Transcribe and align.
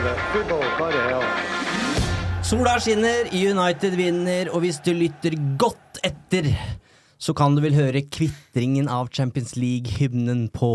Believe. 0.00 0.20
Football, 0.32 0.92
hell. 0.92 1.24
Sola 2.44 2.78
skinner, 2.80 3.26
United 3.36 3.96
vinner, 3.98 4.48
og 4.54 4.62
hvis 4.64 4.78
du 4.84 4.94
lytter 4.96 5.34
godt 5.60 6.00
etter, 6.06 6.48
så 7.20 7.34
kan 7.36 7.52
du 7.56 7.60
vel 7.60 7.76
høre 7.76 8.00
kvitringen 8.08 8.88
av 8.88 9.10
Champions 9.12 9.52
League-hymnen 9.60 10.46
på 10.56 10.70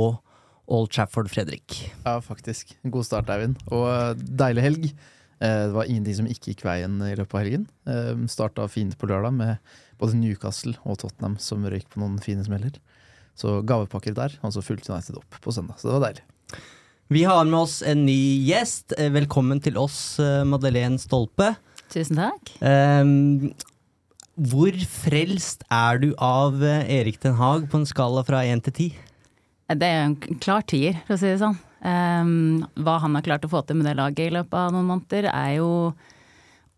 Old 0.70 0.92
Trafford, 0.94 1.32
Fredrik. 1.34 1.80
Ja, 2.06 2.20
faktisk. 2.22 2.76
God 2.86 3.08
start, 3.08 3.32
Eivind. 3.34 3.58
Og 3.74 3.88
eh, 3.90 4.14
deilig 4.44 4.66
helg. 4.68 4.88
Eh, 5.42 5.66
Det 5.72 5.74
var 5.74 5.90
ingenting 5.90 6.20
som 6.22 6.30
ikke 6.30 6.54
gikk 6.54 6.64
veien 6.70 7.02
i 7.10 7.16
løpet 7.18 7.34
av 7.34 7.42
helgen. 7.44 7.66
Starta 8.30 8.70
fint 8.70 8.94
på 9.02 9.10
lørdag 9.10 9.34
med 9.42 9.58
både 10.02 10.20
Newcastle 10.22 10.78
og 10.86 11.02
Tottenham 11.02 11.40
som 11.42 11.66
røyk 11.66 11.90
på 11.90 12.02
noen 12.04 12.22
fine 12.22 12.46
smeller. 12.46 12.78
Så 13.36 13.58
gavepakker 13.68 14.14
der, 14.16 14.38
og 14.46 14.54
så 14.56 14.62
fulgte 14.64 14.94
United 14.94 15.18
opp 15.18 15.42
på 15.42 15.54
søndag. 15.54 15.82
Så 15.82 15.90
det 15.90 15.98
var 15.98 16.06
deilig. 16.12 16.26
Vi 17.08 17.24
har 17.24 17.46
med 17.46 17.60
oss 17.60 17.84
en 17.86 18.06
ny 18.06 18.42
gjest. 18.48 18.96
Eh, 18.98 19.12
Velkommen 19.14 19.60
til 19.62 19.78
oss, 19.78 20.18
eh, 20.20 20.42
Madeleine 20.44 20.98
Stolpe. 20.98 21.52
Tusen 21.94 22.18
takk. 22.18 22.50
Um, 22.66 23.54
hvor 24.34 24.74
frelst 24.90 25.62
er 25.70 26.02
du 26.02 26.16
av 26.18 26.64
eh, 26.66 26.82
Erik 26.98 27.20
Den 27.22 27.38
Haag 27.38 27.68
på 27.70 27.78
en 27.78 27.86
skala 27.86 28.24
fra 28.26 28.42
én 28.42 28.64
til 28.66 28.74
ti? 28.74 28.88
Det 29.70 29.86
er 29.86 30.02
en 30.08 30.18
klar 30.18 30.66
tier, 30.66 30.98
for 31.06 31.14
å 31.14 31.22
si 31.22 31.30
det 31.30 31.44
sånn. 31.44 31.60
Um, 31.86 32.66
hva 32.74 32.98
han 33.04 33.14
har 33.14 33.28
klart 33.30 33.46
å 33.46 33.54
få 33.54 33.62
til 33.62 33.78
med 33.78 33.86
det 33.92 34.00
laget 34.02 34.26
i 34.26 34.34
løpet 34.40 34.58
av 34.58 34.74
noen 34.74 34.90
måneder, 34.96 35.30
er 35.30 35.60
jo 35.60 35.70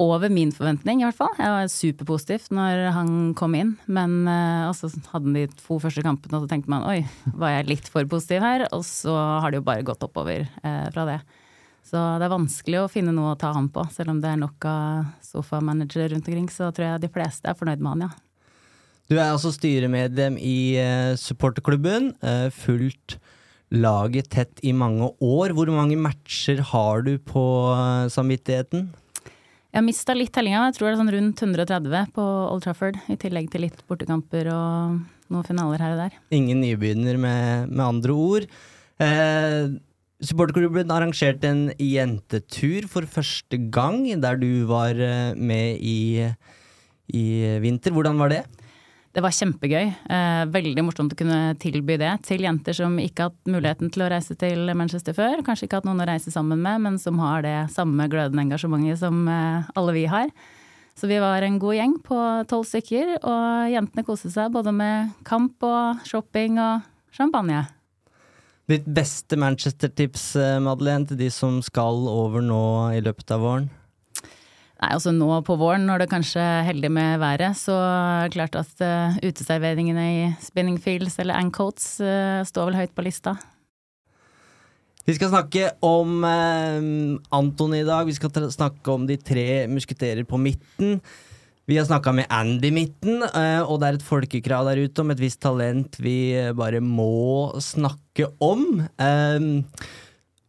over 0.01 0.29
min 0.29 0.51
forventning, 0.53 1.01
i 1.01 1.07
hvert 1.07 1.17
fall. 1.17 1.33
Jeg 1.39 1.53
var 1.53 1.71
superpositiv 1.73 2.51
når 2.53 2.83
han 2.93 3.09
kom 3.37 3.55
inn, 3.57 3.73
men 3.89 4.19
uh, 4.29 4.69
så 4.77 4.91
hadde 5.09 5.25
han 5.25 5.37
de 5.37 5.47
to 5.57 5.79
første 5.81 6.03
kampene, 6.05 6.37
og 6.37 6.45
så 6.45 6.51
tenkte 6.51 6.71
man 6.73 6.85
oi, 6.85 6.99
var 7.33 7.55
jeg 7.55 7.69
litt 7.71 7.89
for 7.89 8.05
positiv 8.09 8.45
her? 8.45 8.67
Og 8.75 8.85
så 8.85 9.15
har 9.15 9.51
det 9.51 9.61
jo 9.61 9.67
bare 9.67 9.85
gått 9.87 10.05
oppover 10.05 10.45
uh, 10.61 10.87
fra 10.93 11.07
det. 11.09 11.17
Så 11.87 11.97
det 12.19 12.27
er 12.27 12.33
vanskelig 12.35 12.81
å 12.83 12.91
finne 12.91 13.15
noe 13.15 13.33
å 13.33 13.39
ta 13.39 13.53
han 13.55 13.71
på, 13.73 13.85
selv 13.95 14.13
om 14.13 14.21
det 14.21 14.33
er 14.33 14.41
nok 14.41 14.67
av 14.69 15.07
sofamanagere 15.23 16.11
rundt 16.13 16.27
omkring, 16.27 16.49
så 16.51 16.69
tror 16.69 16.91
jeg 16.91 17.05
de 17.05 17.13
fleste 17.13 17.49
er 17.49 17.57
fornøyd 17.57 17.81
med 17.81 17.95
han, 17.95 18.07
ja. 18.09 18.23
Du 19.07 19.15
er 19.15 19.29
altså 19.29 19.53
styremedlem 19.55 20.35
i 20.43 20.75
uh, 20.83 21.15
supporterklubben. 21.15 22.11
Uh, 22.19 22.51
fulgt 22.51 23.15
laget 23.73 24.29
tett 24.31 24.61
i 24.63 24.73
mange 24.75 25.09
år. 25.23 25.55
Hvor 25.55 25.71
mange 25.73 25.97
matcher 25.99 26.61
har 26.71 27.03
du 27.03 27.17
på 27.19 27.43
eh, 27.73 28.07
samvittigheten? 28.11 28.87
Jeg 29.67 29.81
har 29.81 29.83
mista 29.85 30.13
litt 30.15 30.31
tellinga, 30.33 30.63
jeg 30.69 30.77
tror 30.77 30.87
det 30.87 30.93
er 30.93 30.99
sånn 31.01 31.13
rundt 31.13 31.41
130 31.43 32.13
på 32.15 32.23
Old 32.23 32.63
Trafford. 32.63 32.97
I 33.11 33.17
tillegg 33.19 33.49
til 33.51 33.65
litt 33.65 33.81
bortekamper 33.89 34.47
og 34.53 34.99
noen 35.33 35.47
finaler 35.47 35.83
her 35.83 35.95
og 35.95 35.99
der. 36.05 36.15
Ingen 36.33 36.61
nybegynner, 36.63 37.19
med, 37.19 37.73
med 37.73 37.83
andre 37.83 38.15
ord. 38.15 38.47
Eh, 39.03 39.75
supporterklubben 40.23 40.93
arrangerte 40.95 41.51
en 41.51 41.65
jentetur 41.83 42.87
for 42.89 43.05
første 43.11 43.59
gang, 43.73 44.05
der 44.23 44.39
du 44.39 44.65
var 44.71 44.95
eh, 44.95 45.35
med 45.35 45.83
i, 45.83 46.25
i 47.11 47.25
vinter. 47.61 47.93
Hvordan 47.93 48.23
var 48.23 48.31
det? 48.33 48.41
Det 49.17 49.23
var 49.25 49.33
kjempegøy. 49.33 49.87
Eh, 50.13 50.43
veldig 50.53 50.83
morsomt 50.85 51.15
å 51.15 51.17
kunne 51.17 51.55
tilby 51.57 51.95
det 51.97 52.11
til 52.27 52.43
jenter 52.45 52.75
som 52.77 52.99
ikke 53.01 53.23
har 53.23 53.31
hatt 53.31 53.49
muligheten 53.49 53.89
til 53.89 54.03
å 54.05 54.09
reise 54.13 54.35
til 54.37 54.69
Manchester 54.77 55.15
før. 55.17 55.41
Kanskje 55.41 55.65
ikke 55.65 55.79
hatt 55.79 55.87
noen 55.89 56.03
å 56.03 56.05
reise 56.05 56.29
sammen 56.29 56.61
med, 56.61 56.83
men 56.83 56.99
som 57.01 57.17
har 57.23 57.41
det 57.41 57.55
samme 57.73 58.05
glødende 58.13 58.43
engasjementet 58.45 59.01
som 59.01 59.23
eh, 59.25 59.71
alle 59.73 59.95
vi 59.95 60.03
har. 60.11 60.29
Så 60.93 61.09
vi 61.09 61.17
var 61.17 61.41
en 61.41 61.57
god 61.57 61.79
gjeng 61.79 61.97
på 62.05 62.19
tolv 62.51 62.69
stykker, 62.69 63.15
og 63.17 63.73
jentene 63.73 64.05
koste 64.05 64.29
seg 64.35 64.53
både 64.53 64.75
med 64.77 65.17
kamp 65.25 65.65
og 65.65 66.05
shopping 66.05 66.61
og 66.61 66.85
champagne. 67.17 67.63
Ditt 68.69 68.85
beste 68.85 69.41
Manchester-tips, 69.41 70.27
eh, 70.37 70.59
Madeleine, 70.61 71.09
til 71.09 71.17
de 71.17 71.33
som 71.33 71.57
skal 71.65 72.05
over 72.05 72.45
nå 72.45 72.63
i 72.93 73.01
løpet 73.01 73.33
av 73.33 73.41
våren? 73.49 73.69
Nei, 74.77 74.89
altså 74.93 75.09
nå 75.15 75.29
på 75.41 75.55
våren, 75.57 75.87
når 75.89 76.03
det 76.03 76.09
kanskje 76.11 76.41
er 76.43 76.65
heldig 76.67 76.91
med 76.93 77.21
været, 77.21 77.57
så 77.57 77.73
er 77.73 78.27
det 78.27 78.35
klart 78.35 78.57
at 78.59 78.83
uh, 78.85 79.15
uteserveringene 79.25 80.03
i 80.05 80.19
Spinning 80.43 80.77
Fields 80.81 81.17
eller 81.23 81.39
Ancoats 81.39 81.95
uh, 81.97 82.43
står 82.45 82.69
vel 82.69 82.81
høyt 82.83 82.93
på 82.93 83.05
lista. 83.07 83.33
Vi 85.07 85.15
skal 85.17 85.31
snakke 85.31 85.71
om 85.87 86.19
uh, 86.21 87.17
Anton 87.33 87.73
i 87.73 87.85
dag. 87.87 88.05
Vi 88.05 88.17
skal 88.19 88.51
snakke 88.53 88.93
om 88.93 89.07
de 89.09 89.17
tre 89.17 89.65
musketerer 89.71 90.27
på 90.29 90.37
midten. 90.37 90.99
Vi 91.67 91.75
har 91.75 91.83
snakka 91.83 92.13
med 92.15 92.29
Andy 92.31 92.69
midten, 92.71 93.25
eh, 93.27 93.59
og 93.59 93.81
det 93.81 93.87
er 93.87 93.97
et 93.97 94.05
folkekrav 94.07 94.69
der 94.69 94.79
ute 94.87 95.03
om 95.03 95.09
et 95.11 95.19
visst 95.19 95.41
talent 95.43 95.97
vi 95.99 96.31
eh, 96.31 96.53
bare 96.55 96.79
må 96.79 97.51
snakke 97.59 98.29
om. 98.39 98.85
Eh, 98.95 99.47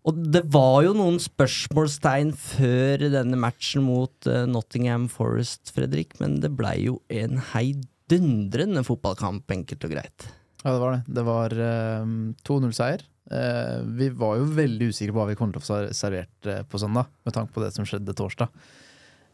og 0.09 0.17
det 0.33 0.41
var 0.55 0.81
jo 0.87 0.95
noen 0.97 1.19
spørsmålstegn 1.21 2.31
før 2.41 3.05
denne 3.13 3.37
matchen 3.41 3.85
mot 3.85 4.29
uh, 4.31 4.47
Nottingham 4.49 5.05
Forest, 5.13 5.71
Fredrik, 5.77 6.17
men 6.23 6.39
det 6.43 6.51
blei 6.57 6.79
jo 6.87 6.99
en 7.13 7.37
heidundrende 7.53 8.83
fotballkamp, 8.89 9.45
enkelt 9.53 9.85
og 9.85 9.93
greit. 9.93 10.29
Ja, 10.65 10.73
det 10.73 10.81
var 10.83 10.97
det. 10.97 11.03
Det 11.21 11.25
var 11.29 11.55
uh, 11.61 12.17
2-0-seier. 12.49 13.05
Uh, 13.29 13.85
vi 14.01 14.09
var 14.17 14.39
jo 14.41 14.49
veldig 14.57 14.89
usikre 14.89 15.13
på 15.13 15.21
hva 15.21 15.29
vi 15.31 15.37
kom 15.39 15.53
til 15.53 15.61
å 15.61 15.65
få 15.67 15.69
ser- 15.75 15.95
servert 15.99 16.49
eh, 16.49 16.63
på 16.65 16.81
søndag, 16.81 17.11
med 17.29 17.37
tanke 17.37 17.53
på 17.53 17.61
det 17.63 17.75
som 17.77 17.85
skjedde 17.87 18.15
torsdag. 18.17 18.49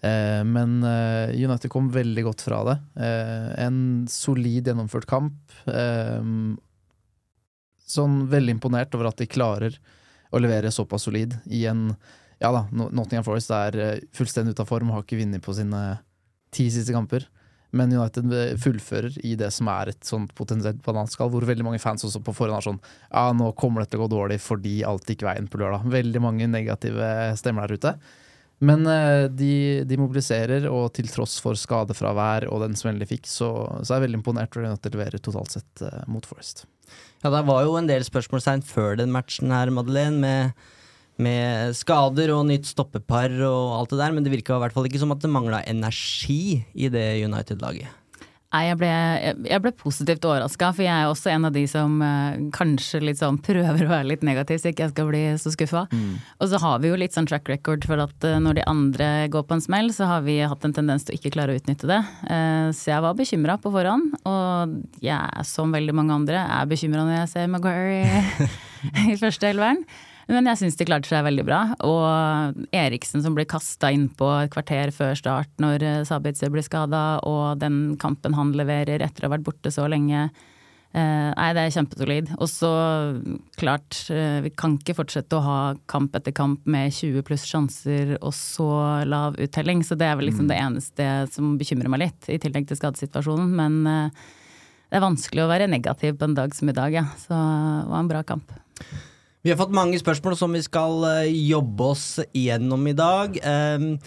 Eh, 0.04 0.42
men 0.44 0.80
eh, 0.84 1.30
United 1.38 1.70
kom 1.72 1.86
veldig 1.94 2.24
godt 2.26 2.42
fra 2.44 2.58
det. 2.68 2.74
Eh, 3.00 3.46
en 3.64 3.78
solid 4.10 4.66
gjennomført 4.68 5.06
kamp. 5.08 5.54
Eh, 5.70 6.26
sånn 7.94 8.24
veldig 8.32 8.56
imponert 8.58 8.96
over 8.98 9.12
at 9.12 9.20
de 9.22 9.30
klarer 9.30 9.78
å 10.34 10.42
levere 10.42 10.72
såpass 10.74 11.06
solid 11.08 11.38
i 11.46 11.64
en 11.70 11.92
Ja 12.42 12.50
da, 12.52 12.64
Nottingham 12.74 13.24
Forest 13.24 13.52
er 13.54 13.76
eh, 13.78 14.00
fullstendig 14.12 14.52
ute 14.52 14.64
av 14.64 14.68
form, 14.68 14.90
har 14.90 15.04
ikke 15.04 15.20
vunnet 15.20 15.42
på 15.44 15.54
sine 15.54 15.80
ti 16.52 16.66
siste 16.74 16.92
kamper. 16.92 17.28
Men 17.74 17.90
United 17.94 18.58
fullfører 18.62 19.16
i 19.26 19.34
det 19.38 19.48
som 19.54 19.70
er 19.72 19.90
et 19.90 20.06
sånt 20.06 20.34
potensielt 20.38 20.82
bananskall, 20.84 21.30
hvor 21.32 21.46
veldig 21.46 21.64
mange 21.66 21.80
fans 21.82 22.04
også 22.06 22.20
på 22.22 22.34
forhånd 22.36 22.58
er 22.58 22.66
sånn 22.68 22.82
Ja, 23.08 23.24
nå 23.34 23.50
kommer 23.58 23.82
det 23.82 23.90
til 23.92 24.02
å 24.02 24.04
gå 24.04 24.12
dårlig 24.12 24.38
fordi 24.42 24.76
alt 24.86 25.08
gikk 25.10 25.24
veien 25.26 25.48
på 25.50 25.62
lørdag. 25.62 25.86
Veldig 25.94 26.22
mange 26.22 26.50
negative 26.50 27.08
stemmer 27.40 27.66
der 27.66 27.78
ute. 27.80 27.94
Men 28.62 28.86
eh, 28.86 29.24
de, 29.32 29.54
de 29.88 29.98
mobiliserer, 29.98 30.68
og 30.70 30.92
til 30.94 31.08
tross 31.10 31.40
for 31.42 31.58
skadefravær 31.58 32.46
og 32.52 32.62
den 32.62 32.76
smellen 32.78 33.02
de 33.02 33.08
fikk, 33.08 33.26
så, 33.30 33.50
så 33.82 33.94
er 33.94 33.98
jeg 33.98 34.06
veldig 34.06 34.20
imponert 34.20 34.54
over 34.56 34.70
at 34.70 34.84
de 34.84 34.94
leverer 34.94 35.22
totalt 35.22 35.56
sett 35.56 35.84
eh, 35.84 36.04
mot 36.10 36.26
Forest. 36.28 36.64
Ja, 37.24 37.32
det 37.32 37.42
var 37.48 37.64
jo 37.64 37.74
en 37.80 37.88
del 37.90 38.04
spørsmålstegn 38.06 38.62
før 38.68 38.98
den 39.00 39.12
matchen 39.14 39.52
her, 39.54 39.72
Madeleine, 39.74 40.20
med, 40.20 40.70
med 41.24 41.74
skader 41.78 42.34
og 42.36 42.46
nytt 42.50 42.68
stoppepar 42.70 43.34
og 43.48 43.74
alt 43.80 43.94
det 43.94 44.00
der, 44.04 44.14
men 44.14 44.26
det 44.26 44.34
virka 44.34 44.58
i 44.58 44.64
hvert 44.64 44.76
fall 44.76 44.88
ikke 44.90 45.02
som 45.02 45.14
at 45.16 45.24
det 45.24 45.32
mangla 45.32 45.64
energi 45.66 46.62
i 46.74 46.90
det 46.92 47.08
United-laget. 47.24 48.03
Nei, 48.54 48.68
jeg 48.68 48.78
ble, 48.78 48.88
jeg, 49.48 49.60
ble 49.64 49.70
positivt 49.74 50.26
overraska, 50.28 50.68
for 50.76 50.84
jeg 50.84 50.94
er 50.94 51.10
også 51.10 51.32
en 51.32 51.48
av 51.48 51.54
de 51.56 51.64
som 51.66 51.96
eh, 52.06 52.36
kanskje 52.54 53.00
litt 53.02 53.18
sånn 53.18 53.40
prøver 53.48 53.82
å 53.82 53.90
være 53.90 54.10
litt 54.12 54.22
negativ, 54.26 54.60
så 54.62 54.70
ikke 54.70 54.86
jeg 54.86 54.92
skal 54.92 55.08
bli 55.10 55.22
så 55.42 55.50
skuffa. 55.54 55.82
Og 56.38 56.52
så 56.52 56.60
har 56.62 56.78
vi 56.84 56.92
jo 56.92 57.00
litt 57.00 57.16
sånn 57.16 57.26
track 57.26 57.50
record 57.50 57.86
for 57.88 58.04
at 58.04 58.28
eh, 58.28 58.38
når 58.44 58.60
de 58.60 58.66
andre 58.70 59.10
går 59.34 59.48
på 59.48 59.58
en 59.58 59.64
smell, 59.64 59.90
så 59.96 60.06
har 60.12 60.22
vi 60.28 60.38
hatt 60.46 60.68
en 60.68 60.76
tendens 60.76 61.02
til 61.02 61.16
å 61.16 61.18
ikke 61.18 61.34
klare 61.34 61.56
å 61.56 61.58
utnytte 61.58 61.90
det. 61.90 62.00
Eh, 62.30 62.70
så 62.78 62.94
jeg 62.94 63.06
var 63.08 63.18
bekymra 63.18 63.58
på 63.58 63.74
forhånd, 63.74 64.14
og 64.22 64.78
jeg, 65.02 65.46
som 65.50 65.74
veldig 65.74 65.98
mange 65.98 66.14
andre, 66.22 66.46
er 66.46 66.70
bekymra 66.70 67.02
når 67.08 67.24
jeg 67.24 67.32
ser 67.34 67.50
Maguire 67.50 68.04
i, 68.06 68.50
i 69.16 69.18
første 69.18 69.50
elveren. 69.50 69.82
Men 70.30 70.48
jeg 70.48 70.62
syns 70.62 70.78
de 70.80 70.86
klarte 70.88 71.10
seg 71.10 71.26
veldig 71.26 71.44
bra. 71.46 71.60
Og 71.84 72.64
Eriksen 72.74 73.24
som 73.24 73.36
ble 73.36 73.46
kasta 73.48 73.90
innpå 73.94 74.30
et 74.44 74.54
kvarter 74.54 74.94
før 74.94 75.14
start 75.18 75.52
når 75.62 75.84
eh, 75.84 76.00
Sabitzer 76.08 76.52
ble 76.54 76.64
skada, 76.64 77.04
og 77.28 77.60
den 77.60 77.98
kampen 78.00 78.36
han 78.38 78.54
leverer 78.56 79.04
etter 79.04 79.24
å 79.24 79.30
ha 79.30 79.36
vært 79.36 79.48
borte 79.48 79.74
så 79.74 79.88
lenge 79.90 80.28
Eh, 80.94 81.30
nei, 81.34 81.48
det 81.56 81.62
er 81.64 81.72
kjempesolid. 81.74 82.28
Og 82.38 82.46
så, 82.46 82.68
klart, 83.58 83.96
eh, 84.14 84.38
vi 84.44 84.52
kan 84.54 84.76
ikke 84.78 84.94
fortsette 84.94 85.34
å 85.34 85.42
ha 85.42 85.56
kamp 85.90 86.14
etter 86.14 86.30
kamp 86.30 86.62
med 86.70 86.92
20 86.94 87.24
pluss 87.26 87.46
sjanser 87.50 88.14
og 88.20 88.30
så 88.30 89.02
lav 89.02 89.34
uttelling. 89.42 89.82
Så 89.82 89.98
det 89.98 90.06
er 90.06 90.14
vel 90.20 90.30
liksom 90.30 90.46
det 90.46 90.60
eneste 90.60 91.08
som 91.34 91.56
bekymrer 91.58 91.90
meg 91.90 92.04
litt, 92.04 92.28
i 92.30 92.38
tillegg 92.38 92.68
til 92.70 92.78
skadesituasjonen. 92.78 93.50
Men 93.58 93.82
det 93.82 95.00
er 95.00 95.02
vanskelig 95.02 95.42
å 95.42 95.50
være 95.50 95.66
negativ 95.66 96.14
på 96.20 96.28
en 96.28 96.38
dag 96.38 96.54
som 96.54 96.70
i 96.70 96.76
dag, 96.78 96.94
ja. 96.94 97.08
Så 97.18 97.34
det 97.34 97.90
var 97.90 97.98
en 97.98 98.12
bra 98.14 98.22
kamp. 98.22 98.54
Vi 99.44 99.52
har 99.52 99.58
fått 99.60 99.74
mange 99.76 99.98
spørsmål 100.00 100.38
som 100.40 100.54
vi 100.56 100.62
skal 100.64 101.02
eh, 101.04 101.34
jobbe 101.50 101.90
oss 101.92 102.06
igjennom 102.32 102.86
i 102.88 102.94
dag. 102.96 103.34
Ehm, 103.44 103.98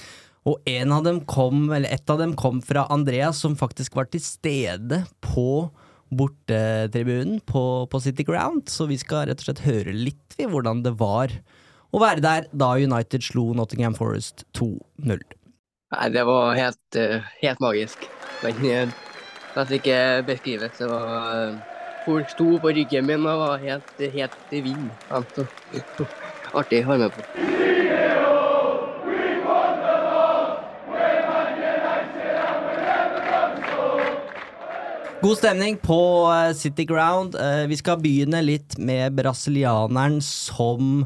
og 0.49 0.63
en 0.65 0.95
av 0.95 1.03
dem 1.05 1.19
kom, 1.29 1.67
eller 1.75 1.93
et 1.93 2.09
av 2.09 2.17
dem 2.17 2.33
kom 2.39 2.57
fra 2.65 2.87
Andreas, 2.89 3.43
som 3.43 3.53
faktisk 3.59 3.99
var 3.99 4.09
til 4.09 4.23
stede 4.25 5.03
på 5.21 5.67
bortetribunen 6.09 7.37
på, 7.45 7.61
på 7.85 8.01
City 8.01 8.25
Ground. 8.25 8.65
Så 8.73 8.89
vi 8.89 8.97
skal 8.97 9.27
rett 9.29 9.43
og 9.43 9.51
slett 9.51 9.61
høre 9.67 9.93
litt 9.93 10.39
ved 10.39 10.49
hvordan 10.55 10.81
det 10.87 10.95
var 10.97 11.35
å 11.93 12.01
være 12.01 12.25
der 12.25 12.49
da 12.57 12.73
United 12.81 13.29
slo 13.29 13.51
Nottingham 13.53 13.93
Forest 13.93 14.47
2-0. 14.57 15.21
Nei, 15.93 16.09
det 16.17 16.25
var 16.25 16.57
helt, 16.57 16.97
eh, 16.97 17.21
helt 17.43 17.61
magisk. 17.61 18.09
Kan 18.41 18.57
nesten 18.57 19.77
ikke 19.77 20.01
beskrives. 20.33 20.81
Det 20.81 20.89
var 20.89 21.76
Folk 22.07 22.29
sto 22.31 22.45
på 22.63 22.71
ryggen 22.71 23.03
min 23.03 23.25
og 23.27 23.41
var 23.41 23.57
helt, 23.59 23.89
helt. 23.99 24.35
Altså, 25.11 25.43
Artig 26.55 26.85
å 26.85 26.93
ha 26.93 26.95
med 27.01 27.11
på. 27.11 27.25
God 35.17 35.35
stemning 35.41 35.75
på 35.83 35.99
eh, 36.31 36.53
City 36.55 36.85
Ground. 36.87 37.35
Eh, 37.35 37.65
Vi 37.67 37.75
skal 37.81 37.99
begynne 37.99 38.39
litt 38.45 38.77
med 38.79 39.17
brasilianeren 39.19 40.21
som 40.23 41.03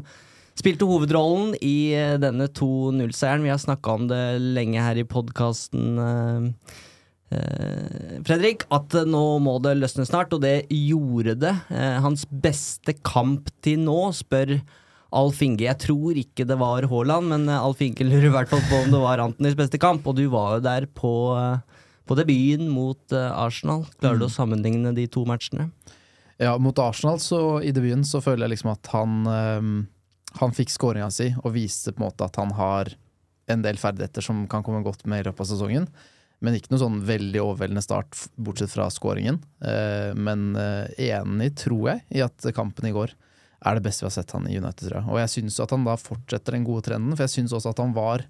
spilte 0.54 0.86
hovedrollen 0.86 1.56
i 1.66 1.96
eh, 1.98 2.20
denne 2.22 2.46
2-0-seieren. 2.54 3.42
Vi 3.42 3.50
har 3.50 3.58
snakka 3.66 3.98
om 3.98 4.06
det 4.12 4.22
lenge 4.38 4.86
her 4.86 5.02
i 5.02 5.08
podkasten. 5.10 5.98
Fredrik, 8.28 8.66
at 8.74 8.94
eh, 8.98 9.08
nå 9.08 9.24
må 9.44 9.58
det 9.64 9.78
løsne 9.80 10.06
snart, 10.08 10.34
og 10.36 10.44
det 10.44 10.66
gjorde 10.68 11.38
det. 11.40 11.54
Eh, 11.72 11.98
Hans 12.04 12.26
beste 12.28 12.96
kamp 13.06 13.50
til 13.64 13.84
nå, 13.86 14.00
spør 14.16 14.58
Alf 15.12 15.42
Inge. 15.44 15.66
Jeg 15.66 15.80
tror 15.84 16.18
ikke 16.20 16.46
det 16.48 16.58
var 16.60 16.88
Haaland, 16.92 17.32
men 17.32 17.48
eh, 17.52 17.60
Alf 17.60 17.82
Inge 17.84 18.08
lurer 18.08 18.30
i 18.30 18.34
hvert 18.36 18.52
fall 18.52 18.64
på 18.70 18.82
om 18.84 18.92
det 18.94 19.02
var 19.04 19.24
Antonys 19.24 19.58
beste 19.60 19.80
kamp, 19.82 20.08
og 20.08 20.18
du 20.20 20.26
var 20.32 20.58
jo 20.58 20.66
der 20.68 20.88
på, 20.88 21.14
eh, 21.38 21.88
på 22.08 22.18
debuten 22.20 22.70
mot 22.72 23.16
eh, 23.16 23.32
Arsenal. 23.32 23.86
Klarer 24.00 24.22
du 24.22 24.28
å 24.28 24.32
sammenligne 24.32 24.94
de 24.98 25.08
to 25.12 25.26
matchene? 25.28 25.70
Ja, 26.42 26.56
mot 26.58 26.80
Arsenal 26.82 27.20
så 27.22 27.60
i 27.62 27.74
debuten 27.76 28.08
så 28.08 28.24
føler 28.24 28.48
jeg 28.48 28.56
liksom 28.56 28.72
at 28.72 28.88
han 28.96 29.90
Han 30.40 30.54
fikk 30.56 30.72
skåringa 30.72 31.10
si 31.14 31.28
og 31.44 31.52
viste 31.54 31.92
på 31.92 32.00
en 32.00 32.06
måte 32.08 32.24
at 32.26 32.38
han 32.40 32.54
har 32.56 32.90
en 33.52 33.62
del 33.66 33.76
ferdigheter 33.78 34.24
som 34.24 34.46
kan 34.50 34.64
komme 34.64 34.80
godt 34.82 35.04
med 35.06 35.22
i 35.22 35.26
løpet 35.28 35.44
av 35.44 35.50
sesongen. 35.50 35.90
Men 36.42 36.58
ikke 36.58 36.74
noe 36.74 36.82
sånn 36.82 37.02
veldig 37.06 37.42
overveldende 37.44 37.84
start, 37.86 38.18
bortsett 38.42 38.74
fra 38.74 38.88
skåringen. 38.94 39.38
Eh, 39.62 40.12
men 40.18 40.56
eh, 40.58 41.12
enig, 41.12 41.52
tror 41.62 41.92
jeg, 41.92 42.06
i 42.18 42.24
at 42.26 42.50
kampen 42.58 42.90
i 42.90 42.96
går 42.96 43.14
er 43.62 43.78
det 43.78 43.86
beste 43.86 44.02
vi 44.02 44.10
har 44.10 44.16
sett 44.16 44.34
han 44.34 44.48
i 44.50 44.58
United, 44.58 44.88
tror 44.88 44.98
jeg. 44.98 45.10
Og 45.12 45.20
jeg 45.22 45.34
syns 45.36 45.60
at 45.62 45.74
han 45.76 45.86
da 45.86 45.94
fortsetter 46.02 46.58
den 46.58 46.66
gode 46.66 46.88
trenden, 46.88 47.14
for 47.14 47.28
jeg 47.28 47.36
syns 47.36 47.54
også 47.54 47.76
at 47.76 47.82
han 47.84 47.94
var 47.94 48.26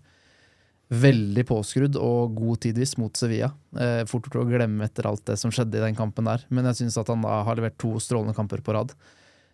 veldig 0.92 1.46
påskrudd 1.48 1.96
og 1.96 2.36
god 2.36 2.62
tidvis 2.66 2.98
mot 3.00 3.16
Sevilla. 3.16 3.54
Eh, 3.80 4.04
fort 4.12 4.28
gjort 4.28 4.42
å 4.44 4.50
glemme 4.50 4.84
etter 4.84 5.08
alt 5.08 5.24
det 5.30 5.38
som 5.40 5.54
skjedde 5.54 5.80
i 5.80 5.86
den 5.86 5.96
kampen 5.96 6.28
der. 6.28 6.44
Men 6.52 6.68
jeg 6.68 6.82
syns 6.82 7.00
at 7.00 7.12
han 7.14 7.24
da 7.24 7.42
har 7.48 7.60
levert 7.60 7.80
to 7.80 7.96
strålende 8.04 8.36
kamper 8.36 8.64
på 8.66 8.76
rad. 8.76 8.92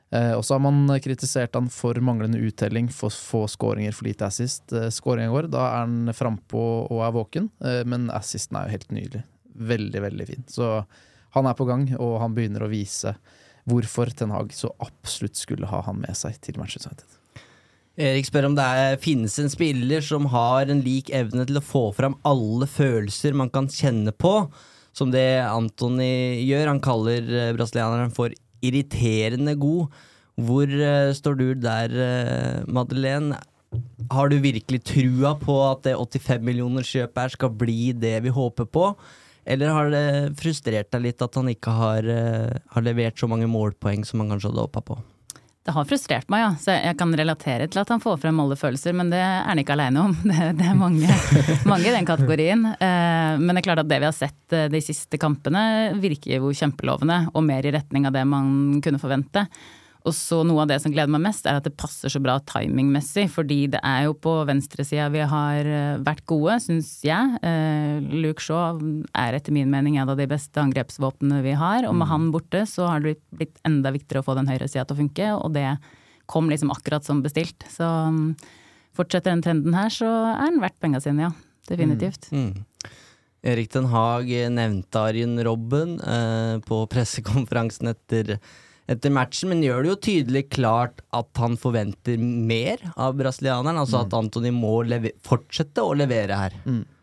Eh, 0.10 0.32
og 0.38 0.46
så 0.46 0.56
har 0.56 0.64
man 0.64 0.88
kritisert 1.04 1.56
han 1.58 1.68
for 1.74 1.98
manglende 2.04 2.40
uttelling, 2.48 2.88
for 2.94 3.12
få 3.12 3.44
skåringer, 3.52 3.96
for 3.96 4.08
lite 4.08 4.28
assist. 4.30 4.72
Eh, 4.72 4.88
Skåringa 4.94 5.34
går, 5.34 5.50
da 5.52 5.66
er 5.66 5.84
han 5.84 6.14
frampå 6.16 6.64
og 6.86 7.02
er 7.04 7.16
våken, 7.16 7.50
eh, 7.64 7.82
men 7.88 8.08
assisten 8.16 8.56
er 8.60 8.68
jo 8.68 8.78
helt 8.78 8.96
nydelig. 8.96 9.26
Veldig, 9.58 10.02
veldig 10.06 10.30
fin. 10.30 10.48
Så 10.52 10.72
han 11.36 11.50
er 11.50 11.58
på 11.58 11.68
gang, 11.68 11.90
og 12.00 12.22
han 12.24 12.38
begynner 12.38 12.64
å 12.64 12.72
vise 12.72 13.18
hvorfor 13.68 14.14
Ten 14.16 14.32
Hag 14.32 14.54
så 14.56 14.72
absolutt 14.80 15.36
skulle 15.36 15.68
ha 15.68 15.82
han 15.84 16.00
med 16.00 16.16
seg 16.16 16.40
til 16.40 16.60
Manchester 16.62 16.94
United. 16.94 17.14
Erik 17.98 18.28
spør 18.30 18.46
om 18.48 18.56
det 18.56 18.64
er, 18.64 19.00
finnes 19.02 19.34
en 19.42 19.50
spiller 19.50 20.06
som 20.06 20.30
har 20.30 20.70
en 20.70 20.84
lik 20.86 21.10
evne 21.18 21.48
til 21.50 21.58
å 21.58 21.66
få 21.66 21.88
fram 21.98 22.16
alle 22.30 22.68
følelser 22.70 23.36
man 23.36 23.50
kan 23.52 23.68
kjenne 23.68 24.14
på, 24.14 24.36
som 24.96 25.10
det 25.12 25.42
Antony 25.42 26.46
gjør. 26.46 26.70
Han 26.70 26.84
kaller 26.86 27.26
brasilianeren 27.58 28.14
for 28.14 28.32
irriterende 28.66 29.56
god. 29.60 29.94
Hvor 30.38 30.70
uh, 30.70 31.14
står 31.18 31.38
du 31.40 31.46
der, 31.58 31.94
uh, 31.94 32.66
Madeleine? 32.70 33.40
Har 34.14 34.30
du 34.32 34.38
virkelig 34.40 34.84
trua 34.88 35.34
på 35.40 35.56
at 35.66 35.84
det 35.88 35.98
85 35.98 36.46
millioner 36.46 36.86
kjøpet 36.88 37.24
her 37.24 37.34
skal 37.34 37.56
bli 37.58 37.92
det 37.92 38.16
vi 38.24 38.34
håper 38.34 38.70
på? 38.70 38.92
Eller 39.48 39.72
har 39.72 39.92
det 39.92 40.08
frustrert 40.40 40.92
deg 40.92 41.06
litt 41.08 41.24
at 41.24 41.36
han 41.40 41.50
ikke 41.52 41.74
har, 41.74 42.08
uh, 42.08 42.58
har 42.74 42.86
levert 42.86 43.20
så 43.20 43.30
mange 43.32 43.50
målpoeng 43.52 44.06
som 44.08 44.24
han 44.24 44.36
kanskje 44.36 44.52
hadde 44.52 44.68
håpa 44.68 44.86
på? 44.94 45.00
Det 45.68 45.74
har 45.76 45.84
frustrert 45.84 46.30
meg, 46.32 46.40
ja. 46.46 46.52
Så 46.64 46.72
jeg 46.72 46.96
kan 46.96 47.12
relatere 47.20 47.66
til 47.68 47.82
at 47.82 47.90
han 47.92 48.00
får 48.00 48.22
frem 48.22 48.38
alle 48.40 48.56
følelser, 48.56 48.94
men 48.96 49.10
det 49.12 49.20
er 49.20 49.42
han 49.50 49.60
ikke 49.60 49.76
aleine 49.76 50.06
om. 50.06 50.14
Det, 50.30 50.46
det 50.62 50.64
er 50.64 50.78
mange, 50.80 51.18
mange 51.68 51.90
i 51.90 51.92
den 51.92 52.08
kategorien. 52.08 52.64
Eh, 52.72 53.34
Men 53.42 53.52
det 53.52 53.60
er 53.60 53.66
klart 53.68 53.82
at 53.84 53.90
det 53.92 53.98
vi 54.00 54.08
har 54.08 54.16
sett 54.16 54.56
eh, 54.56 54.70
de 54.72 54.80
siste 54.86 55.20
kampene, 55.20 55.66
virker 56.00 56.38
jo 56.38 56.54
kjempelovende, 56.56 57.20
og 57.36 57.44
mer 57.44 57.68
i 57.68 57.74
retning 57.76 58.08
av 58.08 58.16
det 58.16 58.24
man 58.32 58.80
kunne 58.86 59.02
forvente. 59.02 59.44
Og 60.08 60.16
så 60.16 60.40
noe 60.48 60.64
av 60.64 60.70
det 60.72 60.80
som 60.84 60.94
gleder 60.94 61.12
meg 61.12 61.26
mest, 61.26 61.48
er 61.48 61.60
at 61.60 61.66
det 61.68 61.76
passer 61.80 62.12
så 62.12 62.22
bra 62.24 62.38
timingmessig. 62.48 63.28
Fordi 63.34 63.60
det 63.74 63.82
er 63.86 64.06
jo 64.08 64.16
på 64.16 64.34
venstresida 64.48 65.10
vi 65.14 65.24
har 65.28 65.68
eh, 65.68 66.00
vært 66.06 66.24
gode, 66.30 66.58
syns 66.64 66.94
jeg. 67.06 67.40
Eh, 67.46 68.00
Luke 68.24 68.44
Shaw 68.44 68.80
er 69.12 69.38
etter 69.38 69.56
min 69.56 69.72
mening 69.74 70.00
en 70.00 70.14
av 70.14 70.20
de 70.20 70.30
beste 70.30 70.62
angrepsvåpnene 70.64 71.42
vi 71.46 71.58
har. 71.60 71.88
Og 71.90 71.98
med 72.00 72.10
han 72.12 72.30
borte 72.34 72.64
så 72.70 72.88
har 72.92 73.04
det 73.04 73.18
blitt 73.36 73.60
enda 73.68 73.92
viktigere 73.96 74.24
å 74.24 74.30
få 74.30 74.38
den 74.40 74.50
høyresida 74.50 74.88
til 74.88 74.96
å 74.96 75.02
funke, 75.04 75.34
og 75.36 75.52
det 75.58 75.68
kom 76.28 76.50
liksom 76.52 76.72
akkurat 76.74 77.06
som 77.08 77.22
bestilt. 77.24 77.68
Så 77.72 77.88
mm, 77.88 78.32
fortsetter 78.98 79.32
den 79.32 79.44
trenden 79.44 79.76
her, 79.76 79.92
så 79.94 80.08
er 80.34 80.48
den 80.50 80.64
verdt 80.64 80.80
penga 80.84 81.04
sine, 81.04 81.30
ja. 81.30 81.36
Definitivt. 81.68 82.30
Mm. 82.32 82.64
Erik 83.48 83.72
Den 83.74 83.90
Haag 83.92 84.30
nevnte 84.52 85.02
Arjen 85.02 85.36
Robben 85.44 85.98
eh, 86.02 86.56
på 86.64 86.80
pressekonferansen 86.92 87.92
etter, 87.92 88.38
etter 88.88 89.12
matchen, 89.12 89.50
men 89.52 89.64
gjør 89.66 89.84
det 89.84 89.90
jo 89.92 89.98
tydelig 90.08 90.44
klart 90.56 91.02
at 91.16 91.42
han 91.42 91.58
forventer 91.60 92.20
mer 92.22 92.82
av 92.96 93.18
brasilianeren. 93.20 93.82
Altså 93.82 94.06
at 94.06 94.16
Antony 94.16 94.54
må 94.56 94.78
fortsette 95.28 95.84
å 95.84 95.96
levere 95.98 96.38
her. 96.40 96.56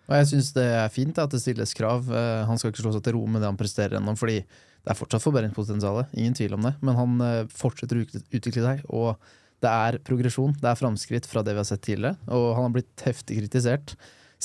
Og 0.04 0.16
jeg 0.18 0.30
syns 0.32 0.50
det 0.56 0.64
er 0.80 0.92
fint 0.92 1.18
at 1.20 1.32
det 1.32 1.40
stilles 1.40 1.72
krav. 1.76 2.08
Eh, 2.12 2.42
Han 2.48 2.60
skal 2.60 2.72
ikke 2.72 2.82
slå 2.84 2.92
seg 2.96 3.04
til 3.06 3.16
ro 3.16 3.24
med 3.28 3.40
det 3.44 3.48
han 3.48 3.60
presterer 3.60 3.96
ennå, 4.00 4.16
fordi 4.20 4.40
det 4.44 4.92
er 4.92 4.98
fortsatt 4.98 5.24
forbedringspotensial. 5.24 6.02
Ingen 6.12 6.34
tvil 6.36 6.56
om 6.58 6.66
det. 6.66 6.74
Men 6.84 6.98
han 6.98 7.14
eh, 7.24 7.46
fortsetter 7.52 8.00
å 8.00 8.04
utvikle 8.04 8.64
seg, 8.64 8.82
og 8.92 9.16
det 9.64 9.70
er 9.72 9.96
progresjon. 10.04 10.52
Det 10.60 10.68
er 10.68 10.76
framskritt 10.80 11.28
fra 11.28 11.40
det 11.44 11.54
vi 11.56 11.62
har 11.62 11.68
sett 11.68 11.84
tidligere, 11.86 12.18
og 12.28 12.50
han 12.58 12.66
har 12.68 12.74
blitt 12.76 13.04
heftig 13.06 13.38
kritisert. 13.40 13.94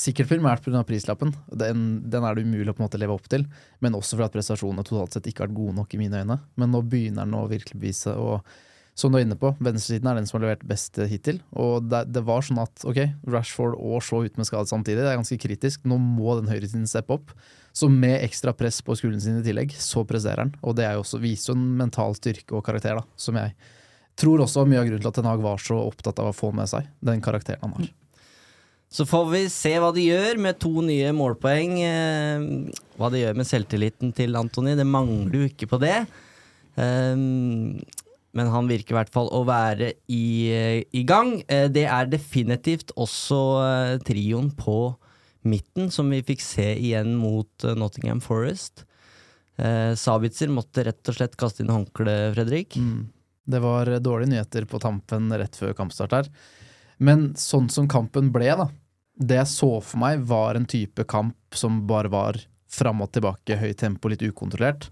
Sikkert 0.00 0.30
primært 0.30 0.64
pga. 0.64 0.80
prislappen, 0.86 1.34
den, 1.52 1.86
den 2.08 2.24
er 2.24 2.36
det 2.36 2.46
umulig 2.46 2.72
å 2.72 2.76
på 2.76 2.80
en 2.80 2.86
måte 2.86 3.00
leve 3.00 3.16
opp 3.16 3.28
til. 3.28 3.44
Men 3.84 3.98
også 3.98 4.16
fordi 4.16 4.28
at 4.30 4.36
prestasjonene 4.38 4.86
totalt 4.86 5.16
sett 5.16 5.28
ikke 5.28 5.44
har 5.44 5.50
vært 5.50 5.58
gode 5.58 5.76
nok 5.76 5.94
i 5.94 6.00
mine 6.00 6.22
øyne. 6.22 6.38
Men 6.60 6.72
nå 6.72 6.82
begynner 6.86 7.28
den 7.28 7.36
å 7.36 7.48
virkelig 7.50 7.76
bevise, 7.76 8.14
og 8.16 8.40
som 8.98 9.12
du 9.12 9.18
er 9.18 9.24
inne 9.24 9.38
på, 9.38 9.52
venstresiden 9.62 10.08
er 10.10 10.18
den 10.18 10.26
som 10.28 10.38
har 10.38 10.46
levert 10.46 10.64
best 10.68 10.98
hittil. 11.10 11.40
Og 11.56 11.86
det, 11.88 12.04
det 12.14 12.22
var 12.26 12.44
sånn 12.44 12.60
at 12.62 12.84
ok, 12.88 13.00
Rashford 13.32 13.76
og 13.78 14.02
Shaw 14.04 14.26
ut 14.26 14.40
med 14.40 14.48
skade 14.48 14.70
samtidig, 14.70 15.02
det 15.04 15.12
er 15.12 15.20
ganske 15.20 15.40
kritisk. 15.40 15.84
Nå 15.88 16.00
må 16.00 16.36
den 16.38 16.50
høyresiden 16.50 16.88
steppe 16.90 17.16
opp. 17.16 17.34
Så 17.76 17.88
med 17.92 18.18
ekstra 18.24 18.52
press 18.56 18.80
på 18.84 18.96
skuldrene 18.98 19.22
sine 19.22 19.44
i 19.44 19.46
tillegg, 19.46 19.76
så 19.78 20.02
presterer 20.08 20.44
han. 20.46 20.56
Og 20.64 20.76
det 20.76 20.88
er 20.88 20.96
jo 20.98 21.04
også, 21.04 21.22
viser 21.22 21.52
jo 21.52 21.58
en 21.58 21.68
mental 21.78 22.16
styrke 22.18 22.56
og 22.58 22.64
karakter, 22.66 22.98
da, 22.98 23.06
som 23.20 23.38
jeg 23.38 23.54
tror 24.20 24.42
også 24.44 24.64
var 24.64 24.72
mye 24.72 24.82
av 24.82 24.90
grunnen 24.90 25.04
til 25.04 25.12
at 25.12 25.20
Ten 25.20 25.30
Hag 25.30 25.44
var 25.44 25.62
så 25.62 25.78
opptatt 25.80 26.20
av 26.20 26.32
å 26.32 26.36
få 26.36 26.50
med 26.56 26.68
seg 26.68 26.88
den 27.04 27.22
karakteren 27.24 27.62
han 27.62 27.76
har. 27.78 27.90
Så 28.90 29.06
får 29.06 29.26
vi 29.30 29.44
se 29.52 29.70
hva 29.78 29.92
de 29.94 30.02
gjør 30.02 30.40
med 30.42 30.58
to 30.58 30.82
nye 30.82 31.12
målpoeng. 31.14 31.76
Eh, 31.86 32.46
hva 32.98 33.10
de 33.12 33.22
gjør 33.22 33.38
med 33.38 33.46
selvtilliten 33.46 34.10
til 34.16 34.34
Antony. 34.38 34.74
Det 34.78 34.86
mangler 34.88 35.36
jo 35.38 35.50
ikke 35.50 35.68
på 35.70 35.78
det. 35.82 36.00
Eh, 36.74 37.14
men 38.30 38.50
han 38.54 38.70
virker 38.70 38.94
i 38.94 38.98
hvert 38.98 39.12
fall 39.14 39.30
å 39.34 39.44
være 39.46 39.92
i, 40.10 40.26
i 40.90 41.04
gang. 41.06 41.36
Eh, 41.46 41.68
det 41.70 41.86
er 41.86 42.10
definitivt 42.10 42.90
også 42.98 43.40
eh, 43.62 43.94
trioen 44.06 44.50
på 44.58 44.80
midten 45.46 45.88
som 45.94 46.10
vi 46.12 46.20
fikk 46.26 46.42
se 46.44 46.68
igjen 46.74 47.14
mot 47.18 47.66
eh, 47.66 47.78
Nottingham 47.78 48.22
Forest. 48.22 48.84
Eh, 49.60 49.94
Sabitzer 49.98 50.50
måtte 50.50 50.84
rett 50.86 51.10
og 51.10 51.18
slett 51.18 51.38
kaste 51.38 51.64
inn 51.64 51.72
håndkleet, 51.74 52.34
Fredrik. 52.34 52.74
Det 53.50 53.62
var 53.62 53.90
dårlige 54.02 54.34
nyheter 54.34 54.66
på 54.70 54.82
tampen 54.82 55.30
rett 55.34 55.58
før 55.58 55.74
kampstart 55.78 56.18
her. 56.18 56.34
Men 57.00 57.30
sånn 57.40 57.70
som 57.72 57.88
kampen 57.90 58.28
ble, 58.34 58.50
da. 58.60 58.68
Det 59.20 59.36
jeg 59.36 59.52
så 59.52 59.70
for 59.84 60.00
meg, 60.00 60.22
var 60.24 60.56
en 60.56 60.68
type 60.68 61.04
kamp 61.04 61.36
som 61.56 61.82
bare 61.88 62.08
var 62.12 62.38
fram 62.70 63.02
og 63.04 63.10
tilbake, 63.12 63.58
høyt 63.60 63.80
tempo, 63.82 64.08
litt 64.08 64.24
ukontrollert. 64.24 64.88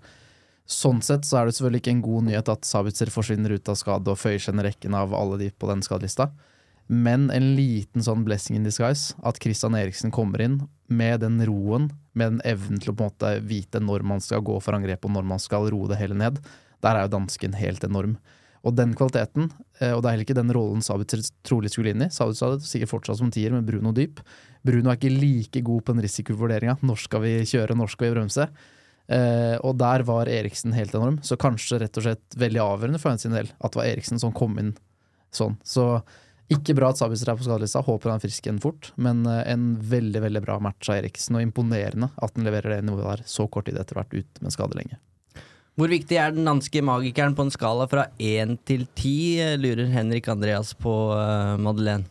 Sånn 0.69 1.01
sett 1.01 1.25
så 1.25 1.41
er 1.41 1.49
det 1.49 1.57
selvfølgelig 1.57 1.81
ikke 1.81 1.95
en 1.95 2.05
god 2.05 2.27
nyhet 2.27 2.51
at 2.53 2.69
Sabitzer 2.69 3.09
forsvinner 3.13 3.55
ut 3.57 3.71
av 3.73 3.79
skade 3.81 4.13
og 4.13 4.21
føyer 4.21 4.43
seg 4.43 4.53
inn 4.53 4.67
rekken 4.67 4.97
av 4.99 5.15
alle 5.17 5.39
de 5.41 5.49
på 5.57 5.71
den 5.71 5.81
skadelista, 5.87 6.29
men 6.89 7.29
en 7.33 7.51
liten 7.57 8.05
sånn 8.05 8.25
blessing 8.25 8.57
in 8.59 8.65
disguise 8.65 9.17
at 9.29 9.41
Christian 9.41 9.77
Eriksen 9.77 10.13
kommer 10.13 10.41
inn 10.45 10.59
med 10.89 11.21
den 11.25 11.41
roen, 11.49 11.91
med 12.13 12.35
den 12.35 12.45
evnen 12.49 12.81
til 12.81 12.93
å 12.93 12.97
på 12.97 13.05
en 13.05 13.13
måte 13.13 13.33
vite 13.49 13.81
når 13.81 14.05
man 14.09 14.25
skal 14.25 14.45
gå 14.45 14.57
for 14.65 14.77
angrep 14.77 15.05
og 15.05 15.13
når 15.17 15.29
man 15.29 15.41
skal 15.41 15.69
roe 15.73 15.89
det 15.89 16.01
hele 16.01 16.17
ned. 16.17 16.41
Der 16.85 16.97
er 16.97 17.05
jo 17.07 17.15
dansken 17.17 17.57
helt 17.57 17.85
enorm. 17.85 18.17
Og 18.67 18.75
den 18.75 18.95
kvaliteten, 18.99 19.51
eh, 19.79 19.93
og 19.93 20.03
det 20.03 20.09
er 20.09 20.17
heller 20.17 20.27
ikke 20.27 20.39
den 20.39 20.55
rollen 20.55 20.83
Sabitzer 20.85 21.23
trolig 21.47 21.71
skulle 21.75 21.95
inn 21.95 22.07
i. 22.07 22.11
Sabitzer 22.13 22.55
hadde 22.55 22.67
sikkert 22.67 22.93
fortsatt 22.95 23.21
som 23.21 23.31
tier 23.35 23.55
med 23.55 23.69
Bruno 23.69 23.93
dyp. 23.95 24.23
Bruno 24.67 24.91
er 24.91 24.99
ikke 24.99 25.15
like 25.15 25.63
god 25.67 25.85
på 25.87 25.95
den 25.95 26.05
risikovurderinga. 26.07 26.79
Når 26.83 27.05
skal 27.05 27.25
vi 27.25 27.35
kjøre, 27.49 27.79
når 27.79 27.95
skal 27.95 28.09
vi 28.09 28.17
bremse? 28.17 28.49
Eh, 29.09 29.57
og 29.65 29.79
der 29.81 30.05
var 30.05 30.29
Eriksen 30.29 30.75
helt 30.77 30.93
enorm, 30.93 31.17
så 31.25 31.39
kanskje 31.41 31.81
rett 31.81 31.97
og 31.97 32.05
slett 32.05 32.37
veldig 32.37 32.61
avgjørende 32.61 33.01
for 33.01 33.15
hans 33.15 33.25
del 33.25 33.49
at 33.49 33.73
det 33.73 33.81
var 33.81 33.89
Eriksen 33.89 34.21
som 34.21 34.35
kom 34.37 34.59
inn 34.61 34.75
sånn. 35.33 35.57
Så 35.65 35.95
ikke 36.53 36.75
bra 36.77 36.91
at 36.93 37.01
Sabitzer 37.01 37.31
er 37.33 37.39
på 37.39 37.47
skadelista, 37.47 37.81
håper 37.85 38.13
han 38.13 38.21
er 38.21 38.25
frisk 38.25 38.47
igjen 38.47 38.61
fort, 38.61 38.91
men 39.01 39.25
eh, 39.29 39.45
en 39.53 39.71
veldig 39.81 40.25
veldig 40.27 40.45
bra 40.45 40.59
match 40.65 40.91
av 40.93 41.01
Eriksen, 41.01 41.39
og 41.39 41.45
imponerende 41.47 42.11
at 42.17 42.37
han 42.37 42.49
leverer 42.49 42.77
det 42.77 42.83
nivået 42.89 43.09
der 43.09 43.25
så 43.29 43.49
kort 43.49 43.69
tid 43.69 43.81
etter 43.81 43.97
å 43.97 44.03
ha 44.03 44.07
vært 44.07 44.19
ute 44.21 44.45
med 44.45 44.57
skade 44.57 44.77
lenge. 44.77 45.01
Hvor 45.79 45.93
viktig 45.93 46.17
er 46.19 46.33
den 46.35 46.49
danske 46.49 46.81
magikeren 46.83 47.37
på 47.39 47.45
en 47.47 47.53
skala 47.55 47.85
fra 47.87 48.09
én 48.19 48.57
til 48.67 48.89
ti, 48.99 49.39
lurer 49.63 49.87
Henrik 49.93 50.27
Andreas 50.33 50.73
på 50.75 50.95
uh, 51.15 51.55
Madeleine. 51.63 52.09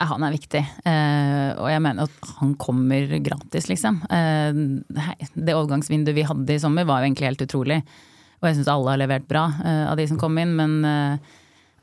Han 0.00 0.24
er 0.26 0.34
viktig, 0.34 0.60
eh, 0.60 1.50
og 1.56 1.70
jeg 1.72 1.80
mener 1.80 2.04
at 2.04 2.32
han 2.36 2.50
kommer 2.60 3.14
gratis, 3.24 3.68
liksom. 3.70 4.02
Eh, 4.12 4.58
det 5.32 5.54
overgangsvinduet 5.54 6.16
vi 6.18 6.26
hadde 6.28 6.52
i 6.52 6.60
sommer 6.60 6.84
var 6.84 7.00
jo 7.00 7.08
egentlig 7.08 7.30
helt 7.30 7.44
utrolig. 7.46 7.78
Og 8.42 8.48
jeg 8.48 8.58
syns 8.58 8.68
alle 8.68 8.92
har 8.92 9.00
levert 9.00 9.28
bra 9.28 9.46
eh, 9.64 9.84
av 9.88 9.96
de 9.96 10.04
som 10.10 10.20
kom 10.20 10.36
inn, 10.40 10.52
men 10.58 10.76
eh, 10.84 11.32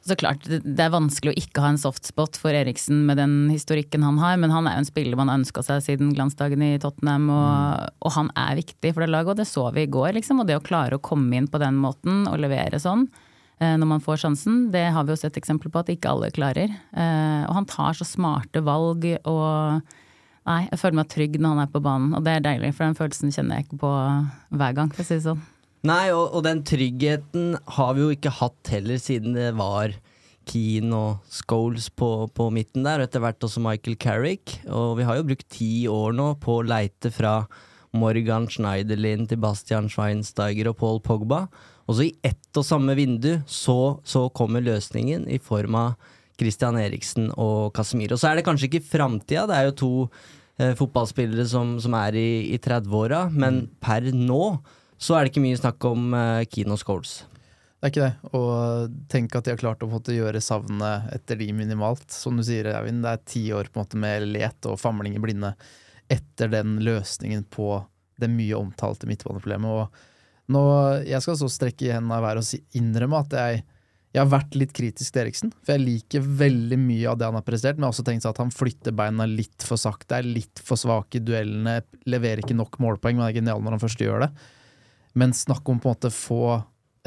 så 0.03 0.17
klart, 0.19 0.45
det, 0.49 0.79
er 0.83 0.91
vanskelig 0.91 1.31
å 1.31 1.39
ikke 1.39 1.63
ha 1.63 1.73
en 1.73 1.79
softspot 1.79 2.35
for 2.39 2.55
Eriksen 2.55 3.05
med 3.07 3.21
den 3.21 3.35
historikken 3.51 4.03
han 4.03 4.17
har, 4.19 4.35
men 4.41 4.51
han 4.51 4.67
er 4.67 4.77
jo 4.77 4.83
en 4.83 4.89
spiller 4.89 5.19
man 5.19 5.31
har 5.31 5.39
ønska 5.39 5.63
seg 5.63 5.83
siden 5.85 6.13
glansdagen 6.15 6.63
i 6.65 6.73
Tottenham, 6.83 7.29
og, 7.31 7.91
og, 8.03 8.15
han 8.17 8.31
er 8.39 8.59
viktig 8.59 8.91
for 8.91 9.05
det 9.05 9.11
laget, 9.13 9.35
og 9.35 9.39
det 9.39 9.49
så 9.49 9.69
vi 9.75 9.87
i 9.87 9.91
går, 9.91 10.11
liksom. 10.19 10.43
Og 10.43 10.49
det 10.49 10.59
å 10.59 10.65
klare 10.65 10.99
å 10.99 11.03
komme 11.03 11.39
inn 11.39 11.47
på 11.51 11.61
den 11.63 11.79
måten 11.79 12.25
og 12.27 12.41
levere 12.43 12.81
sånn, 12.83 13.07
Eh, 13.63 13.75
når 13.77 13.87
man 13.87 14.03
får 14.03 14.23
sjansen. 14.23 14.71
Det 14.73 14.87
har 14.95 15.05
vi 15.05 15.13
jo 15.13 15.19
sett 15.19 15.37
eksempler 15.39 15.71
på 15.71 15.83
at 15.83 15.91
ikke 15.93 16.11
alle 16.11 16.31
klarer. 16.33 16.73
Eh, 16.73 17.43
og 17.45 17.57
han 17.59 17.69
tar 17.69 17.97
så 17.97 18.07
smarte 18.07 18.63
valg 18.65 19.07
og 19.23 19.83
Nei, 20.43 20.65
jeg 20.67 20.79
føler 20.81 20.97
meg 20.97 21.07
trygg 21.07 21.35
når 21.39 21.53
han 21.53 21.59
er 21.63 21.67
på 21.71 21.79
banen, 21.79 22.09
og 22.17 22.25
det 22.25 22.33
er 22.35 22.41
deilig, 22.43 22.73
for 22.75 22.83
den 22.83 22.97
følelsen 22.97 23.31
kjenner 23.31 23.61
jeg 23.61 23.63
ikke 23.63 23.77
på 23.79 23.91
hver 24.59 24.73
gang, 24.75 24.89
for 24.91 24.99
å 24.99 25.05
si 25.07 25.15
det 25.15 25.23
sånn. 25.23 25.45
Nei, 25.83 26.13
og, 26.15 26.29
og, 26.31 26.45
den 26.45 26.61
tryggheten 26.63 27.57
har 27.75 27.95
vi 27.95 28.05
jo 28.05 28.13
ikke 28.15 28.31
hatt 28.37 28.69
heller 28.71 28.99
siden 29.03 29.33
det 29.35 29.49
var 29.59 29.91
Keane 30.47 30.95
og 30.95 31.31
Scholes 31.31 31.89
på, 31.91 32.29
på, 32.31 32.47
midten 32.55 32.85
der, 32.87 33.01
og 33.01 33.09
etter 33.09 33.23
hvert 33.23 33.43
også 33.43 33.59
Michael 33.63 33.97
Carrick. 33.99 34.61
Og 34.71 34.95
vi 34.99 35.07
har 35.07 35.17
jo 35.19 35.25
brukt 35.27 35.49
ti 35.51 35.83
år 35.91 36.15
nå 36.15 36.29
på 36.43 36.61
å 36.61 36.63
leite 36.63 37.11
fra 37.11 37.41
Morgan 37.99 38.47
Schneiderlin 38.47 39.27
til 39.27 39.41
Bastian 39.43 39.89
Schweinsteiger 39.91 40.69
og 40.71 40.77
Paul 40.79 41.01
Pogba. 41.03 41.41
Og 41.83 41.97
så 41.97 42.05
i 42.07 42.13
ett 42.23 42.59
og 42.59 42.63
samme 42.63 42.95
vindu 42.95 43.33
så, 43.43 43.97
så 44.07 44.29
kommer 44.31 44.63
løsningen 44.63 45.25
i 45.27 45.39
form 45.43 45.75
av 45.75 46.13
Christian 46.39 46.79
Eriksen 46.79 47.27
og 47.35 47.73
Casemiro. 47.75 48.15
Så 48.15 48.29
er 48.29 48.39
det 48.39 48.45
kanskje 48.47 48.69
ikke 48.69 48.87
framtida, 48.87 49.43
det 49.51 49.59
er 49.59 49.67
jo 49.67 49.75
to 49.83 49.91
eh, 50.07 50.71
fotballspillere 50.79 51.43
som, 51.51 51.75
som, 51.83 51.99
er 51.99 52.15
i, 52.15 52.29
i 52.55 52.61
30-åra, 52.63 53.25
men 53.35 53.65
per 53.83 54.07
nå 54.15 54.45
så 55.03 55.17
er 55.17 55.25
det 55.25 55.33
ikke 55.33 55.43
mye 55.43 55.59
snakk 55.59 55.83
om 55.89 56.13
eh, 56.15 56.45
Kino 56.47 56.77
Scholes. 56.79 57.23
Det 57.83 57.89
er 57.89 57.91
ikke 57.91 58.05
det. 58.05 58.35
Og 58.39 58.93
tenk 59.11 59.33
at 59.35 59.43
de 59.43 59.51
har 59.51 59.59
klart 59.59 59.81
å 59.83 59.89
måte, 59.91 60.15
gjøre 60.15 60.39
savnet 60.39 61.09
etter 61.11 61.41
de 61.41 61.49
minimalt. 61.51 62.05
Som 62.15 62.39
du 62.39 62.45
sier, 62.47 62.69
Eivind, 62.71 63.03
det 63.03 63.11
er 63.11 63.25
ti 63.27 63.41
år 63.51 63.67
på 63.67 63.81
en 63.81 63.83
måte 63.83 63.99
med 63.99 64.29
let 64.29 64.69
og 64.71 64.79
famling 64.79 65.17
i 65.19 65.23
blinde 65.23 65.51
etter 66.11 66.51
den 66.51 66.77
løsningen 66.83 67.43
på 67.51 67.81
det 68.23 68.29
mye 68.31 68.55
omtalte 68.55 69.09
midtbaneproblemet. 69.09 69.83
Og 69.83 70.55
nå, 70.55 70.63
jeg 71.09 71.19
skal 71.25 71.39
så 71.41 71.51
strekke 71.51 71.91
hendene 71.97 72.21
i 72.21 72.23
været 72.23 72.45
og 72.45 72.79
innrømme 72.79 73.21
at 73.25 73.37
jeg, 73.41 73.61
jeg, 74.13 74.21
har 74.21 74.31
vært 74.31 74.57
litt 74.59 74.73
kritisk 74.79 75.11
til 75.11 75.25
Eriksen. 75.25 75.53
For 75.59 75.75
jeg 75.75 75.83
liker 75.83 76.33
veldig 76.43 76.79
mye 76.79 77.11
av 77.11 77.19
det 77.19 77.27
han 77.27 77.39
har 77.41 77.47
prestert, 77.51 77.75
men 77.75 77.89
jeg 77.89 77.89
har 77.89 77.97
også 77.97 78.07
tenkt 78.07 78.31
at 78.31 78.43
han 78.45 78.55
flytter 78.55 78.95
beina 78.95 79.27
litt 79.27 79.67
for 79.67 79.81
sakte, 79.81 80.21
er 80.21 80.33
litt 80.39 80.63
for 80.63 80.79
svak 80.79 81.19
i 81.19 81.25
duellene, 81.27 81.81
leverer 82.07 82.43
ikke 82.45 82.55
nok 82.55 82.79
målpoeng, 82.83 83.19
men 83.19 83.27
er 83.27 83.39
genial 83.41 83.63
når 83.63 83.75
han 83.75 83.87
først 83.89 84.07
gjør 84.07 84.29
det. 84.29 84.33
Men 85.19 85.35
snakk 85.37 85.67
om 85.69 85.81
på 85.81 85.89
en 85.89 85.95
måte 85.95 86.13
få 86.13 86.45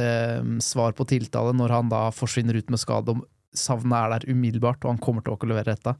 eh, 0.01 0.43
svar 0.63 0.95
på 0.97 1.09
tiltale 1.11 1.55
når 1.57 1.75
han 1.75 1.91
da 1.93 2.07
forsvinner 2.15 2.59
ut 2.59 2.71
med 2.71 2.83
skade, 2.83 3.17
og 3.17 3.27
savnet 3.57 3.99
er 3.99 4.15
der 4.15 4.29
umiddelbart, 4.31 4.85
og 4.85 4.95
han 4.95 5.03
kommer 5.03 5.25
til 5.27 5.35
å 5.35 5.51
levere 5.51 5.75
dette. 5.75 5.97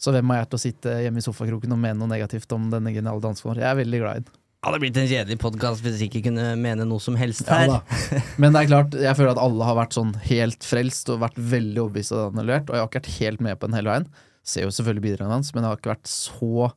Så 0.00 0.14
hvem 0.14 0.30
har 0.32 0.42
jeg 0.42 0.50
til 0.50 0.58
å 0.58 0.64
sitte 0.64 1.00
hjemme 1.04 1.20
i 1.20 1.24
sofakroken 1.24 1.76
og 1.76 1.82
mene 1.82 2.00
noe 2.00 2.08
negativt 2.08 2.52
om 2.56 2.70
denne 2.72 2.92
geniale 2.94 3.20
dansen 3.20 3.52
Jeg 3.58 3.68
er 3.68 3.82
veldig 3.82 4.00
glad 4.00 4.22
i 4.22 4.24
den 4.24 4.38
hadde 4.60 4.80
blitt 4.82 4.98
en 5.00 5.08
kjedelig 5.08 5.38
podkast 5.40 5.80
hvis 5.84 6.02
jeg 6.02 6.10
ikke 6.10 6.26
kunne 6.26 6.50
mene 6.60 6.84
noe 6.88 7.00
som 7.00 7.16
helst 7.16 7.48
her. 7.48 7.70
Ja, 7.70 8.22
Men 8.40 8.52
det 8.52 8.64
er 8.64 8.68
klart, 8.68 8.96
jeg 9.06 9.16
føler 9.16 9.32
at 9.32 9.40
alle 9.40 9.68
har 9.68 9.78
vært 9.78 9.96
sånn 9.96 10.12
helt 10.26 10.66
frelst 10.68 11.08
og 11.12 11.22
vært 11.22 11.38
veldig 11.40 11.86
overbevist 11.86 12.12
av 12.12 12.20
det 12.20 12.26
han 12.26 12.42
har 12.42 12.48
levert, 12.50 12.68
og 12.68 12.76
jeg 12.76 12.82
har 12.82 12.90
ikke 12.90 13.00
vært 13.00 13.14
helt 13.16 13.44
med 13.46 13.60
på 13.60 13.70
den 13.70 13.78
hele 13.78 13.94
veien. 13.94 14.10
Ser 14.50 14.66
jo 14.66 14.74
selvfølgelig 14.74 15.06
bidragene 15.06 15.38
hans, 15.38 15.52
men 15.54 15.64
jeg 15.64 15.72
har 15.72 15.80
ikke 15.80 15.94
vært 15.94 16.12
så 16.12 16.70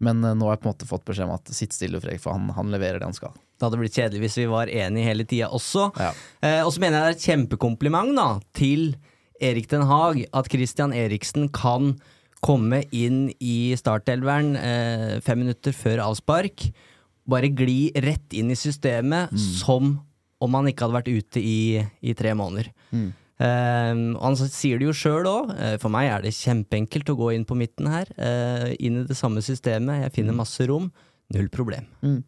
Men 0.00 0.24
eh, 0.24 0.32
nå 0.32 0.46
har 0.48 0.56
jeg 0.56 0.62
på 0.62 0.68
en 0.68 0.72
måte 0.72 0.86
fått 0.88 1.02
beskjed 1.04 1.28
om 1.28 1.34
at 1.34 1.50
sitt 1.52 1.74
stille, 1.76 2.00
Fredrik, 2.00 2.22
for 2.22 2.32
han, 2.32 2.48
han, 2.56 2.70
leverer 2.72 3.02
det 3.02 3.04
han 3.10 3.16
skal. 3.16 3.34
Det 3.60 3.68
hadde 3.68 3.80
blitt 3.82 3.96
kjedelig 3.98 4.24
hvis 4.24 4.38
vi 4.40 4.48
var 4.48 4.72
enige 4.72 5.08
hele 5.10 5.26
tida 5.28 5.50
også. 5.52 5.90
Ja. 6.00 6.12
Eh, 6.40 6.62
og 6.64 6.72
så 6.72 6.80
mener 6.82 6.96
jeg 6.96 7.04
det 7.04 7.10
er 7.12 7.18
et 7.18 7.28
kjempekompliment 7.28 8.16
da, 8.16 8.28
til 8.56 8.94
Erik 9.40 9.68
Den 9.68 9.84
Haag 9.88 10.24
at 10.36 10.48
Christian 10.52 10.96
Eriksen 10.96 11.50
kan 11.52 11.94
komme 12.40 12.82
inn 12.96 13.26
i 13.36 13.76
startelveren 13.76 14.54
eh, 14.56 15.18
fem 15.24 15.42
minutter 15.44 15.76
før 15.76 16.06
avspark 16.08 16.70
bare 17.30 17.52
gli 17.52 17.90
rett 18.00 18.32
inn 18.36 18.50
i 18.50 18.58
systemet 18.58 19.32
mm. 19.32 19.40
som 19.60 19.98
om 20.40 20.56
han 20.56 20.70
ikke 20.70 20.86
hadde 20.86 20.96
vært 20.96 21.10
ute 21.12 21.42
i, 21.44 21.82
i 22.00 22.14
tre 22.16 22.32
måneder. 22.36 22.70
Mm. 22.96 23.10
Uh, 23.40 24.16
han 24.20 24.36
sier 24.40 24.80
det 24.80 24.88
jo 24.88 24.96
sjøl 24.96 25.28
òg. 25.28 25.52
Uh, 25.52 25.76
for 25.80 25.92
meg 25.92 26.10
er 26.10 26.24
det 26.24 26.36
kjempeenkelt 26.36 27.12
å 27.12 27.18
gå 27.18 27.30
inn 27.36 27.46
på 27.48 27.56
midten 27.60 27.88
her. 27.92 28.08
Uh, 28.16 28.72
inn 28.80 29.02
i 29.02 29.06
det 29.08 29.16
samme 29.18 29.44
systemet. 29.44 30.06
Jeg 30.06 30.16
finner 30.16 30.36
mm. 30.36 30.40
masse 30.40 30.66
rom. 30.68 30.90
Null 31.36 31.48
problem. 31.52 31.86
Mm. 32.04 32.20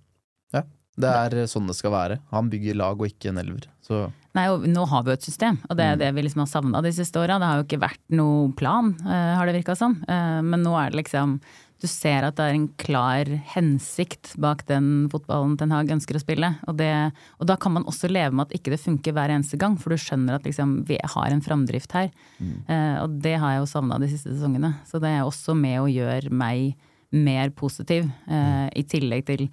Ja, 0.52 0.64
det 1.00 1.08
er 1.08 1.46
sånn 1.48 1.70
det 1.70 1.78
skal 1.78 1.94
være. 1.94 2.20
Han 2.34 2.50
bygger 2.52 2.76
lag 2.76 3.00
og 3.00 3.08
ikke 3.08 3.30
en 3.30 3.40
elver. 3.40 3.66
Så. 3.82 4.04
Nei, 4.36 4.46
og 4.52 4.66
Nå 4.68 4.84
har 4.90 5.04
vi 5.04 5.12
jo 5.12 5.18
et 5.18 5.26
system, 5.26 5.58
og 5.68 5.76
det 5.78 5.86
er 5.86 5.96
mm. 5.96 6.02
det 6.04 6.12
vi 6.16 6.24
liksom 6.26 6.44
har 6.44 6.50
savna 6.52 6.82
de 6.84 6.92
siste 6.94 7.20
åra. 7.20 7.40
Det 7.40 7.48
har 7.48 7.60
jo 7.60 7.66
ikke 7.66 7.82
vært 7.82 8.02
noen 8.14 8.54
plan, 8.56 8.92
uh, 9.06 9.34
har 9.38 9.48
det 9.48 9.58
virka 9.60 9.76
som. 9.78 9.98
men 10.06 10.64
nå 10.64 10.76
er 10.78 10.92
det 10.92 11.02
liksom 11.02 11.38
du 11.82 11.88
ser 11.90 12.22
at 12.22 12.36
det 12.38 12.44
er 12.46 12.56
en 12.56 12.68
klar 12.78 13.28
hensikt 13.56 14.36
bak 14.40 14.62
den 14.68 15.08
fotballen 15.10 15.56
Ten 15.58 15.72
Hag 15.74 15.90
ønsker 15.90 16.14
å 16.14 16.22
spille. 16.22 16.52
Og, 16.70 16.76
det, 16.78 16.92
og, 17.40 17.48
da 17.50 17.56
kan 17.60 17.74
man 17.74 17.86
også 17.90 18.10
leve 18.10 18.30
med 18.36 18.46
at 18.46 18.54
ikke 18.58 18.74
det 18.74 18.80
funker 18.84 19.16
hver 19.16 19.32
eneste 19.34 19.58
gang, 19.58 19.74
for 19.80 19.90
du 19.90 19.98
skjønner 19.98 20.38
at 20.38 20.46
liksom, 20.46 20.76
vi 20.86 21.00
har 21.14 21.34
en 21.34 21.42
framdrift 21.42 21.96
her. 21.98 22.12
Mm. 22.38 22.54
Eh, 22.70 22.96
og 23.02 23.18
det 23.24 23.34
har 23.42 23.56
jeg 23.56 23.64
jo 23.64 23.70
savna 23.72 23.98
de 24.02 24.12
siste 24.12 24.30
sesongene. 24.30 24.76
Så 24.86 25.02
det 25.02 25.10
er 25.10 25.26
også 25.26 25.56
med 25.58 25.80
å 25.82 25.90
gjøre 25.90 26.30
meg 26.30 26.78
mer 27.12 27.50
positiv, 27.58 28.06
eh, 28.30 28.68
i 28.78 28.86
tillegg 28.88 29.26
til 29.28 29.48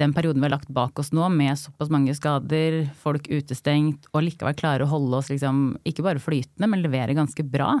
den 0.00 0.14
perioden 0.16 0.40
vi 0.40 0.48
har 0.48 0.54
lagt 0.54 0.70
bak 0.72 0.98
oss 0.98 1.12
nå, 1.12 1.26
med 1.32 1.58
såpass 1.58 1.90
mange 1.92 2.14
skader, 2.16 2.86
folk 3.02 3.28
utestengt, 3.28 4.08
og 4.12 4.24
likevel 4.24 4.56
klare 4.56 4.86
å 4.86 4.92
holde 4.92 5.18
oss 5.20 5.28
liksom, 5.32 5.76
ikke 5.88 6.04
bare 6.06 6.22
flytende, 6.22 6.70
men 6.70 6.84
levere 6.84 7.16
ganske 7.18 7.44
bra. 7.44 7.74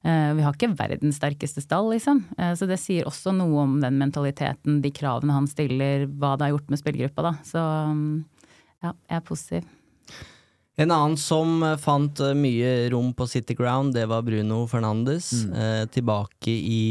Eh, 0.00 0.30
vi 0.38 0.44
har 0.46 0.56
ikke 0.56 0.72
verdens 0.78 1.20
sterkeste 1.20 1.60
stall, 1.60 1.90
liksom. 1.92 2.22
Eh, 2.38 2.54
så 2.56 2.68
det 2.68 2.80
sier 2.80 3.08
også 3.08 3.34
noe 3.36 3.66
om 3.66 3.76
den 3.82 4.00
mentaliteten, 4.00 4.80
de 4.80 4.92
kravene 4.96 5.36
han 5.36 5.48
stiller, 5.50 6.06
hva 6.08 6.36
det 6.36 6.48
har 6.48 6.56
gjort 6.56 6.72
med 6.72 6.80
spillergruppa, 6.80 7.28
da. 7.28 7.34
Så 7.44 7.60
mm, 7.92 8.14
ja, 8.86 8.94
jeg 8.94 9.20
er 9.20 9.26
positiv. 9.28 9.68
En 10.80 10.94
annen 10.94 11.18
som 11.20 11.60
fant 11.82 12.22
eh, 12.24 12.36
mye 12.38 12.88
rom 12.94 13.12
på 13.12 13.28
City 13.28 13.56
Ground, 13.58 13.92
det 13.98 14.06
var 14.08 14.24
Bruno 14.24 14.62
Fernandes. 14.70 15.32
Mm. 15.44 15.52
Eh, 15.52 15.82
tilbake 15.92 16.54
i, 16.56 16.82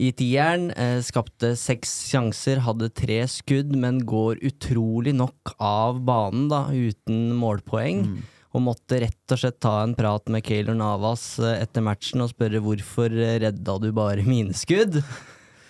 i 0.00 0.10
tieren. 0.16 0.70
Eh, 0.72 0.98
skapte 1.04 1.52
seks 1.60 1.92
sjanser, 2.08 2.62
hadde 2.64 2.90
tre 2.96 3.22
skudd, 3.30 3.76
men 3.76 4.02
går 4.08 4.40
utrolig 4.48 5.14
nok 5.18 5.54
av 5.60 6.00
banen, 6.08 6.48
da, 6.52 6.66
uten 6.72 7.32
målpoeng. 7.38 8.06
Mm 8.08 8.36
og 8.50 8.64
måtte 8.66 8.98
rett 8.98 9.34
og 9.34 9.38
slett 9.38 9.60
ta 9.62 9.76
en 9.84 9.92
prat 9.94 10.30
med 10.32 10.42
Keylor 10.42 10.74
Navas 10.74 11.22
eh, 11.38 11.60
etter 11.62 11.84
matchen 11.86 12.24
og 12.24 12.32
spørre 12.32 12.58
hvorfor 12.64 13.12
eh, 13.14 13.36
redda 13.44 13.76
du 13.78 13.92
bare 13.94 14.24
mine 14.26 14.56
skudd. 14.58 14.98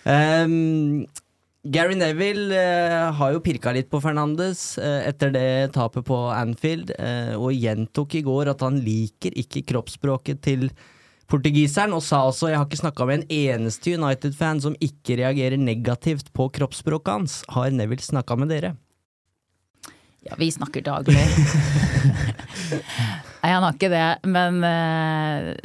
Um, 0.01 1.03
Gary 1.61 1.93
Neville 1.93 2.57
eh, 2.57 3.11
har 3.13 3.35
jo 3.35 3.41
pirka 3.45 3.69
litt 3.75 3.91
på 3.91 3.99
Fernandes 4.01 4.79
eh, 4.81 5.03
etter 5.05 5.29
det 5.35 5.73
tapet 5.75 6.07
på 6.07 6.17
Anfield, 6.33 6.89
eh, 6.97 7.35
og 7.37 7.53
gjentok 7.53 8.17
i 8.17 8.23
går 8.25 8.49
at 8.55 8.65
han 8.65 8.79
liker 8.81 9.37
ikke 9.37 9.61
kroppsspråket 9.69 10.41
til 10.41 10.71
portugiseren, 11.31 11.95
og 11.95 12.03
sa 12.03 12.27
også 12.27 12.51
'jeg 12.51 12.59
har 12.59 12.67
ikke 12.67 12.83
snakka 12.83 13.07
med 13.07 13.19
en 13.19 13.27
eneste 13.29 13.95
United-fan 13.95 14.61
som 14.61 14.75
ikke 14.81 15.17
reagerer 15.17 15.57
negativt 15.57 16.33
på 16.33 16.51
kroppsspråket 16.51 17.13
hans'. 17.13 17.43
Har 17.49 17.71
Neville 17.71 18.03
snakka 18.03 18.35
med 18.37 18.49
dere? 18.49 18.75
Ja, 20.21 20.35
vi 20.37 20.51
snakker 20.51 20.81
daglig. 20.83 21.15
Nei, 23.41 23.49
han 23.49 23.63
har 23.63 23.73
ikke 23.73 23.89
det. 23.89 24.29
Men 24.29 24.63
uh 24.63 25.55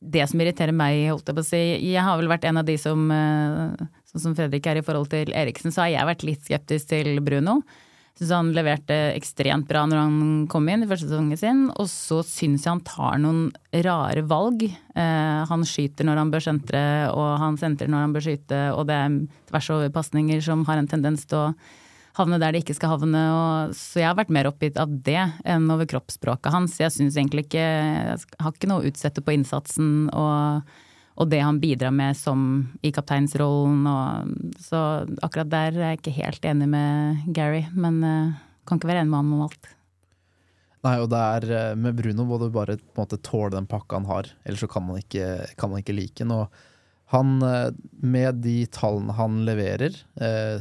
det 0.00 0.26
som 0.30 0.40
irriterer 0.42 0.74
meg, 0.74 1.04
holdt 1.10 1.30
jeg 1.30 1.36
på 1.36 1.44
å 1.44 1.46
si 1.46 1.60
Jeg 1.92 2.04
har 2.04 2.18
vel 2.18 2.30
vært 2.30 2.46
en 2.48 2.60
av 2.60 2.66
de 2.66 2.76
som 2.80 3.06
eh, 3.14 3.86
Sånn 4.10 4.24
som 4.24 4.36
Fredrik 4.38 4.66
er 4.66 4.80
i 4.80 4.86
forhold 4.86 5.10
til 5.12 5.30
Eriksen, 5.36 5.70
så 5.70 5.84
har 5.84 5.92
jeg 5.92 6.08
vært 6.08 6.24
litt 6.26 6.42
skeptisk 6.42 6.88
til 6.90 7.20
Bruno. 7.22 7.60
Syns 8.20 8.34
han 8.36 8.50
leverte 8.52 8.96
ekstremt 9.16 9.64
bra 9.64 9.86
når 9.88 9.96
han 9.96 10.16
kom 10.52 10.66
inn 10.68 10.82
i 10.84 10.88
første 10.90 11.08
sesongen 11.08 11.38
sin. 11.40 11.60
Og 11.80 11.86
så 11.88 12.18
syns 12.20 12.66
jeg 12.66 12.74
han 12.74 12.82
tar 12.84 13.16
noen 13.22 13.46
rare 13.86 14.20
valg. 14.28 14.66
Eh, 14.68 15.38
han 15.48 15.64
skyter 15.64 16.04
når 16.04 16.20
han 16.20 16.32
bør 16.34 16.44
sentre, 16.44 16.82
og 17.14 17.30
han 17.40 17.56
sentrer 17.56 17.88
når 17.88 18.04
han 18.04 18.12
bør 18.12 18.26
skyte. 18.26 18.58
Og 18.76 18.84
det 18.90 18.98
er 18.98 19.16
tvers 19.48 19.70
over 19.72 19.94
pasninger 19.94 20.44
som 20.44 20.66
har 20.68 20.82
en 20.82 20.90
tendens 20.90 21.24
til 21.30 21.40
å 21.40 21.46
havne 22.20 22.36
der 22.42 22.52
de 22.52 22.60
ikke 22.60 22.76
skal 22.76 22.92
havne. 22.98 23.24
Og, 23.32 23.72
så 23.80 24.02
jeg 24.02 24.10
har 24.10 24.20
vært 24.20 24.36
mer 24.36 24.50
oppgitt 24.52 24.76
av 24.76 24.92
det 25.08 25.22
enn 25.48 25.72
over 25.72 25.88
kroppsspråket 25.88 26.52
hans. 26.52 26.76
Jeg 26.82 26.92
syns 26.92 27.16
egentlig 27.16 27.48
ikke 27.48 27.64
Jeg 27.64 28.20
har 28.36 28.52
ikke 28.52 28.68
noe 28.68 28.84
å 28.84 28.92
utsette 28.92 29.24
på 29.24 29.32
innsatsen. 29.38 30.10
og 30.12 30.68
og 31.20 31.28
det 31.28 31.42
han 31.44 31.60
bidrar 31.60 31.92
med 31.92 32.16
som 32.16 32.44
i 32.82 32.92
kapteinsrollen. 32.96 33.84
Og, 33.90 34.54
så 34.64 34.80
akkurat 35.20 35.50
der 35.52 35.76
er 35.76 35.90
jeg 35.90 36.00
ikke 36.00 36.16
helt 36.16 36.48
enig 36.48 36.70
med 36.72 37.26
Gary, 37.36 37.66
men 37.76 38.00
uh, 38.00 38.40
kan 38.68 38.80
ikke 38.80 38.90
være 38.90 39.04
enig 39.04 39.12
med 39.12 39.20
han 39.20 39.36
om 39.36 39.44
alt. 39.48 39.70
Nei, 40.80 40.94
og 40.96 41.10
det 41.12 41.20
er 41.20 41.44
eh, 41.52 41.74
med 41.76 41.98
Bruno 41.98 42.24
må 42.24 42.38
du 42.40 42.46
bare 42.48 42.78
på 42.80 42.94
en 42.94 43.02
måte 43.02 43.18
tåle 43.20 43.50
den 43.52 43.66
pakka 43.68 43.98
han 43.98 44.06
har, 44.08 44.30
ellers 44.48 44.62
så 44.64 44.68
kan 44.72 44.86
man 44.86 45.02
ikke, 45.02 45.26
kan 45.60 45.68
man 45.68 45.82
ikke 45.82 45.92
like 45.92 46.22
den. 46.22 46.32
Og 46.32 46.48
han, 47.12 47.34
eh, 47.44 47.66
med 48.00 48.40
de 48.46 48.54
tallene 48.72 49.12
han 49.18 49.42
leverer, 49.44 49.98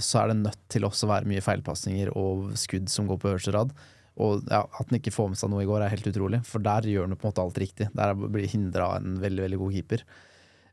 så 0.03 0.19
er 0.19 0.33
det 0.33 0.41
nødt 0.41 0.59
til 0.75 0.89
også 0.89 1.07
å 1.07 1.13
være 1.13 1.31
mye 1.31 1.45
feilpasninger 1.45 2.11
og 2.19 2.51
skudd 2.59 2.91
som 2.91 3.07
går 3.07 3.21
på 3.21 3.31
øverste 3.31 3.55
rad. 3.55 3.71
Og 4.19 4.43
ja, 4.51 4.65
At 4.67 4.91
han 4.91 4.99
ikke 4.99 5.15
får 5.15 5.31
med 5.31 5.39
seg 5.39 5.53
noe 5.53 5.63
i 5.63 5.69
går, 5.69 5.85
er 5.85 5.95
helt 5.95 6.11
utrolig, 6.11 6.41
for 6.43 6.67
der 6.67 6.91
gjør 6.91 7.07
han 7.07 7.15
på 7.15 7.29
en 7.29 7.31
måte 7.31 7.45
alt 7.45 7.63
riktig. 7.63 7.87
Der 7.95 8.17
blir 8.19 8.51
hindra 8.51 8.97
en 8.97 9.21
veldig 9.23 9.45
veldig 9.47 9.61
god 9.63 9.77
keeper. 9.77 10.03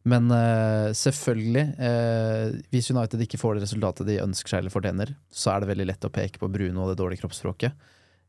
Men 0.07 0.31
uh, 0.31 0.93
selvfølgelig, 0.95 1.65
uh, 1.83 2.57
hvis 2.71 2.93
United 2.95 3.25
ikke 3.25 3.41
får 3.43 3.57
det 3.57 3.67
resultatet 3.67 4.07
de 4.07 4.21
ønsker 4.23 4.53
seg 4.53 4.63
eller 4.63 4.75
fortjener, 4.75 5.13
så 5.35 5.53
er 5.53 5.63
det 5.63 5.71
veldig 5.73 5.89
lett 5.91 6.07
å 6.07 6.13
peke 6.15 6.43
på 6.43 6.51
Bruno 6.53 6.85
og 6.85 6.93
det 6.93 7.01
dårlige 7.01 7.25
kroppsspråket. 7.25 7.75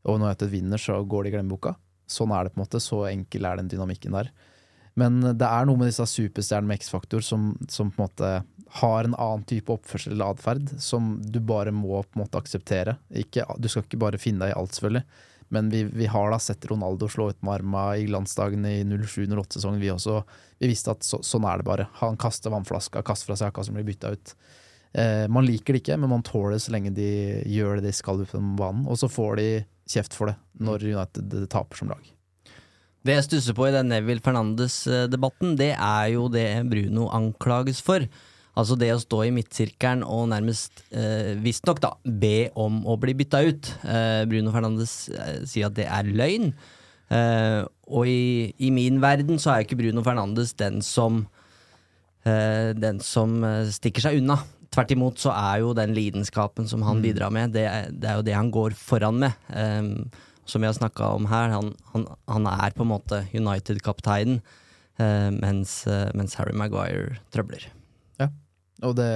Og 0.08 0.18
når 0.18 0.32
United 0.32 0.52
vinner, 0.52 0.82
så 0.82 0.98
går 1.06 1.24
de 1.24 1.30
i 1.30 1.36
glemmeboka. 1.36 1.76
Sånn 2.08 2.32
er 2.34 2.46
det 2.46 2.54
på 2.54 2.58
en 2.58 2.64
måte. 2.64 2.82
Så 2.82 3.02
enkel 3.10 3.46
er 3.46 3.60
den 3.60 3.70
dynamikken 3.70 4.16
der. 4.16 4.32
Men 4.98 5.20
det 5.22 5.46
er 5.46 5.66
noe 5.68 5.78
med 5.78 5.90
disse 5.92 6.06
superstjernene 6.10 6.72
med 6.72 6.80
X-faktor 6.80 7.22
som, 7.22 7.52
som, 7.70 7.92
på 7.92 8.02
en 8.02 8.08
måte 8.08 8.30
har 8.80 9.06
en 9.06 9.14
annen 9.14 9.44
type 9.48 9.70
oppførsel 9.72 10.16
eller 10.16 10.34
atferd, 10.34 10.72
som 10.82 11.16
du 11.22 11.38
bare 11.44 11.72
må 11.74 12.02
på 12.02 12.18
en 12.18 12.24
måte 12.24 12.40
akseptere. 12.40 12.96
Ikke, 13.22 13.46
du 13.58 13.68
skal 13.70 13.86
ikke 13.86 14.00
bare 14.02 14.20
finne 14.20 14.42
deg 14.42 14.54
i 14.54 14.58
alt, 14.58 14.74
selvfølgelig. 14.74 15.04
Men 15.54 15.70
vi, 15.72 15.82
vi, 15.84 16.06
har 16.06 16.30
da 16.30 16.38
sett 16.42 16.66
Ronaldo 16.68 17.08
slå 17.08 17.30
ut 17.30 17.42
med 17.42 17.54
arma 17.60 17.84
i 17.96 18.04
glansdagene 18.08 18.74
i 18.80 18.84
07-08-sesongen, 18.84 19.80
vi 19.80 19.90
også. 19.92 20.20
Vi 20.60 20.68
visste 20.70 20.92
at 20.92 21.06
så, 21.06 21.22
sånn 21.24 21.46
er 21.48 21.60
det 21.60 21.68
bare. 21.68 21.88
Han 22.02 22.18
kaster 22.20 22.52
vannflaska, 22.52 23.02
kaster 23.06 23.30
fra 23.30 23.38
seg 23.38 23.50
jakka 23.50 23.64
som 23.64 23.78
blir 23.78 23.88
bytta 23.88 24.12
ut. 24.16 24.34
Eh, 24.92 25.24
man 25.32 25.46
liker 25.46 25.74
det 25.74 25.82
ikke, 25.82 25.96
men 26.00 26.12
man 26.12 26.24
tåler 26.26 26.56
det 26.56 26.62
så 26.64 26.74
lenge 26.74 26.92
de 26.96 27.08
gjør 27.48 27.78
det 27.78 27.88
de 27.88 27.96
skal 27.96 28.24
på 28.28 28.42
banen. 28.60 28.86
Og 28.88 29.00
så 29.00 29.08
får 29.12 29.40
de 29.40 29.48
kjeft 29.88 30.16
for 30.16 30.32
det 30.32 30.38
når 30.60 30.84
United 30.90 31.36
taper 31.52 31.80
som 31.80 31.92
lag. 31.92 32.14
Det 33.06 33.14
jeg 33.14 33.28
stusser 33.28 33.56
på 33.56 33.68
i 33.68 33.72
den 33.72 33.88
Neville 33.92 34.20
Fernandes-debatten, 34.20 35.54
det 35.56 35.70
er 35.74 36.08
jo 36.12 36.26
det 36.32 36.48
Bruno 36.68 37.06
anklages 37.14 37.80
for. 37.84 38.04
Altså 38.58 38.74
det 38.74 38.88
å 38.90 38.98
stå 38.98 39.20
i 39.28 39.34
midtsirkelen 39.34 40.02
og 40.02 40.28
nærmest, 40.32 40.82
eh, 40.90 41.36
visstnok 41.38 41.78
da, 41.84 41.92
be 42.02 42.50
om 42.58 42.80
å 42.90 42.96
bli 42.98 43.14
bytta 43.14 43.42
ut. 43.46 43.70
Eh, 43.86 44.24
Bruno 44.26 44.50
Fernandes 44.54 44.94
eh, 45.14 45.44
sier 45.46 45.68
at 45.68 45.76
det 45.76 45.86
er 45.86 46.10
løgn. 46.10 46.50
Eh, 47.14 47.62
og 47.86 48.10
i, 48.10 48.50
i, 48.58 48.72
min 48.74 48.98
verden 49.00 49.38
så 49.40 49.54
er 49.54 49.64
ikke 49.64 49.78
Bruno 49.78 50.02
Fernandes 50.04 50.52
den 50.58 50.82
som 50.84 51.22
eh, 52.26 52.74
Den 52.76 52.98
som 53.00 53.38
eh, 53.46 53.70
stikker 53.70 54.08
seg 54.08 54.18
unna. 54.18 54.40
Tvert 54.74 54.90
imot 54.92 55.22
så 55.22 55.30
er 55.32 55.62
jo 55.62 55.70
den 55.78 55.94
lidenskapen 55.96 56.66
som 56.68 56.82
han 56.84 56.98
mm. 56.98 57.06
bidrar 57.06 57.32
med, 57.32 57.54
det, 57.54 57.64
det, 57.94 58.10
er 58.10 58.18
jo 58.18 58.26
det 58.26 58.36
han 58.36 58.50
går 58.52 58.74
foran 58.76 59.22
med. 59.22 59.38
Eh, 59.54 59.94
som 60.48 60.64
vi 60.64 60.66
har 60.66 60.74
snakka 60.74 61.14
om 61.14 61.30
her, 61.30 61.54
han, 61.54 61.74
han, 61.94 62.10
han, 62.26 62.50
er 62.58 62.74
på 62.74 62.82
en 62.82 62.94
måte 62.96 63.26
United-kapteinen, 63.36 64.40
mens, 64.98 65.82
mens 66.16 66.38
Harry 66.40 66.56
Maguire 66.56 67.20
trøbler. 67.30 67.68
Og 68.86 68.94
det 68.98 69.10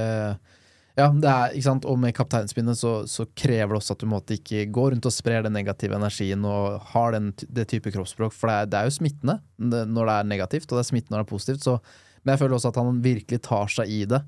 ja, 0.92 1.06
det 1.08 1.24
er, 1.28 1.54
ikke 1.56 1.64
sant? 1.64 1.86
og 1.88 1.96
med 2.00 2.12
kapteinspinnet 2.12 2.76
så, 2.76 2.90
så, 3.08 3.24
krever 3.38 3.72
det 3.72 3.78
også 3.78 3.94
at 3.94 4.02
du 4.02 4.10
måtte 4.10 4.36
ikke 4.36 4.66
gå 4.68 4.90
rundt 4.92 5.06
og 5.08 5.14
sprer 5.14 5.44
den 5.46 5.54
negative 5.56 5.96
energien 5.96 6.44
og 6.44 6.82
har 6.92 7.14
den, 7.14 7.30
det 7.48 7.64
type 7.70 7.94
kroppsspråk, 7.94 8.34
for 8.36 8.50
det 8.50 8.56
er, 8.56 8.68
det 8.68 8.80
er 8.80 8.90
jo 8.90 8.96
smittende 8.98 9.38
når 9.56 10.10
det 10.10 10.16
er 10.18 10.28
negativt, 10.34 10.68
og 10.68 10.76
det 10.76 10.82
er 10.82 10.90
smittende 10.90 11.16
når 11.16 11.24
det 11.24 11.28
er 11.30 11.32
positivt. 11.32 11.64
Så, 11.64 11.78
men 12.20 12.34
jeg 12.34 12.42
føler 12.42 12.58
også 12.58 12.72
at 12.74 12.80
han 12.82 13.00
virkelig 13.06 13.40
tar 13.48 13.72
seg 13.72 13.92
i 13.92 14.02
det 14.10 14.20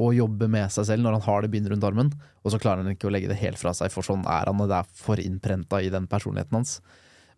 og 0.00 0.16
jobber 0.16 0.50
med 0.52 0.72
seg 0.72 0.86
selv 0.90 1.04
når 1.04 1.16
han 1.16 1.24
har 1.24 1.44
det 1.44 1.50
bind 1.54 1.70
rundt 1.72 1.86
armen, 1.88 2.12
og 2.44 2.52
så 2.52 2.60
klarer 2.60 2.84
han 2.84 2.92
ikke 2.92 3.08
å 3.08 3.14
legge 3.14 3.30
det 3.32 3.40
helt 3.40 3.60
fra 3.60 3.72
seg, 3.76 3.92
for 3.92 4.06
sånn 4.06 4.22
er 4.28 4.48
han, 4.48 4.60
og 4.60 4.68
det 4.70 4.76
er 4.76 4.92
for 5.00 5.20
innprenta 5.20 5.80
i 5.80 5.90
den 5.92 6.08
personligheten 6.10 6.60
hans. 6.60 6.76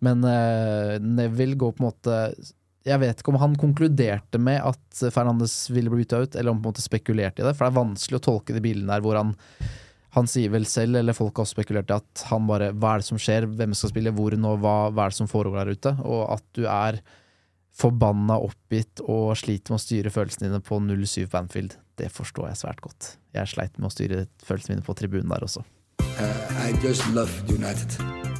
Men 0.02 0.26
eh, 0.26 0.98
Neville 1.02 1.58
går 1.58 1.76
på 1.76 1.84
en 1.84 1.88
måte 1.88 2.18
jeg 2.86 2.98
vet 3.02 3.20
ikke 3.20 3.30
om 3.32 3.40
han 3.42 3.54
konkluderte 3.60 4.40
med 4.42 4.58
at 4.64 5.04
Fernandes 5.14 5.54
ville 5.70 5.92
bli 5.92 6.02
bytta 6.02 6.24
ut, 6.24 6.34
eller 6.34 6.50
om 6.50 6.58
han 6.58 6.64
på 6.64 6.70
en 6.70 6.74
måte 6.74 6.84
spekulerte 6.84 7.42
i 7.42 7.46
det. 7.46 7.54
For 7.54 7.66
det 7.66 7.72
er 7.72 7.78
vanskelig 7.78 8.18
å 8.18 8.26
tolke 8.26 8.56
de 8.56 8.64
bildene 8.64 8.90
der 8.92 9.04
hvor 9.04 9.20
han 9.20 9.36
han 10.12 10.28
sier 10.28 10.50
vel 10.52 10.66
selv, 10.68 10.98
eller 11.00 11.16
folk 11.16 11.38
har 11.40 11.48
spekulert 11.48 11.88
i, 11.88 11.96
at 11.96 12.24
han 12.28 12.44
bare 12.48 12.72
Hva 12.76 12.94
er 12.94 13.00
det 13.00 13.08
som 13.08 13.20
skjer? 13.20 13.46
Hvem 13.48 13.72
skal 13.76 13.94
spille? 13.94 14.12
Hvor 14.12 14.36
nå? 14.36 14.56
Hva, 14.60 14.74
hva 14.92 15.06
er 15.06 15.14
det 15.14 15.16
som 15.22 15.30
foregår 15.30 15.62
der 15.62 15.78
ute? 15.78 15.92
Og 16.04 16.26
at 16.34 16.44
du 16.58 16.66
er 16.68 17.00
forbanna 17.72 18.36
oppgitt 18.44 19.00
og 19.06 19.32
sliter 19.40 19.72
med 19.72 19.80
å 19.80 19.84
styre 19.86 20.12
følelsene 20.12 20.50
dine 20.50 20.60
på 20.64 20.76
07 20.84 21.30
Banfield, 21.32 21.78
det 21.96 22.10
forstår 22.12 22.50
jeg 22.50 22.60
svært 22.60 22.84
godt. 22.84 23.14
Jeg 23.32 23.54
sleit 23.54 23.80
med 23.80 23.88
å 23.88 23.94
styre 23.94 24.26
følelsene 24.44 24.76
mine 24.76 24.84
på 24.84 24.98
tribunen 25.00 25.32
der 25.32 25.48
også. 25.48 25.64
Uh, 26.02 26.68
I 26.68 26.76
just 26.84 27.08
love 27.16 27.32
United. 27.48 28.31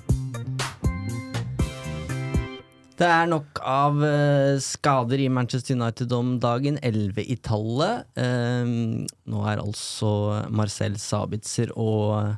Det 3.02 3.08
er 3.10 3.24
nok 3.26 3.58
av 3.66 3.96
uh, 3.98 4.60
skader 4.62 5.18
i 5.24 5.30
Manchester 5.32 5.74
United 5.74 6.12
om 6.14 6.36
dagen. 6.38 6.76
Elleve 6.86 7.24
i 7.26 7.34
tallet. 7.34 8.04
Um, 8.14 9.08
nå 9.26 9.40
er 9.50 9.58
altså 9.58 10.10
Marcel 10.54 10.94
Sabitzer 11.02 11.72
og 11.74 12.36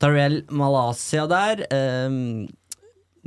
Tarell 0.00 0.38
Malaysia 0.48 1.26
der. 1.28 1.66
Um, 2.08 2.48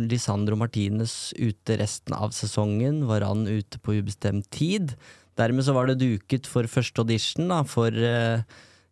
Lisandro 0.02 0.58
Martinez 0.58 1.30
ute 1.38 1.78
resten 1.78 2.18
av 2.18 2.34
sesongen. 2.34 3.04
Varan 3.06 3.46
ute 3.46 3.78
på 3.78 4.00
ubestemt 4.00 4.50
tid. 4.50 4.96
Dermed 5.38 5.68
så 5.68 5.78
var 5.78 5.92
det 5.92 6.02
duket 6.02 6.50
for 6.50 6.66
første 6.66 7.06
audition 7.06 7.54
da, 7.54 7.62
for 7.70 7.94
uh, 7.94 8.42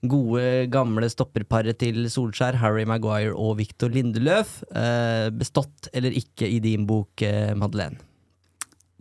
gode, 0.01 0.67
gamle 0.73 1.09
stopperparet 1.11 1.77
til 1.81 2.05
Solskjær, 2.09 2.57
Harry 2.61 2.85
Maguire 2.89 3.35
og 3.37 3.59
Victor 3.59 3.91
Lindeløf. 3.93 4.61
Eh, 4.73 5.29
bestått 5.29 5.91
eller 5.93 6.15
ikke 6.17 6.49
i 6.49 6.59
din 6.63 6.87
bok, 6.89 7.21
eh, 7.21 7.53
Madeleine? 7.53 8.01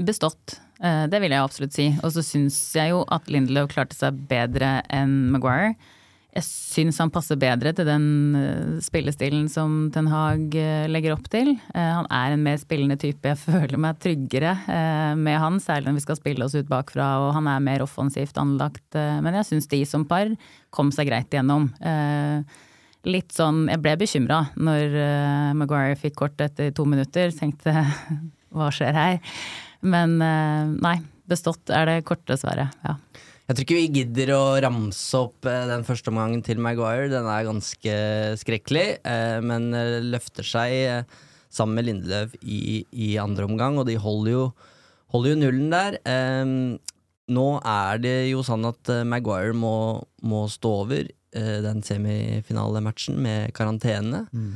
Bestått, 0.01 0.61
eh, 0.81 1.07
det 1.07 1.21
vil 1.21 1.31
jeg 1.31 1.45
absolutt 1.45 1.73
si. 1.73 1.89
Og 2.03 2.13
så 2.13 2.25
syns 2.25 2.59
jeg 2.77 2.91
jo 2.91 3.05
at 3.09 3.27
Lindeløf 3.29 3.71
klarte 3.73 3.97
seg 3.97 4.29
bedre 4.29 4.83
enn 4.91 5.31
Maguire. 5.33 5.77
Jeg 6.31 6.47
syns 6.47 7.01
han 7.03 7.11
passer 7.11 7.38
bedre 7.40 7.73
til 7.75 7.88
den 7.88 8.05
eh, 8.38 8.77
spillestilen 8.85 9.49
som 9.51 9.88
Ten 9.90 10.07
Hag 10.12 10.55
eh, 10.55 10.87
legger 10.87 11.16
opp 11.16 11.27
til. 11.33 11.57
Eh, 11.75 11.90
han 11.97 12.07
er 12.07 12.37
en 12.37 12.45
mer 12.45 12.61
spillende 12.61 12.95
type. 13.03 13.33
Jeg 13.33 13.40
føler 13.49 13.81
meg 13.83 13.99
tryggere 14.03 14.55
med 15.19 15.38
han, 15.43 15.59
særlig 15.62 15.90
når 15.90 15.99
vi 15.99 16.05
skal 16.05 16.19
spille 16.21 16.47
oss 16.47 16.55
ut 16.55 16.71
bakfra, 16.71 17.09
og 17.25 17.35
han 17.35 17.49
er 17.51 17.64
mer 17.64 17.83
offensivt 17.83 18.38
anlagt. 18.38 18.87
Men 18.95 19.40
jeg 19.40 19.49
syns 19.49 19.71
de 19.71 19.83
som 19.88 20.07
par 20.09 20.31
kom 20.75 20.93
seg 20.95 21.11
greit 21.11 21.33
igjennom. 21.33 21.69
Litt 23.09 23.33
sånn 23.33 23.62
Jeg 23.71 23.81
ble 23.81 23.95
bekymra 23.99 24.40
når 24.61 24.95
Maguire 25.57 25.97
fikk 25.99 26.19
kort 26.21 26.43
etter 26.45 26.71
to 26.77 26.87
minutter. 26.88 27.33
Tenkte 27.35 27.75
hva 28.55 28.71
skjer 28.75 28.95
her? 28.97 29.19
Men 29.81 30.19
nei, 30.21 30.97
bestått 31.31 31.73
er 31.75 31.90
det 31.90 32.07
korte 32.09 32.38
svaret. 32.38 32.77
Ja. 32.87 32.99
Jeg 33.51 33.57
tror 33.57 33.65
ikke 33.67 33.79
vi 33.81 33.95
gidder 33.99 34.31
å 34.37 34.43
ramse 34.63 35.19
opp 35.19 35.47
eh, 35.51 35.65
den 35.67 35.83
første 35.83 36.13
omgangen 36.13 36.39
til 36.47 36.61
Maguire. 36.63 37.09
Den 37.11 37.27
er 37.27 37.49
ganske 37.49 37.95
skrekkelig, 38.39 38.85
eh, 39.03 39.39
men 39.43 39.73
eh, 39.75 39.97
løfter 40.07 40.47
seg 40.47 41.09
sammen 41.51 41.81
med 41.81 41.89
Lindeløv 41.89 42.37
i, 42.47 42.85
i 42.95 43.09
andre 43.19 43.49
omgang, 43.49 43.81
og 43.81 43.89
de 43.89 43.97
holder 43.99 44.31
jo, 44.37 44.45
holder 45.11 45.33
jo 45.33 45.41
nullen 45.41 45.73
der. 45.73 45.97
Nå 47.35 47.47
er 47.67 47.99
det 47.99 48.13
jo 48.29 48.45
sånn 48.47 48.69
at 48.69 48.93
Maguire 49.11 49.57
må, 49.59 49.75
må 50.23 50.45
stå 50.51 50.73
over 50.85 51.11
den 51.35 51.83
semifinalematchen 51.83 53.19
med 53.19 53.51
karantene. 53.57 54.29
Mm. 54.31 54.53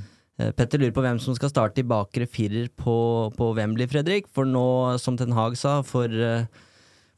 Petter 0.55 0.79
lurer 0.79 0.95
på 0.95 1.03
hvem 1.03 1.19
som 1.23 1.35
skal 1.35 1.51
starte 1.51 1.83
i 1.83 1.89
bakre 1.91 2.31
firer 2.31 2.71
på, 2.79 2.95
på 3.35 3.51
Wembley, 3.59 3.91
Fredrik. 3.91 4.31
For 4.31 4.47
nå, 4.47 4.69
som 5.03 5.19
Ten 5.19 5.35
Hag 5.35 5.59
sa, 5.59 5.81
for 5.83 6.15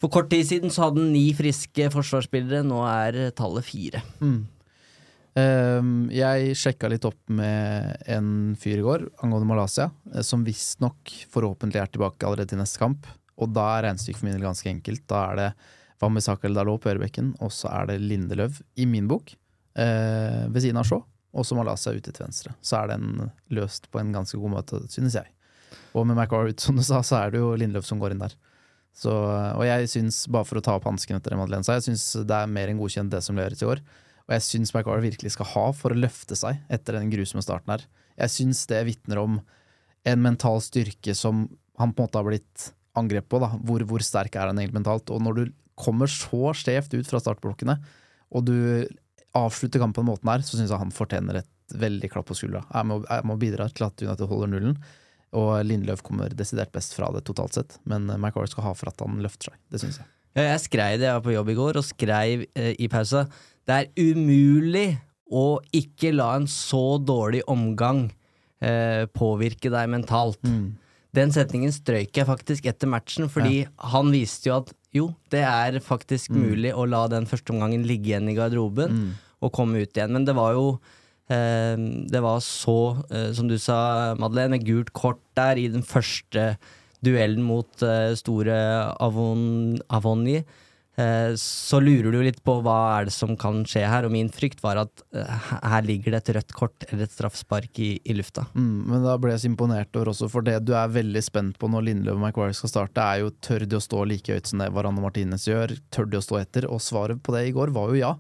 for 0.07 0.21
kort 0.21 0.31
tid 0.31 0.47
siden 0.47 0.71
så 0.71 0.87
hadde 0.87 1.03
han 1.03 1.15
ni 1.15 1.31
friske 1.35 1.89
forsvarsspillere, 1.91 2.63
nå 2.67 2.79
er 2.87 3.33
tallet 3.35 3.67
fire. 3.67 4.03
Mm. 4.23 4.45
Ehm, 5.37 5.95
jeg 6.15 6.55
sjekka 6.57 6.89
litt 6.89 7.05
opp 7.09 7.19
med 7.29 7.97
en 8.09 8.29
fyr 8.61 8.81
i 8.81 8.85
går 8.85 9.09
angående 9.25 9.49
Malaysia, 9.51 9.91
eh, 10.15 10.23
som 10.23 10.45
visstnok 10.47 11.13
forhåpentlig 11.33 11.83
er 11.83 11.91
tilbake 11.93 12.25
allerede 12.25 12.55
til 12.55 12.63
neste 12.63 12.81
kamp. 12.81 13.09
Og 13.37 13.51
da 13.53 13.67
er 13.75 13.89
regnestykket 13.89 14.23
for 14.23 14.29
min 14.29 14.39
del 14.39 14.47
ganske 14.47 14.71
enkelt. 14.71 15.05
Da 15.11 15.25
er 15.33 15.41
det 15.41 15.51
Wambisaka 16.01 16.47
eller 16.47 16.63
Dalot 16.63 16.81
på 16.85 16.93
ørebekken, 16.95 17.35
og 17.45 17.53
så 17.53 17.69
er 17.73 17.91
det 17.91 18.01
Lindeløv, 18.01 18.63
i 18.81 18.87
min 18.87 19.09
bok, 19.09 19.35
eh, 19.77 20.47
ved 20.49 20.63
siden 20.63 20.81
av 20.81 20.89
Shaw. 20.89 21.03
Og 21.37 21.45
så 21.45 21.59
Malaysia 21.59 21.93
ute 21.93 22.13
til 22.13 22.25
venstre. 22.25 22.55
Så 22.63 22.81
er 22.81 22.95
den 22.95 23.31
løst 23.51 23.91
på 23.91 24.01
en 24.01 24.13
ganske 24.15 24.39
god 24.39 24.55
måte, 24.55 24.81
synes 24.89 25.19
jeg. 25.19 25.29
Og 25.93 26.07
med 26.07 26.17
McCarr 26.17 26.49
ut, 26.49 26.61
som 26.61 26.77
du 26.77 26.83
sa, 26.83 27.03
så 27.03 27.27
er 27.27 27.35
det 27.35 27.43
jo 27.43 27.53
Lindeløv 27.57 27.85
som 27.85 28.01
går 28.01 28.15
inn 28.15 28.25
der. 28.25 28.33
Så, 28.97 29.13
og 29.13 29.63
jeg 29.67 29.91
syns, 29.93 30.23
bare 30.33 30.49
for 30.49 30.59
å 30.59 30.65
ta 30.65 30.79
opp 30.79 30.87
hansken 30.89 31.19
etter 31.19 31.35
det 31.35 31.39
Madeleine 31.41 31.67
sa, 31.67 31.77
jeg 31.77 31.91
syns 31.91 32.25
det 32.25 32.37
er 32.37 32.49
mer 32.49 32.71
enn 32.73 32.81
godkjent 32.81 33.13
det 33.13 33.21
som 33.25 33.37
leveres 33.37 33.61
i 33.61 33.69
år. 33.69 33.83
Og 34.27 34.35
jeg 34.35 34.45
syns 34.47 34.73
McCarr 34.73 35.05
virkelig 35.05 35.35
skal 35.35 35.51
ha 35.53 35.67
for 35.77 35.93
å 35.93 36.01
løfte 36.01 36.39
seg 36.39 36.63
etter 36.73 36.97
den 36.97 37.13
grusomme 37.13 37.45
starten 37.45 37.75
her. 37.75 37.85
Jeg 38.17 38.33
syns 38.33 38.65
det 38.71 38.81
vitner 38.89 39.21
om 39.21 39.37
en 40.07 40.23
mental 40.23 40.63
styrke 40.65 41.15
som 41.19 41.45
han 41.77 41.93
på 41.93 42.03
en 42.03 42.09
måte 42.09 42.21
har 42.23 42.27
blitt 42.27 42.71
angrepet 42.97 43.29
på. 43.31 43.41
da. 43.43 43.53
Hvor, 43.69 43.85
hvor 43.91 44.05
sterk 44.05 44.39
er 44.39 44.49
han 44.49 44.59
egentlig 44.59 44.81
mentalt? 44.81 45.13
Og 45.13 45.23
når 45.23 45.39
du 45.39 45.57
kommer 45.77 46.11
så 46.11 46.55
skjevt 46.57 46.97
ut 46.97 47.09
fra 47.11 47.21
startblokkene, 47.21 47.77
og 48.33 48.47
du 48.49 48.57
avslutter 49.37 49.83
kampen 49.83 50.01
på 50.01 50.05
den 50.07 50.13
måten 50.15 50.33
her, 50.33 50.45
så 50.47 50.57
syns 50.57 50.73
jeg 50.73 50.81
han 50.81 50.95
fortjener 50.95 51.43
et 51.43 51.77
veldig 51.77 52.09
klapp 52.13 52.31
på 52.31 52.37
skuldra. 52.39 52.65
Jeg 52.73 52.89
må, 52.89 53.03
jeg 53.05 53.29
må 53.29 53.37
bidra 53.41 53.69
til 53.69 53.87
at 53.87 54.03
United 54.03 54.31
holder 54.31 54.53
nullen. 54.55 54.79
Og 55.35 55.65
Lindløf 55.67 56.05
kommer 56.07 56.31
desidert 56.37 56.71
best 56.73 56.95
fra 56.97 57.09
det 57.15 57.25
totalt 57.27 57.57
sett, 57.59 57.79
men 57.85 58.07
McCarr 58.15 58.47
skal 58.49 58.69
ha 58.69 58.75
for 58.79 58.93
at 58.93 59.03
han 59.03 59.19
løfter 59.25 59.51
seg. 59.51 59.59
Det 59.73 59.83
syns 59.83 59.99
jeg. 60.01 60.09
Ja, 60.37 60.45
jeg 60.53 60.63
skrev 60.67 60.99
det, 61.01 61.09
jeg 61.09 61.17
var 61.17 61.25
på 61.25 61.33
jobb 61.35 61.51
i 61.51 61.57
går, 61.57 61.79
og 61.81 61.85
skrev 61.89 62.45
eh, 62.53 62.73
i 62.79 62.89
pausa 62.93 63.25
Det 63.67 63.77
er 63.77 63.87
umulig 63.97 64.99
å 65.33 65.59
ikke 65.75 66.13
la 66.15 66.35
en 66.39 66.47
så 66.47 66.99
dårlig 67.03 67.41
omgang 67.51 68.05
eh, 68.63 69.09
påvirke 69.11 69.73
deg 69.73 69.89
mentalt. 69.91 70.39
Den 71.17 71.33
setningen 71.33 71.73
strøyk 71.73 72.13
jeg 72.21 72.29
faktisk 72.29 72.69
etter 72.69 72.87
matchen, 72.93 73.31
fordi 73.33 73.65
han 73.95 74.13
viste 74.13 74.51
jo 74.51 74.59
at 74.61 74.75
jo, 74.95 75.09
det 75.33 75.43
er 75.45 75.81
faktisk 75.85 76.31
mulig 76.33 76.71
å 76.77 76.85
la 76.89 77.07
den 77.13 77.27
første 77.29 77.53
omgangen 77.53 77.83
ligge 77.89 78.13
igjen 78.13 78.29
i 78.31 78.37
garderoben 78.37 79.11
og 79.43 79.53
komme 79.53 79.83
ut 79.83 79.97
igjen. 79.97 80.13
Men 80.15 80.25
det 80.29 80.37
var 80.37 80.55
jo 80.57 80.77
eh, 80.77 80.95
Det 81.27 82.21
var 82.23 82.39
så, 82.45 83.03
eh, 83.11 83.33
som 83.35 83.49
du 83.51 83.57
sa, 83.59 84.15
Madeleine, 84.15 84.61
gult 84.63 84.93
kort 84.95 85.23
der 85.35 85.59
i 85.59 85.67
den 85.73 85.83
første 85.83 86.53
duellen 87.05 87.43
mot 87.47 87.83
eh, 87.83 88.13
store 88.19 88.55
Avon, 89.03 89.77
Avonji. 89.93 90.45
Eh, 90.97 91.35
så 91.37 91.77
lurer 91.83 92.15
du 92.15 92.23
litt 92.25 92.39
på 92.47 92.55
hva 92.65 92.77
er 92.95 93.09
det 93.09 93.13
som 93.13 93.35
kan 93.37 93.65
skje 93.69 93.83
her, 93.85 94.07
og 94.07 94.15
min 94.15 94.31
frykt 94.33 94.63
var 94.65 94.81
at 94.81 95.03
her 95.13 95.85
ligger 95.85 96.15
det 96.15 96.23
et 96.23 96.31
rødt 96.39 96.55
kort 96.57 96.87
eller 96.89 97.05
et 97.05 97.13
straffespark 97.13 97.83
i, 97.85 97.91
i 98.01 98.17
lufta. 98.17 98.47
Mm, 98.57 98.87
men 98.89 99.05
da 99.05 99.19
ble 99.21 99.35
jeg 99.35 99.45
så 99.45 99.51
imponert 99.51 99.99
over 99.99 100.15
også, 100.15 100.31
for 100.33 100.47
det 100.47 100.63
du 100.65 100.73
er 100.79 100.95
veldig 100.95 101.25
spent 101.27 101.61
på 101.61 101.69
når 101.73 101.91
Lindløv 101.91 102.17
og 102.17 102.25
McQuarrie 102.25 102.57
skal 102.57 102.73
starte, 102.73 103.05
er 103.05 103.25
jo 103.25 103.35
tør 103.45 103.67
de 103.67 103.77
å 103.77 103.85
stå 103.85 104.07
like 104.09 104.39
høyt 104.39 104.49
som 104.49 104.63
det 104.63 104.71
Varane 104.79 105.05
Martinez 105.05 105.45
gjør, 105.51 105.77
tør 105.93 106.09
de 106.09 106.23
å 106.23 106.25
stå 106.25 106.41
etter? 106.41 106.71
Og 106.71 106.81
svaret 106.85 107.21
på 107.21 107.37
det 107.37 107.49
i 107.51 107.55
går 107.57 107.75
var 107.77 107.93
jo 107.93 108.01
ja. 108.01 108.15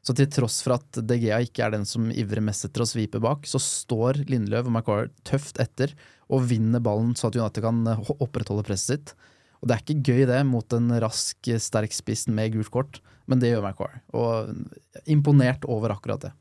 Så 0.00 0.14
til 0.16 0.30
tross 0.32 0.62
for 0.64 0.78
at 0.78 1.00
De 1.04 1.18
Gea 1.20 1.42
ikke 1.44 1.66
er 1.66 1.74
den 1.74 1.84
som 1.88 2.08
ivrer 2.08 2.40
mest 2.44 2.64
etter 2.64 2.84
å 2.84 2.88
svipe 2.88 3.20
bak, 3.20 3.44
så 3.48 3.60
står 3.60 4.22
Lindløv 4.30 4.70
og 4.70 4.72
McQuarrie 4.72 5.12
tøft 5.28 5.60
etter 5.60 5.92
og 6.30 6.46
vinner 6.48 6.82
ballen 6.82 7.12
så 7.18 7.28
at 7.28 7.36
United 7.36 7.64
kan 7.64 7.82
eh, 7.90 8.12
opprettholde 8.16 8.64
presset 8.66 9.10
sitt. 9.10 9.14
Og 9.60 9.68
det 9.68 9.76
er 9.76 9.82
ikke 9.84 10.12
gøy 10.14 10.26
det 10.30 10.40
mot 10.48 10.72
en 10.72 10.88
rask, 11.02 11.50
sterk 11.60 11.92
spiss 11.92 12.24
med 12.32 12.54
gult 12.54 12.72
kort, 12.72 13.00
men 13.28 13.42
det 13.42 13.52
gjør 13.52 13.66
McQuarrie. 13.66 14.00
Og 14.16 15.10
imponert 15.10 15.66
over 15.68 15.92
akkurat 15.92 16.28
det. 16.28 16.32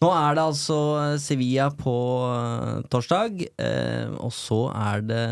Nå 0.00 0.08
er 0.16 0.36
det 0.38 0.44
altså 0.46 0.76
Sevilla 1.20 1.66
på 1.76 1.94
eh, 2.24 2.78
torsdag, 2.88 3.42
eh, 3.60 4.14
og 4.16 4.32
så 4.32 4.62
er 4.72 5.04
det 5.04 5.24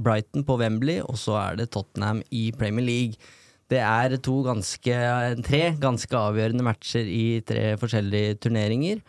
Brighton 0.00 0.46
på 0.48 0.56
Wembley, 0.62 1.02
og 1.04 1.20
så 1.20 1.36
er 1.42 1.60
det 1.60 1.68
Tottenham 1.76 2.22
i 2.32 2.46
Premier 2.56 2.86
League. 2.86 3.20
Det 3.66 3.80
er 3.82 4.14
to 4.22 4.40
ganske, 4.46 4.96
tre 5.42 5.62
ganske 5.82 6.18
avgjørende 6.18 6.66
matcher 6.66 7.08
i 7.10 7.40
tre 7.46 7.72
forskjellige 7.80 8.36
turneringer. 8.46 9.00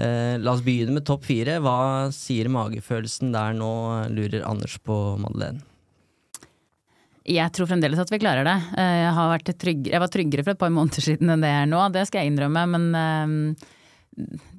Eh, 0.00 0.36
la 0.40 0.54
oss 0.54 0.64
begynne 0.66 0.96
med 0.96 1.06
topp 1.06 1.26
fire. 1.28 1.58
Hva 1.62 2.10
sier 2.14 2.50
magefølelsen 2.50 3.34
der 3.34 3.54
nå, 3.54 3.70
lurer 4.10 4.46
Anders 4.48 4.78
på 4.82 4.96
Madeleine? 5.20 5.62
Jeg 7.30 7.52
tror 7.54 7.68
fremdeles 7.68 8.00
at 8.00 8.10
vi 8.10 8.18
klarer 8.18 8.46
det. 8.48 8.56
Eh, 8.80 9.02
Jeg, 9.04 9.58
trygg, 9.60 9.90
jeg 9.92 10.00
var 10.00 10.10
tryggere 10.10 10.44
for 10.46 10.56
et 10.56 10.62
par 10.62 10.72
måneder 10.74 11.04
siden 11.04 11.30
enn 11.30 11.44
det 11.44 11.52
er 11.52 11.68
nå, 11.68 11.84
det 11.92 12.06
skal 12.08 12.24
jeg 12.24 12.32
innrømme. 12.32 12.64
Men 12.72 12.88
eh, 12.98 13.68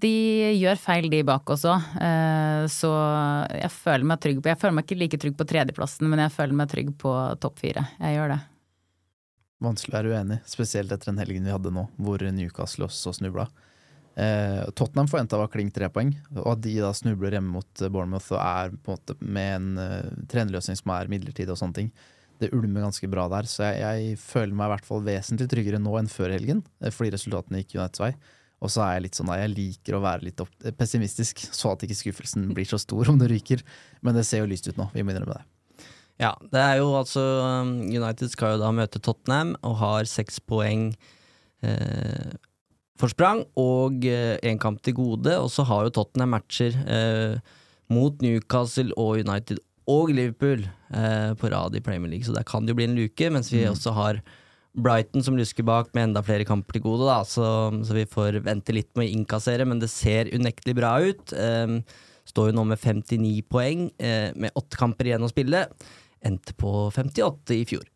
de 0.06 0.14
gjør 0.62 0.80
feil, 0.80 1.10
de 1.12 1.24
bak 1.28 1.44
også. 1.58 1.76
Eh, 2.00 2.68
Så 2.72 2.94
jeg 3.58 3.74
føler 3.74 4.08
meg 4.08 4.22
trygg 4.24 4.40
på 4.40 4.54
Jeg 4.54 4.62
føler 4.62 4.78
meg 4.78 4.88
ikke 4.88 5.02
like 5.02 5.20
trygg 5.20 5.36
på 5.36 5.50
tredjeplassen, 5.50 6.08
men 6.08 6.24
jeg 6.24 6.36
føler 6.38 6.62
meg 6.62 6.72
trygg 6.72 6.96
på 7.02 7.18
topp 7.42 7.60
fire. 7.66 7.90
Jeg 8.00 8.16
gjør 8.20 8.36
det. 8.38 8.40
Vanskelig 9.62 9.94
å 9.94 10.00
være 10.00 10.14
uenig, 10.16 10.40
spesielt 10.50 10.92
etter 10.94 11.12
den 11.12 11.22
helgen 11.22 11.46
vi 11.46 11.54
hadde 11.54 11.74
nå, 11.74 11.86
hvor 12.02 12.24
Newcastle 12.34 12.88
også 12.88 13.14
snubla. 13.20 13.46
Eh, 14.16 14.64
Tottenham 14.76 15.08
forventa 15.08 15.38
var 15.40 15.52
klink 15.54 15.74
tre 15.76 15.88
poeng, 15.94 16.12
og 16.36 16.56
at 16.56 16.64
de 16.66 16.74
da 16.82 16.90
snubler 16.98 17.38
hjemme 17.38 17.54
mot 17.60 17.84
Bournemouth 17.94 18.34
og 18.34 18.42
er 18.42 18.74
på 18.74 18.92
en 18.92 18.98
måte 18.98 19.16
med 19.22 19.54
en 19.56 19.70
uh, 19.80 20.26
trenerløsning 20.32 20.80
som 20.82 20.92
er 20.98 21.12
midlertidig 21.14 21.54
og 21.54 21.62
sånne 21.62 21.78
ting, 21.78 21.94
det 22.42 22.52
ulmer 22.58 22.88
ganske 22.88 23.08
bra 23.12 23.28
der. 23.32 23.48
Så 23.48 23.64
jeg, 23.70 23.80
jeg 23.86 24.20
føler 24.20 24.58
meg 24.58 24.68
i 24.68 24.74
hvert 24.74 24.90
fall 24.90 25.06
vesentlig 25.06 25.48
tryggere 25.52 25.82
nå 25.82 25.96
enn 26.00 26.12
før 26.12 26.34
helgen, 26.34 26.66
eh, 26.82 26.94
fordi 26.94 27.14
resultatene 27.16 27.62
gikk 27.62 27.78
Uniteds 27.78 28.04
vei. 28.04 28.12
Og 28.62 28.70
så 28.70 28.84
er 28.86 28.98
jeg 28.98 29.08
litt 29.08 29.18
sånn, 29.18 29.32
jeg 29.38 29.54
liker 29.56 29.98
å 29.98 30.04
være 30.04 30.28
litt 30.28 30.42
pessimistisk, 30.78 31.48
så 31.50 31.74
at 31.74 31.86
ikke 31.86 31.98
skuffelsen 31.98 32.52
blir 32.54 32.68
så 32.70 32.78
stor 32.82 33.10
om 33.10 33.18
det 33.22 33.32
ryker. 33.32 33.64
Men 34.06 34.18
det 34.18 34.28
ser 34.28 34.44
jo 34.44 34.52
lyst 34.52 34.70
ut 34.70 34.78
nå, 34.78 34.92
vi 34.94 35.06
må 35.06 35.16
innrømme 35.16 35.40
det. 35.40 35.51
Ja, 36.22 36.36
det 36.54 36.62
er 36.62 36.78
jo 36.78 36.92
altså 37.00 37.22
um, 37.64 37.74
United 37.90 38.30
skal 38.30 38.56
jo 38.56 38.62
da 38.62 38.70
møte 38.76 39.02
Tottenham 39.02 39.56
og 39.66 39.80
har 39.80 40.10
seks 40.10 40.38
poeng 40.46 40.92
eh, 41.66 42.36
forsprang 43.02 43.42
og 43.58 44.06
én 44.06 44.62
kamp 44.62 44.84
til 44.86 45.00
gode. 45.00 45.34
Og 45.42 45.50
så 45.50 45.66
har 45.66 45.88
jo 45.88 45.96
Tottenham 45.98 46.36
matcher 46.36 46.78
eh, 46.86 47.42
mot 47.92 48.22
Newcastle 48.22 48.94
og 49.00 49.24
United 49.26 49.60
og 49.90 50.14
Liverpool 50.14 50.64
eh, 50.94 51.32
på 51.38 51.50
rad 51.52 51.76
i 51.76 51.82
Premier 51.84 52.12
League, 52.12 52.28
så 52.28 52.36
der 52.36 52.46
kan 52.48 52.66
det 52.66 52.76
jo 52.76 52.80
bli 52.80 52.88
en 52.90 52.98
luke. 52.98 53.32
Mens 53.34 53.52
vi 53.54 53.66
også 53.68 53.96
har 53.98 54.22
Brighton 54.78 55.26
som 55.26 55.36
lusker 55.36 55.66
bak 55.68 55.90
med 55.96 56.10
enda 56.10 56.24
flere 56.24 56.48
kamper 56.48 56.78
til 56.78 56.86
gode, 56.86 57.10
da, 57.10 57.20
så, 57.28 57.46
så 57.84 57.98
vi 57.98 58.06
får 58.08 58.40
vente 58.46 58.76
litt 58.76 58.92
med 58.96 59.10
å 59.10 59.18
innkassere, 59.18 59.66
men 59.68 59.82
det 59.82 59.92
ser 59.92 60.32
unektelig 60.32 60.78
bra 60.78 60.94
ut. 61.04 61.34
Eh, 61.36 61.80
står 62.32 62.52
jo 62.52 62.60
nå 62.60 62.68
med 62.70 62.80
59 62.80 63.42
poeng, 63.52 63.90
eh, 64.00 64.30
med 64.38 64.56
åtte 64.56 64.80
kamper 64.80 65.10
igjen 65.10 65.26
å 65.26 65.32
spille. 65.32 65.66
Endte 66.26 66.54
på 66.54 66.92
58 66.94 67.56
i 67.58 67.66
fjor. 67.66 67.88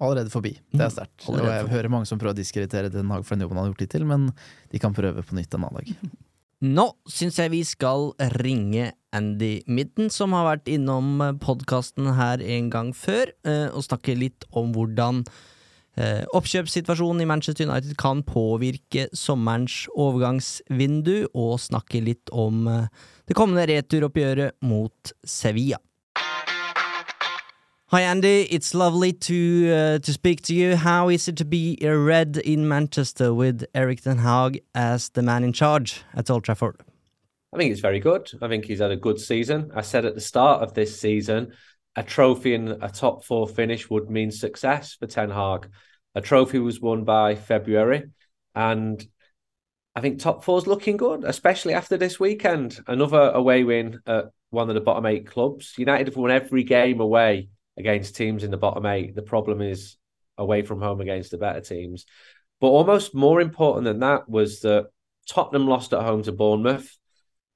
Allerede 0.00 0.30
forbi. 0.32 0.54
Det 0.72 0.80
er 0.80 0.88
Mm, 0.88 0.94
sterkt. 0.96 1.26
Mm, 1.28 1.34
Og 1.34 1.36
jeg 1.44 1.60
forbi. 1.62 1.74
hører 1.74 1.90
mange 1.92 2.06
som 2.08 2.18
prøver 2.18 2.32
å 2.32 2.40
diskreditere 2.40 2.90
Den 2.90 3.10
Haag 3.12 3.24
for 3.26 3.34
den 3.36 3.42
jobben 3.46 3.58
han 3.58 3.66
har 3.66 3.72
gjort 3.74 3.84
hittil, 3.84 4.06
men 4.08 4.32
de 4.72 4.78
kan 4.78 4.94
prøve 4.94 5.22
på 5.22 5.36
nytt 5.36 5.52
en 5.54 5.64
annen 5.64 5.84
dag. 5.84 5.96
Nå 6.62 6.92
syns 7.08 7.36
jeg 7.40 7.50
vi 7.50 7.62
skal 7.64 8.10
ringe 8.40 8.92
Andy 9.12 9.62
Midden, 9.66 10.10
som 10.12 10.32
har 10.32 10.56
vært 10.56 10.68
innom 10.68 11.18
podkasten 11.40 12.14
her 12.16 12.40
en 12.40 12.68
gang 12.70 12.92
før, 12.92 13.32
eh, 13.44 13.68
og 13.72 13.82
snakke 13.84 14.16
litt 14.16 14.44
om 14.52 14.72
hvordan 14.72 15.22
eh, 15.96 16.24
oppkjøpssituasjonen 16.36 17.20
i 17.22 17.28
Manchester 17.28 17.66
United 17.68 17.96
kan 17.96 18.22
påvirke 18.22 19.08
sommerens 19.16 19.86
overgangsvindu, 19.96 21.28
og 21.34 21.58
snakke 21.60 22.00
litt 22.04 22.30
om 22.32 22.66
eh, 22.68 22.86
det 23.28 23.36
kommende 23.36 23.66
returoppgjøret 23.68 24.52
mot 24.62 25.12
Sevilla. 25.24 25.76
Hi 27.92 28.02
Andy, 28.02 28.42
it's 28.42 28.72
lovely 28.72 29.12
to 29.12 29.72
uh, 29.72 29.98
to 29.98 30.12
speak 30.12 30.42
to 30.42 30.54
you. 30.54 30.76
How 30.76 31.08
is 31.08 31.26
it 31.26 31.34
to 31.38 31.44
be 31.44 31.76
a 31.82 31.98
red 31.98 32.36
in 32.36 32.68
Manchester 32.68 33.34
with 33.34 33.64
Eric 33.74 34.02
Ten 34.02 34.18
Hag 34.18 34.60
as 34.76 35.08
the 35.08 35.22
man 35.22 35.42
in 35.42 35.52
charge 35.52 36.02
at 36.14 36.30
Old 36.30 36.44
Trafford? 36.44 36.76
I 37.52 37.56
think 37.56 37.72
it's 37.72 37.80
very 37.80 37.98
good. 37.98 38.30
I 38.40 38.46
think 38.46 38.66
he's 38.66 38.78
had 38.78 38.92
a 38.92 38.96
good 38.96 39.18
season. 39.18 39.72
I 39.74 39.80
said 39.80 40.04
at 40.04 40.14
the 40.14 40.20
start 40.20 40.62
of 40.62 40.72
this 40.72 41.00
season, 41.00 41.50
a 41.96 42.04
trophy 42.04 42.54
and 42.54 42.68
a 42.80 42.88
top 42.88 43.24
four 43.24 43.48
finish 43.48 43.90
would 43.90 44.08
mean 44.08 44.30
success 44.30 44.94
for 44.94 45.08
Ten 45.08 45.30
Hag. 45.30 45.68
A 46.14 46.20
trophy 46.20 46.60
was 46.60 46.80
won 46.80 47.02
by 47.02 47.34
February, 47.34 48.04
and 48.54 49.04
I 49.96 50.00
think 50.00 50.20
top 50.20 50.44
four's 50.44 50.68
looking 50.68 50.96
good, 50.96 51.24
especially 51.24 51.74
after 51.74 51.96
this 51.96 52.20
weekend. 52.20 52.78
Another 52.86 53.30
away 53.30 53.64
win 53.64 53.98
at 54.06 54.26
one 54.50 54.68
of 54.68 54.76
the 54.76 54.80
bottom 54.80 55.06
eight 55.06 55.26
clubs. 55.26 55.74
United 55.76 56.06
have 56.06 56.16
won 56.16 56.30
every 56.30 56.62
game 56.62 57.00
away 57.00 57.48
against 57.78 58.16
teams 58.16 58.44
in 58.44 58.50
the 58.50 58.56
bottom 58.56 58.86
eight. 58.86 59.14
The 59.14 59.22
problem 59.22 59.60
is 59.60 59.96
away 60.36 60.62
from 60.62 60.80
home 60.80 61.00
against 61.00 61.30
the 61.30 61.38
better 61.38 61.60
teams. 61.60 62.06
But 62.60 62.68
almost 62.68 63.14
more 63.14 63.40
important 63.40 63.84
than 63.84 64.00
that 64.00 64.28
was 64.28 64.60
that 64.60 64.88
Tottenham 65.28 65.66
lost 65.66 65.92
at 65.92 66.02
home 66.02 66.22
to 66.24 66.32
Bournemouth. 66.32 66.96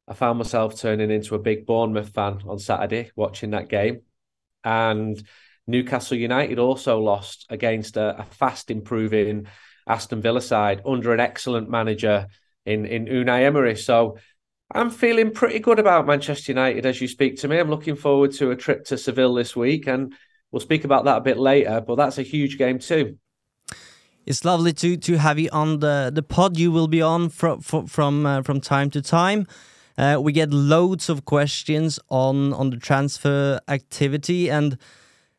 I 0.07 0.15
found 0.15 0.39
myself 0.39 0.79
turning 0.79 1.11
into 1.11 1.35
a 1.35 1.39
big 1.39 1.67
Bournemouth 1.67 2.11
fan 2.11 2.41
on 2.47 2.59
Saturday 2.59 3.11
watching 3.17 3.51
that 3.51 3.69
game. 3.69 4.03
And 4.63 5.23
Newcastle 5.67 6.17
United 6.17 6.59
also 6.59 7.01
lost 7.01 7.47
against 7.49 7.97
a, 7.97 8.21
a 8.21 8.25
fast 8.25 8.71
improving 8.71 9.47
Aston 9.87 10.23
Villa 10.23 10.41
side 10.41 10.83
under 10.87 11.13
an 11.13 11.21
excellent 11.21 11.69
manager 11.71 12.29
in 12.67 12.87
in 12.87 13.07
Unai 13.07 13.43
Emery. 13.43 13.77
So 13.77 14.19
I'm 14.75 14.91
feeling 14.91 15.31
pretty 15.31 15.61
good 15.61 15.79
about 15.79 16.05
Manchester 16.05 16.51
United 16.51 16.85
as 16.85 17.01
you 17.01 17.07
speak 17.07 17.37
to 17.39 17.49
me. 17.49 17.59
I'm 17.59 17.71
looking 17.71 17.95
forward 17.95 18.33
to 18.33 18.51
a 18.51 18.57
trip 18.57 18.85
to 18.87 18.99
Seville 18.99 19.35
this 19.35 19.55
week, 19.55 19.87
and 19.87 20.13
we'll 20.51 20.61
speak 20.61 20.85
about 20.85 21.05
that 21.05 21.19
a 21.19 21.21
bit 21.21 21.39
later. 21.39 21.81
But 21.81 21.95
that's 21.95 22.19
a 22.19 22.23
huge 22.23 22.59
game 22.59 22.81
too. 22.81 23.17
It's 24.27 24.45
lovely 24.45 24.73
to 24.73 24.97
to 24.97 25.19
have 25.19 25.39
you 25.39 25.49
on 25.53 25.79
the 25.79 26.11
the 26.13 26.23
pod. 26.23 26.59
You 26.59 26.73
will 26.73 26.89
be 26.89 27.01
on 27.01 27.29
from 27.29 27.61
from 27.61 28.27
uh, 28.27 28.43
from 28.43 28.61
time 28.61 28.91
to 28.91 29.03
time. 29.03 29.47
Uh, 29.97 30.19
we 30.21 30.33
get 30.33 30.53
loads 30.53 31.09
of 31.09 31.25
questions 31.25 32.01
on 32.09 32.53
on 32.53 32.71
the 32.71 32.77
transfer 32.77 33.61
activity, 33.69 34.51
and 34.51 34.77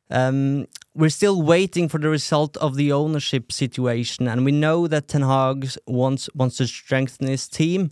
um, 0.10 0.66
we're 0.94 1.10
still 1.10 1.42
waiting 1.42 1.90
for 1.90 2.00
the 2.00 2.08
result 2.08 2.56
of 2.58 2.76
the 2.76 2.94
ownership 2.94 3.52
situation. 3.52 4.30
And 4.30 4.46
we 4.46 4.54
know 4.54 4.88
that 4.88 5.10
Ten 5.10 5.24
Hag 5.24 5.68
wants 5.88 6.30
wants 6.34 6.56
to 6.58 6.68
strengthen 6.68 7.28
his 7.28 7.50
team. 7.50 7.92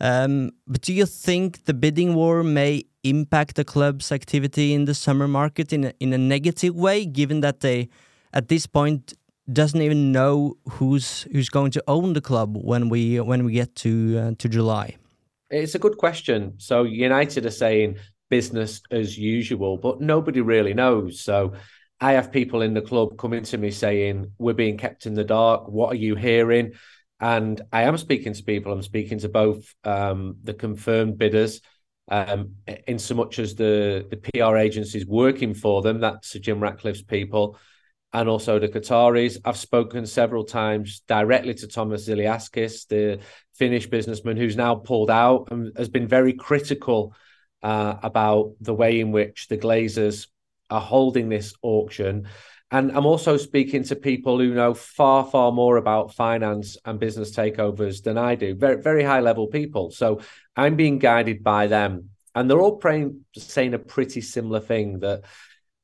Um, 0.00 0.52
but 0.66 0.82
do 0.82 0.92
you 0.92 1.06
think 1.06 1.64
the 1.64 1.74
bidding 1.74 2.14
war 2.14 2.42
may 2.42 2.84
impact 3.02 3.56
the 3.56 3.64
club's 3.64 4.12
activity 4.12 4.72
in 4.72 4.84
the 4.84 4.94
summer 4.94 5.26
market 5.26 5.72
in 5.72 5.84
a, 5.84 5.92
in 5.98 6.12
a 6.12 6.18
negative 6.18 6.74
way, 6.76 7.04
given 7.04 7.40
that 7.40 7.60
they, 7.60 7.88
at 8.32 8.48
this 8.48 8.66
point, 8.66 9.14
doesn't 9.52 9.80
even 9.80 10.12
know 10.12 10.56
who's 10.68 11.22
who's 11.32 11.48
going 11.48 11.70
to 11.70 11.82
own 11.88 12.12
the 12.12 12.20
club 12.20 12.56
when 12.56 12.90
we 12.90 13.18
when 13.18 13.44
we 13.44 13.52
get 13.52 13.74
to 13.76 14.18
uh, 14.18 14.32
to 14.38 14.48
July? 14.48 14.96
It's 15.50 15.74
a 15.74 15.78
good 15.78 15.96
question. 15.96 16.54
So 16.58 16.82
United 16.82 17.46
are 17.46 17.50
saying 17.50 17.96
business 18.28 18.82
as 18.90 19.16
usual, 19.16 19.78
but 19.78 20.00
nobody 20.00 20.42
really 20.42 20.74
knows. 20.74 21.20
So 21.20 21.54
I 22.00 22.12
have 22.12 22.30
people 22.30 22.60
in 22.60 22.74
the 22.74 22.82
club 22.82 23.16
coming 23.16 23.42
to 23.44 23.58
me 23.58 23.70
saying 23.70 24.30
we're 24.38 24.52
being 24.52 24.76
kept 24.76 25.06
in 25.06 25.14
the 25.14 25.24
dark. 25.24 25.66
What 25.68 25.92
are 25.92 25.96
you 25.96 26.14
hearing? 26.14 26.74
And 27.20 27.60
I 27.72 27.82
am 27.82 27.98
speaking 27.98 28.32
to 28.32 28.42
people. 28.42 28.72
I'm 28.72 28.82
speaking 28.82 29.18
to 29.20 29.28
both 29.28 29.74
um, 29.84 30.36
the 30.44 30.54
confirmed 30.54 31.18
bidders, 31.18 31.60
um, 32.10 32.54
in 32.86 32.98
so 32.98 33.14
much 33.14 33.38
as 33.38 33.54
the 33.54 34.06
the 34.08 34.16
PR 34.16 34.56
agencies 34.56 35.06
working 35.06 35.54
for 35.54 35.82
them. 35.82 36.00
That's 36.00 36.28
Sir 36.28 36.38
Jim 36.38 36.60
Ratcliffe's 36.60 37.02
people, 37.02 37.58
and 38.12 38.28
also 38.28 38.58
the 38.58 38.68
Qataris. 38.68 39.38
I've 39.44 39.56
spoken 39.56 40.06
several 40.06 40.44
times 40.44 41.02
directly 41.08 41.54
to 41.54 41.66
Thomas 41.66 42.08
Ziliaskis, 42.08 42.86
the 42.86 43.20
Finnish 43.54 43.88
businessman 43.88 44.36
who's 44.36 44.56
now 44.56 44.76
pulled 44.76 45.10
out 45.10 45.48
and 45.50 45.76
has 45.76 45.88
been 45.88 46.06
very 46.06 46.32
critical 46.32 47.14
uh, 47.62 47.96
about 48.02 48.52
the 48.60 48.74
way 48.74 49.00
in 49.00 49.10
which 49.10 49.48
the 49.48 49.58
Glazers 49.58 50.28
are 50.70 50.80
holding 50.80 51.28
this 51.28 51.54
auction 51.62 52.28
and 52.70 52.92
I'm 52.92 53.06
also 53.06 53.38
speaking 53.38 53.82
to 53.84 53.96
people 53.96 54.38
who 54.38 54.52
know 54.52 54.74
far, 54.74 55.24
far 55.24 55.52
more 55.52 55.78
about 55.78 56.14
finance 56.14 56.76
and 56.84 57.00
business 57.00 57.34
takeovers 57.34 58.02
than 58.02 58.18
I 58.18 58.34
do. 58.34 58.54
Very, 58.54 58.82
very 58.82 59.02
high 59.02 59.20
level 59.20 59.46
people. 59.46 59.90
So 59.90 60.20
I'm 60.54 60.76
being 60.76 60.98
guided 60.98 61.42
by 61.42 61.66
them. 61.66 62.10
And 62.34 62.48
they're 62.48 62.60
all 62.60 62.76
praying, 62.76 63.24
saying 63.36 63.72
a 63.72 63.78
pretty 63.78 64.20
similar 64.20 64.60
thing 64.60 65.00
that 65.00 65.22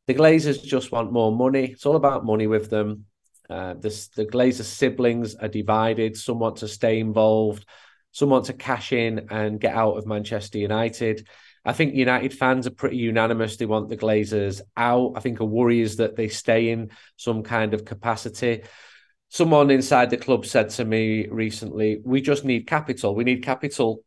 the 0.07 0.15
Glazers 0.15 0.63
just 0.63 0.93
want 0.93 1.11
more 1.11 1.33
money. 1.33 1.65
It's 1.73 1.87
all 1.87 1.97
about 1.97 2.27
money 2.27 2.47
with 2.47 2.69
them. 2.69 3.07
Uh, 3.49 3.75
the, 3.75 4.09
the 4.15 4.27
Glazer 4.27 4.65
siblings 4.65 5.35
are 5.35 5.49
divided. 5.49 6.17
Some 6.17 6.39
want 6.39 6.57
to 6.57 6.69
stay 6.69 7.01
involved. 7.01 7.67
Some 8.13 8.29
want 8.29 8.47
to 8.47 8.53
cash 8.53 8.93
in 8.93 9.29
and 9.31 9.59
get 9.59 9.75
out 9.75 9.97
of 9.97 10.07
Manchester 10.07 10.59
United. 10.59 11.27
I 11.65 11.73
think 11.73 11.95
United 11.95 12.35
fans 12.35 12.67
are 12.67 12.73
pretty 12.73 12.97
unanimous. 12.99 13.57
They 13.57 13.67
want 13.67 13.89
the 13.89 13.97
Glazers 13.97 14.61
out. 14.77 15.15
I 15.17 15.21
think 15.21 15.41
a 15.41 15.45
worry 15.45 15.81
is 15.81 15.97
that 15.97 16.15
they 16.15 16.29
stay 16.29 16.71
in 16.71 16.91
some 17.17 17.43
kind 17.43 17.73
of 17.73 17.85
capacity. 17.85 18.63
Someone 19.31 19.71
inside 19.71 20.11
the 20.11 20.17
club 20.17 20.45
said 20.45 20.71
to 20.71 20.85
me 20.85 21.27
recently, 21.29 22.01
we 22.05 22.21
just 22.21 22.45
need 22.45 22.67
capital. 22.67 23.15
We 23.15 23.25
need 23.25 23.43
capital 23.43 24.05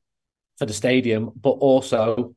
for 0.57 0.65
the 0.65 0.73
stadium, 0.73 1.31
but 1.35 1.51
also 1.51 2.35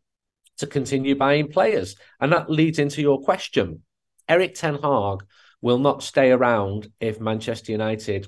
to 0.58 0.66
continue 0.66 1.14
buying 1.14 1.48
players. 1.48 1.96
And 2.18 2.32
that 2.32 2.50
leads 2.50 2.78
into 2.78 3.02
your 3.02 3.20
question. 3.20 3.82
Eric 4.28 4.54
Ten 4.54 4.74
Hag 4.74 5.24
will 5.60 5.78
not 5.78 6.02
stay 6.02 6.30
around 6.30 6.88
if 6.98 7.20
Manchester 7.20 7.72
United 7.72 8.26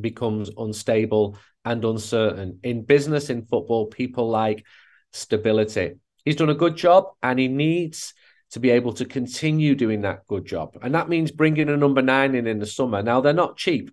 becomes 0.00 0.50
unstable 0.56 1.36
and 1.64 1.84
uncertain. 1.84 2.60
In 2.62 2.84
business, 2.84 3.28
in 3.28 3.44
football, 3.44 3.86
people 3.86 4.30
like 4.30 4.64
stability 5.12 5.96
he's 6.24 6.36
done 6.36 6.50
a 6.50 6.54
good 6.54 6.76
job 6.76 7.06
and 7.22 7.38
he 7.38 7.48
needs 7.48 8.14
to 8.52 8.60
be 8.60 8.70
able 8.70 8.92
to 8.94 9.04
continue 9.04 9.74
doing 9.74 10.02
that 10.02 10.26
good 10.26 10.44
job. 10.44 10.76
And 10.82 10.94
that 10.94 11.08
means 11.08 11.30
bringing 11.30 11.68
a 11.68 11.76
number 11.76 12.02
nine 12.02 12.34
in 12.34 12.46
in 12.46 12.58
the 12.58 12.66
summer. 12.66 13.02
Now, 13.02 13.20
they're 13.20 13.32
not 13.32 13.56
cheap. 13.56 13.90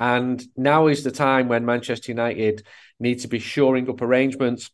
And 0.00 0.42
now 0.56 0.88
is 0.88 1.04
the 1.04 1.12
time 1.12 1.48
when 1.48 1.64
Manchester 1.64 2.10
United 2.10 2.66
need 2.98 3.20
to 3.20 3.28
be 3.28 3.38
shoring 3.38 3.88
up 3.88 4.02
arrangements, 4.02 4.70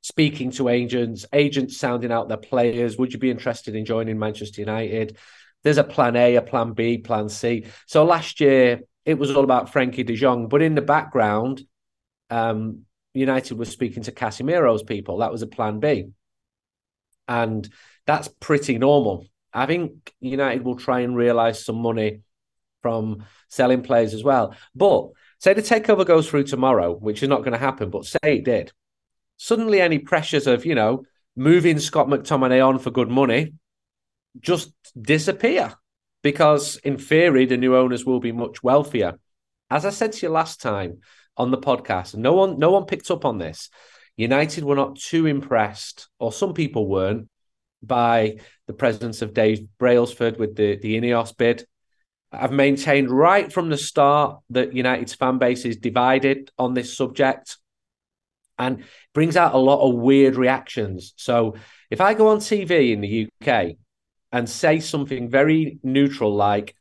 speaking 0.00 0.50
to 0.52 0.68
agents, 0.68 1.26
agents 1.32 1.76
sounding 1.76 2.10
out 2.10 2.28
their 2.28 2.38
players. 2.38 2.96
Would 2.96 3.12
you 3.12 3.18
be 3.18 3.30
interested 3.30 3.74
in 3.74 3.84
joining 3.84 4.18
Manchester 4.18 4.62
United? 4.62 5.18
There's 5.62 5.78
a 5.78 5.84
plan 5.84 6.16
A, 6.16 6.36
a 6.36 6.42
plan 6.42 6.72
B, 6.72 6.98
plan 6.98 7.28
C. 7.28 7.66
So 7.86 8.04
last 8.04 8.40
year, 8.40 8.80
it 9.04 9.18
was 9.18 9.30
all 9.30 9.44
about 9.44 9.72
Frankie 9.72 10.04
de 10.04 10.14
Jong. 10.14 10.48
But 10.48 10.62
in 10.62 10.74
the 10.74 10.82
background, 10.82 11.62
um, 12.30 12.85
United 13.16 13.58
was 13.58 13.70
speaking 13.70 14.02
to 14.04 14.12
Casemiro's 14.12 14.82
people. 14.82 15.18
That 15.18 15.32
was 15.32 15.42
a 15.42 15.46
plan 15.46 15.80
B. 15.80 16.10
And 17.28 17.68
that's 18.06 18.28
pretty 18.28 18.78
normal. 18.78 19.26
I 19.52 19.66
think 19.66 20.12
United 20.20 20.64
will 20.64 20.76
try 20.76 21.00
and 21.00 21.16
realise 21.16 21.64
some 21.64 21.76
money 21.76 22.20
from 22.82 23.24
selling 23.48 23.82
players 23.82 24.14
as 24.14 24.22
well. 24.22 24.54
But 24.74 25.08
say 25.38 25.54
the 25.54 25.62
takeover 25.62 26.06
goes 26.06 26.28
through 26.28 26.44
tomorrow, 26.44 26.94
which 26.94 27.22
is 27.22 27.28
not 27.28 27.40
going 27.40 27.52
to 27.52 27.58
happen, 27.58 27.90
but 27.90 28.04
say 28.04 28.18
it 28.22 28.44
did. 28.44 28.72
Suddenly, 29.38 29.80
any 29.80 29.98
pressures 29.98 30.46
of, 30.46 30.64
you 30.64 30.74
know, 30.74 31.04
moving 31.34 31.78
Scott 31.78 32.06
McTominay 32.06 32.66
on 32.66 32.78
for 32.78 32.90
good 32.90 33.10
money 33.10 33.54
just 34.40 34.72
disappear 34.98 35.74
because, 36.22 36.76
in 36.76 36.96
theory, 36.96 37.46
the 37.46 37.56
new 37.56 37.76
owners 37.76 38.04
will 38.04 38.20
be 38.20 38.32
much 38.32 38.62
wealthier. 38.62 39.18
As 39.70 39.84
I 39.84 39.90
said 39.90 40.12
to 40.12 40.26
you 40.26 40.30
last 40.30 40.60
time, 40.60 41.00
on 41.36 41.50
the 41.50 41.58
podcast. 41.58 42.14
No 42.14 42.34
one, 42.34 42.58
no 42.58 42.70
one 42.70 42.84
picked 42.84 43.10
up 43.10 43.24
on 43.24 43.38
this. 43.38 43.68
United 44.16 44.64
were 44.64 44.76
not 44.76 44.96
too 44.96 45.26
impressed, 45.26 46.08
or 46.18 46.32
some 46.32 46.54
people 46.54 46.88
weren't, 46.88 47.28
by 47.82 48.38
the 48.66 48.72
presence 48.72 49.22
of 49.22 49.34
Dave 49.34 49.66
Brailsford 49.78 50.38
with 50.38 50.56
the, 50.56 50.76
the 50.76 50.98
Ineos 50.98 51.36
bid. 51.36 51.66
I've 52.32 52.52
maintained 52.52 53.10
right 53.10 53.52
from 53.52 53.68
the 53.68 53.78
start 53.78 54.40
that 54.50 54.74
United's 54.74 55.14
fan 55.14 55.38
base 55.38 55.64
is 55.64 55.76
divided 55.76 56.50
on 56.58 56.74
this 56.74 56.96
subject 56.96 57.58
and 58.58 58.84
brings 59.14 59.36
out 59.36 59.54
a 59.54 59.58
lot 59.58 59.86
of 59.86 59.94
weird 59.94 60.36
reactions. 60.36 61.12
So 61.16 61.56
if 61.90 62.00
I 62.00 62.14
go 62.14 62.28
on 62.28 62.38
TV 62.38 62.92
in 62.92 63.00
the 63.00 63.28
UK 63.40 63.76
and 64.32 64.48
say 64.48 64.80
something 64.80 65.30
very 65.30 65.78
neutral 65.82 66.34
like 66.34 66.74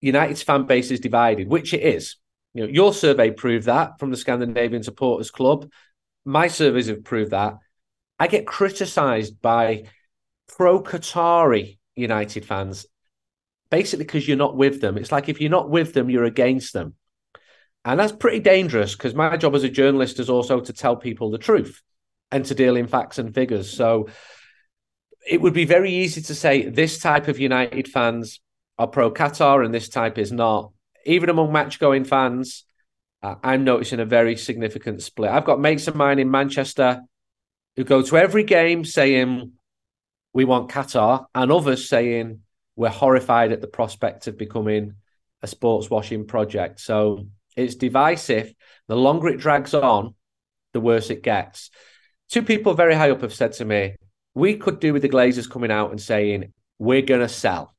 United's 0.00 0.42
fan 0.42 0.64
base 0.64 0.90
is 0.90 1.00
divided, 1.00 1.48
which 1.48 1.74
it 1.74 1.82
is, 1.82 2.16
you 2.54 2.62
know, 2.62 2.68
your 2.68 2.92
survey 2.92 3.30
proved 3.30 3.66
that 3.66 3.98
from 3.98 4.10
the 4.10 4.16
Scandinavian 4.16 4.82
Supporters 4.82 5.30
Club. 5.30 5.70
My 6.24 6.48
surveys 6.48 6.88
have 6.88 7.04
proved 7.04 7.30
that. 7.30 7.54
I 8.18 8.26
get 8.26 8.46
criticised 8.46 9.40
by 9.40 9.84
pro 10.48 10.82
Qatari 10.82 11.78
United 11.94 12.44
fans, 12.44 12.86
basically 13.70 14.04
because 14.04 14.26
you're 14.26 14.36
not 14.36 14.56
with 14.56 14.80
them. 14.80 14.98
It's 14.98 15.12
like 15.12 15.28
if 15.28 15.40
you're 15.40 15.50
not 15.50 15.70
with 15.70 15.94
them, 15.94 16.10
you're 16.10 16.24
against 16.24 16.72
them. 16.72 16.94
And 17.84 17.98
that's 17.98 18.12
pretty 18.12 18.40
dangerous 18.40 18.94
because 18.94 19.14
my 19.14 19.36
job 19.36 19.54
as 19.54 19.64
a 19.64 19.68
journalist 19.70 20.20
is 20.20 20.28
also 20.28 20.60
to 20.60 20.72
tell 20.72 20.96
people 20.96 21.30
the 21.30 21.38
truth 21.38 21.80
and 22.30 22.44
to 22.44 22.54
deal 22.54 22.76
in 22.76 22.86
facts 22.86 23.18
and 23.18 23.34
figures. 23.34 23.74
So 23.74 24.08
it 25.26 25.40
would 25.40 25.54
be 25.54 25.64
very 25.64 25.92
easy 25.92 26.20
to 26.22 26.34
say 26.34 26.68
this 26.68 26.98
type 26.98 27.28
of 27.28 27.38
United 27.38 27.88
fans 27.88 28.40
are 28.78 28.86
pro 28.86 29.10
Qatar 29.10 29.64
and 29.64 29.72
this 29.72 29.88
type 29.88 30.18
is 30.18 30.32
not 30.32 30.72
even 31.04 31.28
among 31.28 31.52
match 31.52 31.78
going 31.78 32.04
fans, 32.04 32.64
uh, 33.22 33.36
I'm 33.42 33.64
noticing 33.64 34.00
a 34.00 34.04
very 34.04 34.36
significant 34.36 35.02
split. 35.02 35.30
I've 35.30 35.44
got 35.44 35.60
mates 35.60 35.88
of 35.88 35.94
mine 35.94 36.18
in 36.18 36.30
Manchester 36.30 37.02
who 37.76 37.84
go 37.84 38.02
to 38.02 38.16
every 38.16 38.44
game 38.44 38.84
saying 38.84 39.52
we 40.32 40.44
want 40.44 40.70
Qatar, 40.70 41.26
and 41.34 41.50
others 41.50 41.88
saying 41.88 42.40
we're 42.76 42.88
horrified 42.88 43.52
at 43.52 43.60
the 43.60 43.66
prospect 43.66 44.26
of 44.26 44.38
becoming 44.38 44.94
a 45.42 45.46
sports 45.46 45.90
washing 45.90 46.26
project. 46.26 46.80
So 46.80 47.26
it's 47.56 47.74
divisive. 47.74 48.54
The 48.86 48.96
longer 48.96 49.28
it 49.28 49.40
drags 49.40 49.74
on, 49.74 50.14
the 50.72 50.80
worse 50.80 51.10
it 51.10 51.22
gets. 51.22 51.70
Two 52.28 52.42
people 52.42 52.74
very 52.74 52.94
high 52.94 53.10
up 53.10 53.22
have 53.22 53.34
said 53.34 53.52
to 53.54 53.64
me, 53.64 53.96
we 54.34 54.56
could 54.56 54.78
do 54.78 54.92
with 54.92 55.02
the 55.02 55.08
Glazers 55.08 55.50
coming 55.50 55.72
out 55.72 55.90
and 55.90 56.00
saying, 56.00 56.52
we're 56.78 57.02
going 57.02 57.20
to 57.20 57.28
sell 57.28 57.74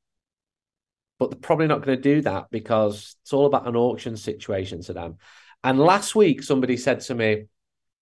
but 1.22 1.30
they're 1.30 1.38
probably 1.38 1.68
not 1.68 1.84
going 1.84 1.96
to 1.96 2.02
do 2.02 2.20
that 2.20 2.50
because 2.50 3.14
it's 3.22 3.32
all 3.32 3.46
about 3.46 3.68
an 3.68 3.76
auction 3.76 4.16
situation 4.16 4.82
to 4.82 4.92
them. 4.92 5.18
And 5.62 5.78
last 5.78 6.16
week, 6.16 6.42
somebody 6.42 6.76
said 6.76 6.98
to 7.02 7.14
me, 7.14 7.44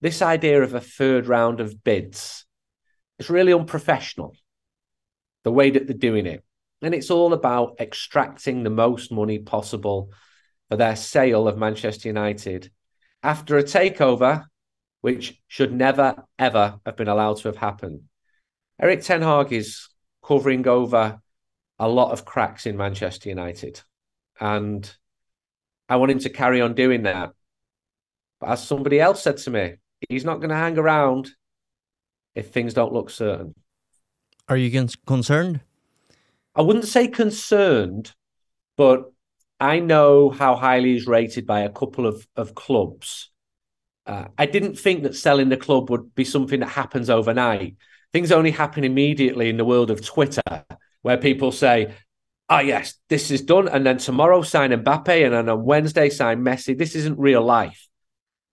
this 0.00 0.22
idea 0.22 0.62
of 0.62 0.72
a 0.72 0.80
third 0.80 1.26
round 1.26 1.60
of 1.60 1.84
bids 1.84 2.46
is 3.18 3.28
really 3.28 3.52
unprofessional, 3.52 4.34
the 5.44 5.52
way 5.52 5.68
that 5.68 5.86
they're 5.86 5.94
doing 5.94 6.24
it. 6.24 6.42
And 6.80 6.94
it's 6.94 7.10
all 7.10 7.34
about 7.34 7.76
extracting 7.78 8.62
the 8.62 8.70
most 8.70 9.12
money 9.12 9.38
possible 9.38 10.14
for 10.70 10.76
their 10.76 10.96
sale 10.96 11.46
of 11.46 11.58
Manchester 11.58 12.08
United 12.08 12.70
after 13.22 13.58
a 13.58 13.62
takeover 13.62 14.46
which 15.02 15.38
should 15.46 15.74
never, 15.74 16.24
ever 16.38 16.80
have 16.86 16.96
been 16.96 17.08
allowed 17.08 17.36
to 17.36 17.48
have 17.48 17.58
happened. 17.58 18.00
Eric 18.80 19.02
Ten 19.02 19.20
Hag 19.20 19.52
is 19.52 19.90
covering 20.24 20.66
over 20.66 21.20
a 21.80 21.88
lot 21.88 22.12
of 22.12 22.24
cracks 22.24 22.66
in 22.66 22.76
Manchester 22.76 23.30
United. 23.30 23.80
And 24.38 24.88
I 25.88 25.96
want 25.96 26.12
him 26.12 26.18
to 26.20 26.28
carry 26.30 26.60
on 26.60 26.74
doing 26.74 27.02
that. 27.02 27.32
But 28.38 28.50
as 28.50 28.66
somebody 28.66 29.00
else 29.00 29.22
said 29.22 29.38
to 29.38 29.50
me, 29.50 29.74
he's 30.08 30.24
not 30.24 30.36
going 30.36 30.50
to 30.50 30.56
hang 30.56 30.78
around 30.78 31.30
if 32.34 32.50
things 32.50 32.74
don't 32.74 32.92
look 32.92 33.10
certain. 33.10 33.54
Are 34.48 34.56
you 34.56 34.88
concerned? 35.06 35.60
I 36.54 36.62
wouldn't 36.62 36.86
say 36.86 37.08
concerned, 37.08 38.12
but 38.76 39.12
I 39.58 39.80
know 39.80 40.30
how 40.30 40.56
highly 40.56 40.92
he's 40.92 41.06
rated 41.06 41.46
by 41.46 41.60
a 41.60 41.70
couple 41.70 42.06
of, 42.06 42.26
of 42.36 42.54
clubs. 42.54 43.30
Uh, 44.06 44.26
I 44.36 44.46
didn't 44.46 44.78
think 44.78 45.04
that 45.04 45.16
selling 45.16 45.48
the 45.48 45.56
club 45.56 45.88
would 45.90 46.14
be 46.14 46.24
something 46.24 46.60
that 46.60 46.68
happens 46.68 47.08
overnight. 47.08 47.76
Things 48.12 48.32
only 48.32 48.50
happen 48.50 48.84
immediately 48.84 49.48
in 49.48 49.56
the 49.56 49.64
world 49.64 49.90
of 49.90 50.04
Twitter, 50.04 50.42
where 51.02 51.16
people 51.16 51.52
say, 51.52 51.94
oh, 52.48 52.58
yes, 52.58 52.94
this 53.08 53.30
is 53.30 53.42
done. 53.42 53.68
And 53.68 53.86
then 53.86 53.98
tomorrow 53.98 54.42
sign 54.42 54.70
Mbappe, 54.70 55.24
and 55.24 55.32
then 55.32 55.48
on 55.48 55.64
Wednesday 55.64 56.10
sign 56.10 56.42
Messi. 56.42 56.76
This 56.76 56.94
isn't 56.94 57.18
real 57.18 57.42
life. 57.42 57.88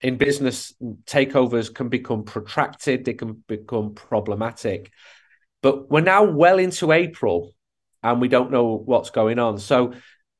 In 0.01 0.17
business, 0.17 0.73
takeovers 1.05 1.73
can 1.73 1.89
become 1.89 2.23
protracted, 2.23 3.03
they 3.03 3.15
can 3.15 3.43
become 3.47 3.95
problematic. 3.95 4.91
But 5.63 5.89
we're 5.89 6.01
now 6.01 6.23
well 6.23 6.59
into 6.59 6.91
April 6.91 7.55
and 8.03 8.21
we 8.21 8.27
don't 8.27 8.51
know 8.51 8.77
what's 8.77 9.09
going 9.09 9.39
on. 9.39 9.57
So, 9.57 9.93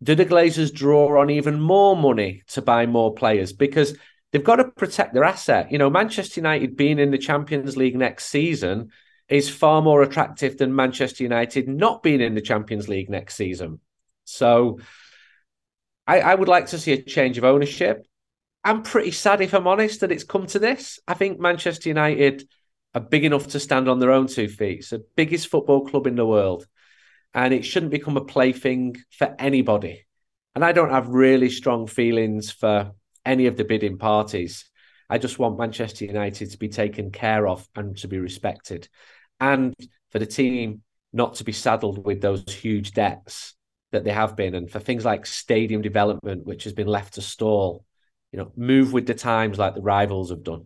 do 0.04 0.14
the 0.14 0.28
Glazers 0.28 0.72
draw 0.72 1.20
on 1.20 1.32
even 1.32 1.60
more 1.60 1.98
money 1.98 2.44
to 2.50 2.62
buy 2.62 2.86
more 2.86 3.16
players? 3.16 3.52
Because 3.52 3.98
they've 4.32 4.44
got 4.44 4.58
to 4.58 4.66
protect 4.66 5.16
their 5.16 5.24
asset. 5.24 5.72
You 5.72 5.80
know, 5.80 5.90
Manchester 5.90 6.40
United 6.40 6.78
being 6.78 7.00
in 7.00 7.10
the 7.10 7.18
Champions 7.18 7.76
League 7.76 7.98
next 7.98 8.26
season 8.26 8.92
is 9.30 9.50
far 9.50 9.82
more 9.82 10.02
attractive 10.04 10.58
than 10.58 10.76
Manchester 10.76 11.24
United 11.24 11.68
not 11.68 12.02
being 12.02 12.22
in 12.22 12.36
the 12.36 12.42
Champions 12.42 12.88
League 12.88 13.10
next 13.10 13.36
season. 13.36 13.80
So 14.24 14.80
I, 16.06 16.22
I, 16.22 16.36
would 16.36 16.48
like 16.48 16.68
to 16.68 16.80
see 16.80 16.94
a 16.94 17.02
change 17.02 17.38
of 17.38 17.44
ownership. 17.44 18.06
I'm 18.64 18.84
pretty 18.84 19.12
sad, 19.12 19.42
if 19.42 19.54
I'm 19.54 19.68
honest, 19.68 20.02
that 20.02 20.12
it's 20.12 20.24
come 20.24 20.48
to 20.48 20.60
this. 20.60 21.00
I 21.08 21.14
think 21.14 21.40
Manchester 21.40 21.90
United 21.90 22.48
are 22.94 23.02
big 23.02 23.26
enough 23.26 23.48
to 23.48 23.60
stand 23.60 23.90
on 23.90 24.00
their 24.00 24.12
own 24.12 24.28
two 24.28 24.48
feet. 24.48 24.80
It's 24.80 24.90
the 24.90 25.06
biggest 25.16 25.48
football 25.48 25.86
club 25.86 26.08
in 26.08 26.16
the 26.16 26.26
world. 26.26 26.66
And 27.34 27.54
it 27.54 27.66
shouldn't 27.66 27.92
become 27.92 28.18
a 28.18 28.26
plaything 28.26 28.98
for 29.12 29.36
anybody. 29.38 30.06
And 30.56 30.64
I 30.66 30.72
don't 30.72 30.90
have 30.90 31.10
really 31.10 31.50
strong 31.50 31.86
feelings 31.88 32.52
for 32.52 32.92
any 33.26 33.48
of 33.48 33.58
the 33.58 33.66
bidding 33.66 33.98
parties. 33.98 34.70
I 35.10 35.18
just 35.18 35.40
want 35.40 35.60
Manchester 35.60 36.06
United 36.06 36.52
to 36.52 36.58
be 36.58 36.70
taken 36.70 37.12
care 37.12 37.48
of 37.48 37.68
and 37.76 37.98
to 37.98 38.08
be 38.08 38.18
respected 38.18 38.90
and 39.40 39.76
for 40.12 40.20
the 40.20 40.26
team 40.26 40.82
not 41.14 41.36
to 41.36 41.44
be 41.44 41.52
saddled 41.52 42.06
with 42.06 42.22
those 42.22 42.44
huge 42.54 42.92
debts 42.92 43.56
that 43.92 44.04
they 44.04 44.12
have 44.12 44.36
been, 44.36 44.56
and 44.56 44.70
for 44.70 44.80
things 44.80 45.06
like 45.06 45.26
stadium 45.26 45.82
development, 45.82 46.46
which 46.46 46.66
has 46.66 46.74
been 46.74 46.88
left 46.88 47.14
to 47.14 47.22
stall, 47.22 47.86
you 48.32 48.38
know, 48.38 48.52
move 48.56 48.94
with 48.94 49.08
the 49.08 49.14
times 49.14 49.58
like 49.58 49.76
the 49.76 49.82
rivals 49.82 50.30
have 50.30 50.44
done. 50.44 50.66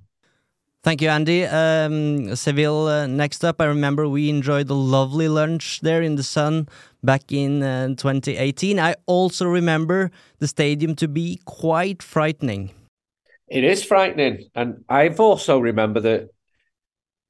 Thank 0.84 1.03
you, 1.03 1.10
Andy. 1.10 1.45
Um, 1.45 2.36
Seville, 2.36 2.88
uh, 2.88 3.05
next 3.05 3.45
up. 3.45 3.62
I 3.62 3.65
remember 3.65 4.10
we 4.10 4.29
enjoyed 4.29 4.67
the 4.67 4.75
lovely 4.75 5.27
lunch 5.27 5.81
there 5.81 6.01
in 6.01 6.15
the 6.15 6.23
sun 6.23 6.67
back 7.03 7.31
in 7.31 7.62
uh, 7.62 7.89
2018. 7.89 8.79
I 8.79 8.95
also 9.05 9.45
remember 9.45 10.10
the 10.39 10.47
stadium 10.47 10.95
to 10.95 11.07
be 11.07 11.39
quite 11.45 12.01
frightening. 12.01 12.71
It 13.47 13.63
is 13.63 13.84
frightening. 13.84 14.49
And 14.55 14.84
I've 14.89 15.19
also 15.19 15.60
remember 15.60 15.99
that 15.99 16.29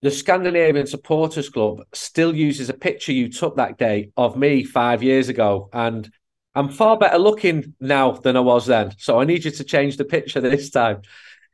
the 0.02 0.12
Scandinavian 0.12 0.88
Supporters 0.88 1.50
Club 1.50 1.84
still 1.94 2.36
uses 2.36 2.70
a 2.70 2.74
picture 2.74 3.12
you 3.12 3.30
took 3.30 3.58
that 3.58 3.78
day 3.78 4.12
of 4.18 4.36
me 4.36 4.64
five 4.64 5.04
years 5.04 5.30
ago. 5.30 5.70
And 5.72 6.12
I'm 6.56 6.70
far 6.70 6.98
better 6.98 7.20
looking 7.20 7.76
now 7.80 8.12
than 8.12 8.36
I 8.36 8.40
was 8.40 8.66
then. 8.66 8.94
So 8.98 9.20
I 9.20 9.26
need 9.26 9.46
you 9.46 9.52
to 9.52 9.64
change 9.64 9.98
the 9.98 10.06
picture 10.06 10.42
this 10.42 10.72
time. 10.72 11.02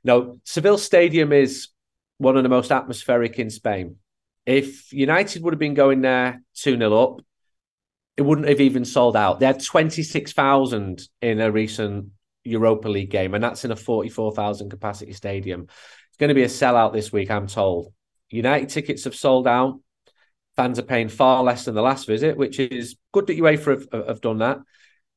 No, 0.04 0.40
Seville 0.46 0.78
Stadium 0.78 1.34
is 1.34 1.70
one 2.18 2.38
of 2.38 2.44
the 2.44 2.50
most 2.50 2.72
atmospheric 2.72 3.38
in 3.38 3.50
Spain. 3.50 3.98
If 4.46 4.94
United 4.94 5.44
would 5.44 5.54
have 5.54 5.60
been 5.60 5.74
going 5.74 6.02
there 6.02 6.42
2 6.56 6.78
0 6.78 6.94
up, 6.94 7.20
it 8.16 8.22
wouldn't 8.22 8.48
have 8.48 8.62
even 8.62 8.86
sold 8.86 9.18
out. 9.18 9.40
They 9.40 9.46
had 9.46 9.64
26,000 9.64 11.08
in 11.22 11.42
a 11.42 11.52
recent 11.52 12.08
Europa 12.46 12.88
League 12.88 13.12
game, 13.12 13.36
and 13.36 13.44
that's 13.44 13.66
in 13.66 13.72
a 13.72 13.76
44,000 13.76 14.70
capacity 14.70 15.14
stadium. 15.14 15.64
It's 15.64 16.18
going 16.18 16.30
to 16.30 16.34
be 16.34 16.44
a 16.44 16.48
sellout 16.48 16.94
this 16.94 17.12
week, 17.12 17.30
I'm 17.30 17.48
told. 17.48 17.94
United 18.30 18.70
tickets 18.70 19.04
have 19.06 19.16
sold 19.16 19.48
out. 19.48 19.80
Fans 20.56 20.80
are 20.80 20.84
paying 20.84 21.10
far 21.10 21.44
less 21.44 21.66
than 21.66 21.76
the 21.76 21.82
last 21.82 22.08
visit, 22.08 22.36
which 22.36 22.60
is 22.60 22.96
good 23.14 23.28
that 23.28 23.38
UEFA 23.38 23.88
have, 23.92 24.08
have 24.08 24.22
done 24.22 24.40
that. 24.40 24.60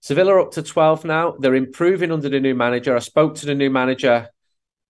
Sevilla 0.00 0.34
are 0.34 0.40
up 0.40 0.52
to 0.52 0.62
12 0.62 1.04
now. 1.04 1.34
They're 1.38 1.54
improving 1.54 2.12
under 2.12 2.28
the 2.28 2.40
new 2.40 2.54
manager. 2.54 2.96
I 2.96 3.00
spoke 3.00 3.36
to 3.36 3.46
the 3.46 3.54
new 3.54 3.70
manager 3.70 4.28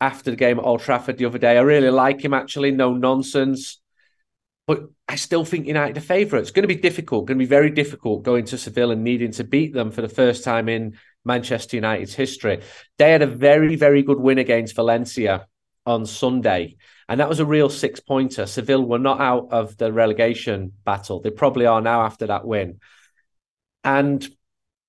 after 0.00 0.30
the 0.30 0.36
game 0.36 0.58
at 0.58 0.64
Old 0.64 0.80
Trafford 0.80 1.18
the 1.18 1.26
other 1.26 1.38
day. 1.38 1.56
I 1.56 1.62
really 1.62 1.90
like 1.90 2.24
him, 2.24 2.34
actually. 2.34 2.70
No 2.70 2.94
nonsense. 2.94 3.80
But 4.66 4.84
I 5.08 5.16
still 5.16 5.44
think 5.44 5.66
United 5.66 5.96
are 5.96 6.00
favourites. 6.00 6.48
It's 6.48 6.54
going 6.54 6.68
to 6.68 6.74
be 6.74 6.80
difficult, 6.80 7.26
going 7.26 7.38
to 7.38 7.44
be 7.44 7.48
very 7.48 7.70
difficult 7.70 8.22
going 8.22 8.44
to 8.46 8.58
Seville 8.58 8.92
and 8.92 9.02
needing 9.02 9.32
to 9.32 9.44
beat 9.44 9.74
them 9.74 9.90
for 9.90 10.00
the 10.00 10.08
first 10.08 10.44
time 10.44 10.68
in 10.68 10.96
Manchester 11.24 11.76
United's 11.76 12.14
history. 12.14 12.62
They 12.96 13.10
had 13.10 13.22
a 13.22 13.26
very, 13.26 13.74
very 13.74 14.02
good 14.02 14.20
win 14.20 14.38
against 14.38 14.76
Valencia 14.76 15.46
on 15.86 16.06
Sunday. 16.06 16.76
And 17.10 17.18
that 17.18 17.28
was 17.28 17.40
a 17.40 17.44
real 17.44 17.68
six 17.68 17.98
pointer. 17.98 18.46
Seville 18.46 18.84
were 18.84 19.00
not 19.00 19.20
out 19.20 19.48
of 19.50 19.76
the 19.76 19.92
relegation 19.92 20.72
battle. 20.84 21.20
They 21.20 21.30
probably 21.30 21.66
are 21.66 21.80
now 21.80 22.02
after 22.02 22.28
that 22.28 22.46
win. 22.46 22.78
And 23.82 24.26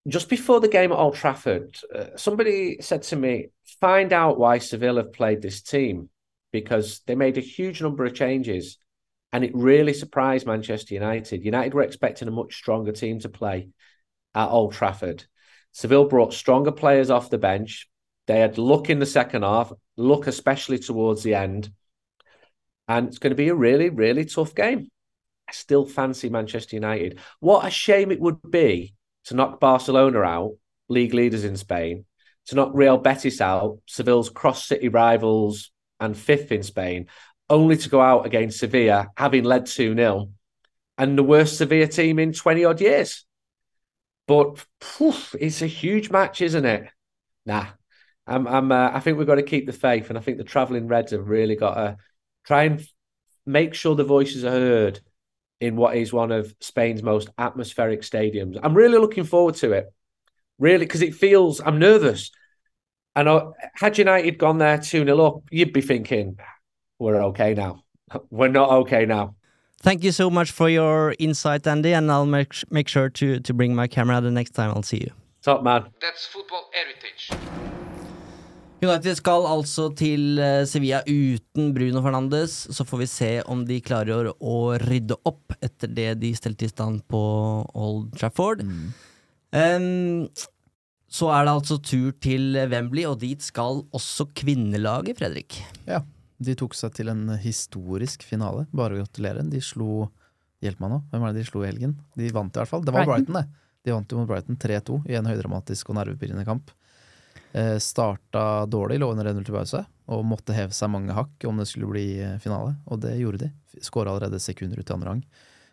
just 0.07 0.29
before 0.29 0.59
the 0.59 0.67
game 0.67 0.91
at 0.91 0.99
Old 0.99 1.15
Trafford, 1.15 1.75
uh, 1.93 2.15
somebody 2.17 2.77
said 2.79 3.01
to 3.03 3.15
me, 3.15 3.47
find 3.79 4.13
out 4.13 4.37
why 4.37 4.59
Seville 4.59 4.97
have 4.97 5.13
played 5.13 5.41
this 5.41 5.63
team 5.63 6.09
because 6.51 7.01
they 7.07 7.15
made 7.15 7.39
a 7.39 7.41
huge 7.41 7.81
number 7.81 8.05
of 8.05 8.13
changes 8.13 8.77
and 9.33 9.43
it 9.43 9.55
really 9.55 9.93
surprised 9.93 10.45
Manchester 10.45 10.93
United. 10.93 11.43
United 11.43 11.73
were 11.73 11.81
expecting 11.81 12.27
a 12.27 12.31
much 12.31 12.55
stronger 12.55 12.91
team 12.91 13.19
to 13.21 13.29
play 13.29 13.69
at 14.35 14.49
Old 14.49 14.73
Trafford. 14.73 15.25
Seville 15.71 16.05
brought 16.05 16.35
stronger 16.35 16.71
players 16.71 17.09
off 17.09 17.31
the 17.31 17.39
bench. 17.39 17.89
They 18.27 18.41
had 18.41 18.59
luck 18.59 18.91
in 18.91 18.99
the 18.99 19.07
second 19.07 19.41
half, 19.41 19.73
luck 19.97 20.27
especially 20.27 20.77
towards 20.77 21.23
the 21.23 21.33
end. 21.33 21.71
And 22.91 23.07
it's 23.07 23.19
going 23.19 23.31
to 23.31 23.37
be 23.37 23.47
a 23.47 23.55
really, 23.55 23.89
really 23.89 24.25
tough 24.25 24.53
game. 24.53 24.91
I 25.47 25.53
still 25.53 25.85
fancy 25.85 26.27
Manchester 26.27 26.75
United. 26.75 27.19
What 27.39 27.65
a 27.65 27.69
shame 27.69 28.11
it 28.11 28.19
would 28.19 28.41
be 28.51 28.95
to 29.25 29.33
knock 29.33 29.61
Barcelona 29.61 30.19
out, 30.23 30.57
league 30.89 31.13
leaders 31.13 31.45
in 31.45 31.55
Spain, 31.55 32.03
to 32.47 32.55
knock 32.55 32.71
Real 32.73 32.97
Betis 32.97 33.39
out, 33.39 33.77
Seville's 33.85 34.29
cross 34.29 34.65
city 34.65 34.89
rivals 34.89 35.71
and 36.01 36.17
fifth 36.17 36.51
in 36.51 36.63
Spain, 36.63 37.07
only 37.49 37.77
to 37.77 37.87
go 37.87 38.01
out 38.01 38.25
against 38.25 38.59
Sevilla, 38.59 39.07
having 39.15 39.45
led 39.45 39.67
2 39.67 39.95
0, 39.95 40.29
and 40.97 41.17
the 41.17 41.23
worst 41.23 41.57
Sevilla 41.57 41.87
team 41.87 42.19
in 42.19 42.33
20 42.33 42.65
odd 42.65 42.81
years. 42.81 43.25
But 44.27 44.65
poof, 44.81 45.33
it's 45.39 45.61
a 45.61 45.67
huge 45.67 46.09
match, 46.09 46.41
isn't 46.41 46.65
it? 46.65 46.89
Nah, 47.45 47.67
I'm, 48.27 48.45
I'm, 48.49 48.69
uh, 48.69 48.91
I 48.93 48.99
think 48.99 49.17
we've 49.17 49.27
got 49.27 49.35
to 49.35 49.43
keep 49.43 49.65
the 49.65 49.71
faith, 49.71 50.09
and 50.09 50.17
I 50.17 50.21
think 50.21 50.39
the 50.39 50.43
travelling 50.43 50.87
Reds 50.89 51.13
have 51.13 51.29
really 51.29 51.55
got 51.55 51.75
to 51.75 51.97
try 52.45 52.63
and 52.63 52.85
make 53.45 53.73
sure 53.73 53.95
the 53.95 54.03
voices 54.03 54.43
are 54.45 54.51
heard 54.51 54.99
in 55.59 55.75
what 55.75 55.95
is 55.95 56.11
one 56.11 56.31
of 56.31 56.53
Spain's 56.59 57.03
most 57.03 57.29
atmospheric 57.37 58.01
stadiums. 58.01 58.59
I'm 58.61 58.73
really 58.73 58.97
looking 58.97 59.23
forward 59.23 59.55
to 59.55 59.73
it, 59.73 59.93
really, 60.57 60.85
because 60.85 61.01
it 61.01 61.15
feels 61.15 61.61
I'm 61.61 61.79
nervous. 61.79 62.31
And 63.15 63.53
had 63.75 63.97
United 63.97 64.37
gone 64.37 64.57
there 64.57 64.77
2 64.77 65.05
0 65.05 65.25
up, 65.25 65.41
you'd 65.51 65.73
be 65.73 65.81
thinking, 65.81 66.37
we're 66.97 67.21
okay 67.25 67.53
now. 67.53 67.83
We're 68.29 68.47
not 68.47 68.69
okay 68.69 69.05
now. 69.05 69.35
Thank 69.81 70.03
you 70.03 70.11
so 70.11 70.29
much 70.29 70.51
for 70.51 70.69
your 70.69 71.15
insight, 71.17 71.65
Andy, 71.65 71.93
and 71.93 72.11
I'll 72.11 72.27
make, 72.27 72.53
make 72.69 72.87
sure 72.87 73.09
to, 73.09 73.39
to 73.39 73.53
bring 73.53 73.73
my 73.73 73.87
camera 73.87 74.21
the 74.21 74.29
next 74.29 74.51
time 74.51 74.69
I'll 74.69 74.83
see 74.83 74.97
you. 74.97 75.11
Top 75.41 75.63
man. 75.63 75.87
That's 75.99 76.27
football 76.27 76.69
heritage. 76.71 77.80
United 78.81 79.19
skal 79.19 79.45
altså 79.45 79.89
til 79.93 80.39
eh, 80.41 80.63
Sevilla 80.65 81.03
uten 81.05 81.69
Bruno 81.75 82.01
Fernandes. 82.01 82.55
Så 82.73 82.85
får 82.87 83.03
vi 83.03 83.09
se 83.11 83.31
om 83.45 83.61
de 83.67 83.77
klarer 83.85 84.31
å 84.33 84.55
rydde 84.81 85.19
opp 85.29 85.53
etter 85.61 85.91
det 85.91 86.07
de 86.23 86.31
stelte 86.37 86.65
i 86.65 86.71
stand 86.71 87.03
på 87.11 87.21
Old 87.77 88.09
Trafford. 88.17 88.63
Mm. 88.65 88.87
Um, 89.51 90.25
så 91.11 91.29
er 91.35 91.45
det 91.45 91.53
altså 91.53 91.77
tur 91.83 92.15
til 92.23 92.55
Wembley, 92.71 93.03
og 93.05 93.19
dit 93.21 93.43
skal 93.43 93.83
også 93.93 94.29
kvinnelaget, 94.33 95.19
Fredrik. 95.19 95.59
Ja, 95.85 96.01
de 96.41 96.55
tok 96.57 96.73
seg 96.77 96.95
til 96.97 97.11
en 97.11 97.27
historisk 97.43 98.23
finale. 98.25 98.65
Bare 98.73 98.95
å 98.95 99.03
gratulere. 99.03 99.45
De 99.45 99.61
slo 99.63 100.07
Hjelp 100.61 100.77
meg 100.83 100.91
nå, 100.93 100.97
hvem 101.09 101.23
er 101.25 101.31
det 101.33 101.41
de 101.41 101.47
slo 101.47 101.63
i 101.63 101.71
helgen? 101.71 101.95
De 102.13 102.27
vant 102.29 102.53
i 102.53 102.59
hvert 102.61 102.69
fall. 102.69 102.83
Det 102.85 102.93
var 102.93 103.07
Brighton, 103.07 103.33
Brighton 103.33 103.37
det. 103.39 103.61
De 103.81 103.93
vant 103.95 104.11
jo 104.13 104.19
mot 104.19 104.27
Brighton 104.29 104.59
3-2 104.61 104.99
i 105.09 105.15
en 105.17 105.25
høydramatisk 105.25 105.89
og 105.89 105.97
nervepirrende 105.97 106.45
kamp. 106.45 106.69
Eh, 107.53 107.77
starta 107.83 108.65
dårlig, 108.65 108.99
lå 109.01 109.09
under 109.11 109.25
1-0 109.33 109.43
til 109.45 109.55
pause, 109.57 109.81
og 110.11 110.21
måtte 110.27 110.55
heve 110.55 110.71
seg 110.75 110.91
mange 110.93 111.11
hakk 111.15 111.43
om 111.49 111.57
det 111.59 111.65
skulle 111.67 111.89
bli 111.91 112.05
eh, 112.23 112.37
finale, 112.39 112.77
og 112.87 113.01
det 113.03 113.17
gjorde 113.19 113.41
de. 113.45 113.49
Skåra 113.83 114.13
allerede 114.13 114.39
sekunder 114.39 114.79
ut 114.79 114.87
i 114.89 114.93
andre 114.95 115.09
gang. 115.15 115.23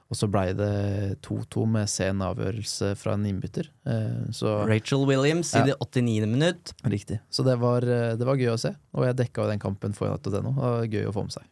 Og 0.08 0.16
så 0.16 0.24
blei 0.32 0.54
det 0.56 1.18
2-2 1.26 1.66
med 1.68 1.90
sen 1.92 2.22
avgjørelse 2.24 2.94
fra 2.96 3.12
en 3.14 3.26
innbytter. 3.28 3.68
Eh, 3.86 4.30
så 4.34 4.54
Rachel 4.66 5.04
Williams 5.06 5.52
i 5.54 5.58
Ja. 5.60 5.66
det 5.66 5.76
89. 5.84 6.26
minutt. 6.26 6.72
Riktig. 6.82 7.20
Så 7.30 7.44
det 7.44 7.58
var, 7.60 7.80
det 7.84 8.24
var 8.26 8.40
gøy 8.40 8.54
å 8.54 8.58
se, 8.58 8.72
og 8.96 9.04
jeg 9.04 9.18
dekka 9.20 9.44
jo 9.44 9.50
den 9.52 9.60
kampen 9.62 9.94
for 9.94 10.08
United 10.08 10.40
var 10.56 10.86
gøy 10.88 11.06
å 11.06 11.12
få 11.14 11.26
med 11.28 11.36
seg. 11.36 11.44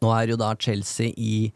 Nå 0.00 0.12
er 0.14 0.28
jo 0.32 0.36
da 0.40 0.54
Chelsea 0.58 1.12
i 1.16 1.52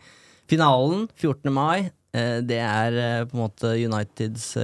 finalen 0.50 1.08
14. 1.16 1.48
mai. 1.54 1.90
Det 2.12 2.58
er 2.58 3.24
på 3.30 3.36
en 3.38 3.44
måte 3.44 3.70
Uniteds 3.78 4.56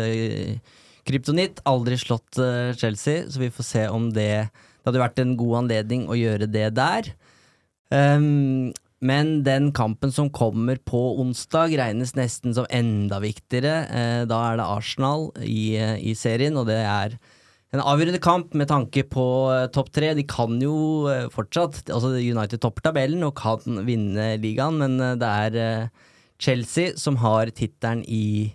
kryptonitt. 1.07 1.63
Aldri 1.69 1.99
slått 2.01 2.39
uh, 2.41 2.75
Chelsea, 2.77 3.27
så 3.31 3.43
vi 3.43 3.53
får 3.53 3.67
se 3.67 3.85
om 3.93 4.11
det 4.15 4.49
Det 4.51 4.93
hadde 4.93 5.03
vært 5.03 5.19
en 5.19 5.33
god 5.39 5.55
anledning 5.65 6.05
å 6.07 6.15
gjøre 6.15 6.47
det 6.47 6.69
der. 6.77 7.09
Um, 7.91 8.73
men 9.03 9.43
den 9.47 9.73
kampen 9.75 10.13
som 10.15 10.31
kommer 10.31 10.79
på 10.79 11.01
onsdag, 11.21 11.75
regnes 11.79 12.15
nesten 12.15 12.55
som 12.55 12.69
enda 12.71 13.19
viktigere. 13.19 13.81
Uh, 13.91 14.23
da 14.31 14.39
er 14.53 14.61
det 14.61 14.69
Arsenal 14.77 15.33
i, 15.43 15.75
uh, 15.75 15.97
i 15.99 16.15
serien, 16.15 16.55
og 16.55 16.69
det 16.71 16.79
er 16.85 17.19
en 17.75 17.83
avgjørende 17.83 18.23
kamp 18.23 18.55
med 18.57 18.71
tanke 18.71 19.03
på 19.11 19.25
eh, 19.53 19.67
topp 19.75 19.91
tre. 19.93 20.13
De 20.15 20.23
kan 20.25 20.55
jo 20.63 21.11
fortsatt 21.35 21.91
Altså 21.93 22.15
United 22.15 22.63
topper 22.63 22.87
tabellen 22.87 23.25
og 23.27 23.35
kan 23.37 23.83
vinne 23.85 24.29
ligaen, 24.41 24.79
men 24.81 25.19
det 25.21 25.29
er 25.29 25.91
Chelsea 26.39 26.95
som 26.97 27.19
har 27.21 27.51
tittelen 27.51 28.05
i, 28.07 28.55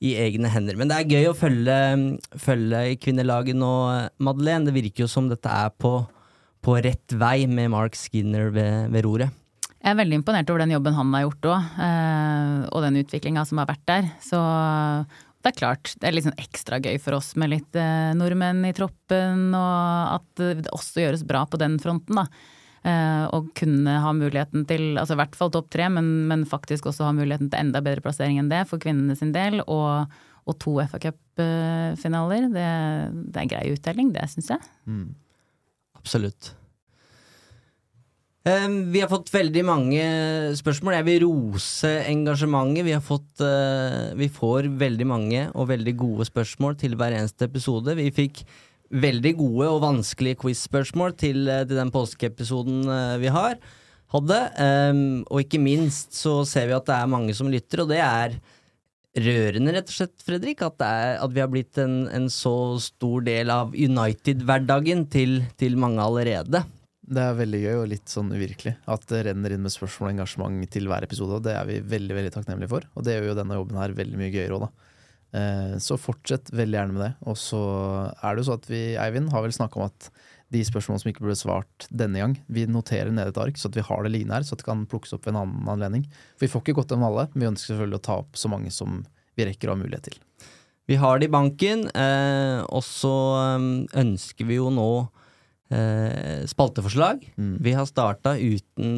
i 0.00 0.14
egne 0.16 0.48
hender. 0.48 0.78
Men 0.80 0.88
det 0.90 0.96
er 0.96 1.12
gøy 1.12 1.28
å 1.30 1.36
følge, 1.36 1.76
følge 2.40 2.96
kvinnelaget 3.02 3.58
nå, 3.58 3.72
Madeleine. 4.24 4.64
Det 4.68 4.76
virker 4.76 5.04
jo 5.04 5.10
som 5.12 5.28
dette 5.28 5.52
er 5.52 5.72
på, 5.76 5.98
på 6.64 6.76
rett 6.80 7.16
vei 7.20 7.44
med 7.50 7.72
Mark 7.74 7.98
Skinner 7.98 8.48
ved, 8.54 8.88
ved 8.94 9.04
roret. 9.06 9.36
Jeg 9.80 9.94
er 9.94 9.96
veldig 9.96 10.18
imponert 10.20 10.50
over 10.52 10.60
den 10.60 10.74
jobben 10.74 10.96
han 10.96 11.12
har 11.16 11.22
gjort 11.24 11.46
òg, 11.48 11.68
og 12.68 12.82
den 12.84 13.00
utviklinga 13.00 13.46
som 13.48 13.62
har 13.62 13.68
vært 13.70 13.84
der. 13.88 14.10
Så 14.20 14.40
det 15.40 15.54
er 15.54 15.56
klart, 15.56 15.94
det 15.96 16.08
er 16.08 16.12
litt 16.12 16.26
sånn 16.26 16.40
ekstra 16.40 16.78
gøy 16.84 16.98
for 17.00 17.16
oss 17.16 17.32
med 17.40 17.48
litt 17.54 17.76
eh, 17.80 18.12
nordmenn 18.16 18.60
i 18.68 18.74
troppen, 18.76 19.46
og 19.56 20.18
at 20.18 20.42
det 20.60 20.72
også 20.76 21.06
gjøres 21.06 21.24
bra 21.28 21.46
på 21.48 21.60
den 21.60 21.78
fronten, 21.80 22.20
da. 22.20 22.26
Eh, 22.80 23.24
og 23.36 23.50
kunne 23.58 23.98
ha 24.00 24.12
muligheten 24.16 24.64
til, 24.68 24.94
altså 24.96 25.12
i 25.12 25.20
hvert 25.20 25.36
fall 25.36 25.50
topp 25.52 25.68
tre, 25.74 25.90
men, 25.92 26.06
men 26.30 26.46
faktisk 26.48 26.88
også 26.88 27.10
ha 27.10 27.16
muligheten 27.16 27.50
til 27.52 27.60
enda 27.60 27.82
bedre 27.84 28.04
plassering 28.04 28.40
enn 28.40 28.48
det 28.52 28.62
for 28.70 28.80
kvinnene 28.80 29.16
sin 29.18 29.34
del. 29.36 29.60
Og, 29.66 30.08
og 30.48 30.56
to 30.62 30.78
FA 30.88 31.02
Cup-finaler. 31.02 32.48
Det, 32.54 32.70
det 33.34 33.42
er 33.44 33.52
grei 33.52 33.66
uttelling, 33.74 34.14
det 34.16 34.24
syns 34.32 34.54
jeg. 34.54 34.72
Absolutt. 36.00 36.54
Eh, 38.48 38.68
vi 38.88 39.02
har 39.02 39.10
fått 39.10 39.28
veldig 39.34 39.62
mange 39.68 40.04
spørsmål. 40.56 40.96
Jeg 40.96 41.08
vil 41.10 41.24
rose 41.26 41.90
engasjementet. 42.08 42.86
Vi, 42.86 42.96
har 42.96 43.04
fått, 43.04 43.42
eh, 43.44 44.16
vi 44.16 44.30
får 44.32 44.70
veldig 44.80 45.06
mange 45.08 45.44
og 45.52 45.68
veldig 45.68 45.94
gode 46.00 46.24
spørsmål 46.28 46.78
til 46.80 46.96
hver 46.96 47.18
eneste 47.18 47.44
episode. 47.50 47.92
Vi 48.00 48.08
fikk 48.16 48.40
veldig 48.90 49.34
gode 49.38 49.68
og 49.70 49.82
vanskelige 49.84 50.40
quiz-spørsmål 50.42 51.14
til, 51.18 51.44
eh, 51.48 51.64
til 51.66 51.78
den 51.78 51.92
påskeepisoden 51.94 52.82
eh, 52.90 53.18
vi 53.22 53.30
har, 53.32 53.58
hadde. 54.10 54.38
Um, 54.58 55.02
og 55.30 55.44
ikke 55.44 55.60
minst 55.62 56.16
så 56.18 56.40
ser 56.48 56.66
vi 56.66 56.74
at 56.74 56.88
det 56.88 56.96
er 56.96 57.12
mange 57.12 57.34
som 57.36 57.50
lytter, 57.50 57.84
og 57.84 57.92
det 57.92 58.00
er 58.02 58.34
rørende, 59.20 59.74
rett 59.74 59.90
og 59.90 59.94
slett, 59.94 60.24
Fredrik, 60.26 60.62
at, 60.66 60.82
er, 60.82 61.16
at 61.22 61.32
vi 61.34 61.42
har 61.42 61.50
blitt 61.50 61.78
en, 61.82 62.04
en 62.10 62.28
så 62.30 62.78
stor 62.82 63.24
del 63.26 63.50
av 63.54 63.74
United-hverdagen 63.74 65.06
til, 65.10 65.40
til 65.58 65.78
mange 65.78 66.02
allerede. 66.02 66.64
Det 67.10 67.22
er 67.22 67.38
veldig 67.38 67.60
gøy 67.64 67.76
og 67.80 67.88
litt 67.90 68.10
sånn 68.10 68.30
uvirkelig 68.30 68.76
at 68.90 69.06
det 69.10 69.24
renner 69.26 69.54
inn 69.54 69.64
med 69.64 69.74
spørsmål 69.74 70.08
og 70.08 70.12
engasjement 70.14 70.70
til 70.70 70.86
hver 70.90 71.06
episode, 71.06 71.40
og 71.40 71.46
det 71.46 71.56
er 71.58 71.66
vi 71.66 71.80
veldig 71.94 72.18
veldig 72.20 72.34
takknemlige 72.36 72.70
for. 72.70 72.86
Og 72.94 73.06
det 73.06 73.16
gjør 73.16 73.32
jo 73.32 73.40
denne 73.40 73.58
jobben 73.58 73.80
her 73.82 73.96
veldig 73.98 74.20
mye 74.20 74.34
gøyere 74.34 74.58
òg, 74.58 74.68
da. 74.68 74.89
Eh, 75.32 75.76
Så 75.78 75.98
fortsett 76.00 76.50
veldig 76.50 76.78
gjerne 76.78 76.96
med 76.96 77.04
det. 77.04 77.12
Og 77.30 77.36
så 77.38 77.60
er 78.22 78.34
det 78.34 78.42
jo 78.44 78.50
så 78.50 78.58
at 78.58 78.68
vi, 78.70 78.82
Eivind, 78.98 79.30
har 79.30 79.44
vel 79.44 79.54
snakka 79.54 79.80
om 79.80 79.86
at 79.88 80.10
de 80.50 80.64
spørsmålene 80.66 81.02
som 81.04 81.10
ikke 81.12 81.22
ble 81.22 81.36
svart 81.38 81.86
denne 81.94 82.18
gang, 82.18 82.32
vi 82.50 82.64
noterer 82.66 83.12
ned 83.14 83.30
et 83.30 83.38
ark, 83.38 83.54
så 83.54 83.68
at 83.70 83.76
vi 83.78 83.84
har 83.86 84.02
det 84.02 84.10
liggende 84.10 84.34
her, 84.34 84.42
så 84.42 84.56
at 84.56 84.64
det 84.64 84.66
kan 84.66 84.82
plukkes 84.90 85.14
opp 85.14 85.28
ved 85.28 85.36
en 85.36 85.44
annen 85.44 85.68
anledning. 85.70 86.08
For 86.34 86.46
vi 86.46 86.50
får 86.50 86.64
ikke 86.64 86.74
gått 86.80 86.90
gjennom 86.90 87.06
alle, 87.06 87.28
men 87.30 87.44
vi 87.44 87.50
ønsker 87.52 87.70
selvfølgelig 87.70 88.00
å 88.00 88.06
ta 88.08 88.16
opp 88.24 88.40
så 88.40 88.50
mange 88.50 88.72
som 88.74 89.04
vi 89.38 89.46
rekker 89.46 89.70
å 89.70 89.76
ha 89.76 89.82
mulighet 89.84 90.08
til. 90.10 90.18
Vi 90.90 90.98
har 90.98 91.20
det 91.22 91.28
i 91.28 91.30
banken, 91.30 91.86
eh, 91.94 92.64
og 92.66 92.82
så 92.82 93.14
eh, 93.38 93.68
ønsker 94.02 94.48
vi 94.48 94.58
jo 94.58 94.72
nå 94.74 94.88
eh, 95.70 96.42
spalteforslag. 96.50 97.22
Mm. 97.38 97.52
Vi 97.62 97.74
har 97.78 97.86
starta 97.86 98.34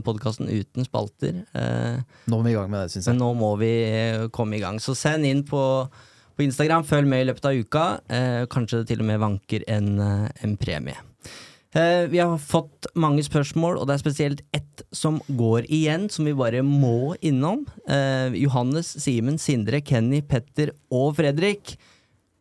podkasten 0.06 0.48
uten 0.48 0.88
spalter, 0.88 1.42
eh, 1.52 2.00
Nå 2.32 2.38
må 2.38 2.46
vi 2.46 2.54
i 2.54 2.56
gang 2.56 2.72
med 2.72 2.80
det, 2.86 2.94
syns 2.94 3.10
men 3.12 3.20
nå 3.20 3.28
må 3.36 3.52
vi 3.60 3.72
eh, 3.90 4.24
komme 4.32 4.56
i 4.56 4.62
gang. 4.64 4.80
Så 4.80 4.96
send 4.96 5.28
inn 5.28 5.44
på, 5.44 5.60
på 6.42 6.48
Instagram, 6.48 6.82
følg 6.82 7.06
med 7.06 7.22
i 7.22 7.26
løpet 7.28 7.44
av 7.46 7.54
uka. 7.54 7.86
Eh, 8.10 8.44
kanskje 8.50 8.80
det 8.80 8.90
til 8.90 9.02
og 9.02 9.06
med 9.06 9.20
vanker 9.22 9.62
en, 9.70 9.98
eh, 10.00 10.30
en 10.42 10.56
premie. 10.56 10.96
Eh, 11.74 12.06
vi 12.10 12.18
har 12.18 12.36
fått 12.36 12.86
mange 12.94 13.22
spørsmål, 13.22 13.78
og 13.78 13.86
det 13.86 13.94
er 13.94 14.02
spesielt 14.02 14.42
ett 14.52 14.82
som 14.92 15.20
går 15.28 15.64
igjen, 15.70 16.10
som 16.10 16.24
vi 16.24 16.32
bare 16.32 16.62
må 16.62 17.16
innom. 17.22 17.66
Johannes, 18.34 18.88
Simen, 18.98 19.38
Sindre, 19.38 19.80
Kenny, 19.80 20.20
Petter 20.20 20.72
og 20.90 21.16
Fredrik 21.16 21.78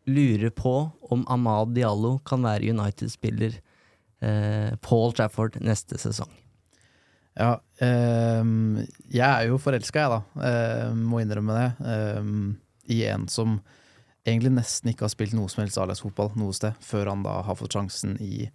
lurer 0.08 0.49
på 0.49 0.91
om 1.10 1.26
Amad 1.30 1.76
Diallo 1.76 2.20
kan 2.26 2.41
være 2.41 2.74
United-spiller 2.74 3.54
Paul 4.82 5.14
Trafford 5.14 5.62
neste 5.62 5.97
sesong. 5.97 6.30
Ja, 7.38 7.62
ehm, 7.80 8.86
jeg 9.08 9.30
er 9.30 9.47
jo 9.47 9.58
forelska, 9.58 9.99
jeg, 9.99 10.10
da. 10.10 10.47
Ehm, 10.49 11.06
må 11.08 11.22
innrømme 11.22 11.54
det. 11.56 11.88
Ehm, 11.88 12.58
I 12.89 13.06
en 13.06 13.28
som 13.28 13.62
egentlig 14.28 14.53
nesten 14.53 14.91
ikke 14.91 15.07
har 15.07 15.13
spilt 15.13 15.34
noe 15.38 15.49
som 15.51 15.63
helst 15.63 15.80
A-lagsfotball 15.82 16.36
noe 16.39 16.53
sted, 16.55 16.78
før 16.84 17.11
han 17.13 17.26
da 17.26 17.39
har 17.47 17.57
fått 17.57 17.76
sjansen 17.78 18.17
i, 18.22 18.47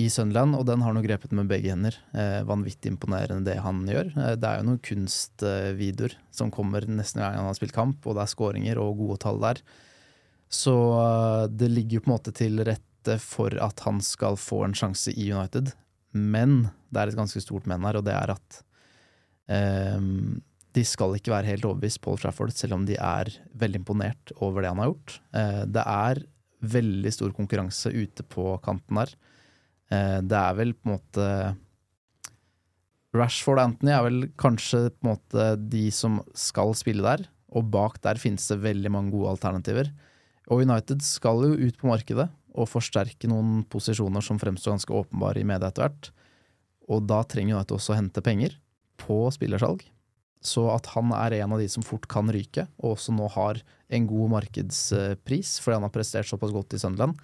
i 0.00 0.06
Sunderland, 0.12 0.56
og 0.58 0.66
den 0.68 0.82
har 0.84 0.94
han 0.94 1.04
grepet 1.04 1.34
med 1.36 1.50
begge 1.50 1.72
hender. 1.72 1.96
Eh, 2.14 2.40
vanvittig 2.48 2.92
imponerende 2.94 3.46
det 3.46 3.60
han 3.62 3.84
gjør. 3.88 4.12
Eh, 4.16 4.34
det 4.40 4.48
er 4.48 4.60
jo 4.60 4.68
noen 4.68 4.82
kunstvideoer 4.90 6.16
som 6.34 6.52
kommer 6.54 6.86
nesten 6.88 7.22
hver 7.22 7.34
gang 7.34 7.44
han 7.44 7.52
har 7.52 7.58
spilt 7.58 7.76
kamp, 7.76 8.02
og 8.04 8.18
det 8.18 8.24
er 8.24 8.34
skåringer 8.34 8.82
og 8.82 8.98
gode 9.02 9.20
tall 9.22 9.40
der. 9.42 9.62
Så 10.50 10.76
eh, 10.98 11.44
det 11.54 11.70
ligger 11.70 11.98
jo 11.98 12.06
på 12.06 12.12
en 12.12 12.16
måte 12.16 12.34
til 12.36 12.64
rette 12.66 13.20
for 13.22 13.54
at 13.62 13.86
han 13.86 14.02
skal 14.04 14.36
få 14.36 14.64
en 14.66 14.76
sjanse 14.76 15.14
i 15.14 15.30
United. 15.30 15.72
Men 16.12 16.68
det 16.90 17.00
er 17.00 17.12
et 17.12 17.18
ganske 17.18 17.40
stort 17.42 17.68
men 17.70 17.86
her, 17.86 18.00
og 18.00 18.06
det 18.06 18.16
er 18.16 18.32
at 18.34 18.62
ehm, 19.54 20.40
de 20.76 20.84
skal 20.86 21.16
ikke 21.16 21.32
være 21.32 21.50
helt 21.50 21.66
overbevist, 21.66 22.00
Paul 22.04 22.18
Trafford, 22.20 22.52
selv 22.54 22.76
om 22.76 22.84
de 22.86 22.96
er 22.96 23.32
veldig 23.58 23.80
imponert 23.82 24.32
over 24.38 24.62
det 24.62 24.70
han 24.70 24.82
har 24.82 24.92
gjort. 24.92 25.16
Eh, 25.34 25.62
det 25.66 25.82
er 25.82 26.22
veldig 26.60 27.12
stor 27.14 27.32
konkurranse 27.34 27.90
ute 27.90 28.24
på 28.28 28.54
kanten 28.64 29.00
der. 29.00 29.14
Eh, 29.90 30.18
det 30.22 30.38
er 30.38 30.56
vel 30.58 30.74
på 30.76 30.88
en 30.88 30.96
måte 30.98 31.26
Rashford 33.16 33.58
og 33.58 33.64
Anthony 33.64 33.90
er 33.90 34.04
vel 34.06 34.20
kanskje 34.38 34.84
på 34.94 35.02
en 35.02 35.10
måte 35.10 35.46
de 35.72 35.88
som 35.94 36.20
skal 36.38 36.76
spille 36.78 37.02
der, 37.02 37.24
og 37.50 37.66
bak 37.74 37.98
der 38.04 38.20
finnes 38.22 38.46
det 38.46 38.60
veldig 38.62 38.92
mange 38.94 39.10
gode 39.16 39.32
alternativer. 39.32 39.90
Og 40.50 40.62
United 40.62 41.02
skal 41.02 41.42
jo 41.42 41.56
ut 41.58 41.78
på 41.78 41.90
markedet 41.90 42.28
og 42.54 42.70
forsterke 42.70 43.30
noen 43.30 43.64
posisjoner 43.70 44.22
som 44.22 44.38
fremstår 44.38 44.76
ganske 44.76 44.94
åpenbare 44.94 45.42
i 45.42 45.46
media 45.46 45.70
etter 45.70 45.86
hvert. 45.86 46.10
Og 46.90 47.02
da 47.10 47.22
trenger 47.26 47.56
United 47.56 47.76
også 47.76 47.94
å 47.94 47.98
hente 47.98 48.22
penger 48.22 48.54
på 49.00 49.24
spillersalg. 49.34 49.82
Så 50.40 50.64
at 50.72 50.88
han 50.94 51.12
er 51.12 51.36
en 51.42 51.52
av 51.52 51.60
de 51.60 51.68
som 51.68 51.84
fort 51.84 52.06
kan 52.08 52.30
ryke, 52.32 52.64
og 52.80 52.94
også 52.94 53.12
nå 53.12 53.28
har 53.34 53.60
en 53.92 54.06
god 54.08 54.32
markedspris 54.36 55.58
fordi 55.60 55.76
han 55.76 55.84
har 55.84 55.92
prestert 55.92 56.28
såpass 56.30 56.54
godt 56.54 56.76
i 56.76 56.80
Sunderland, 56.80 57.18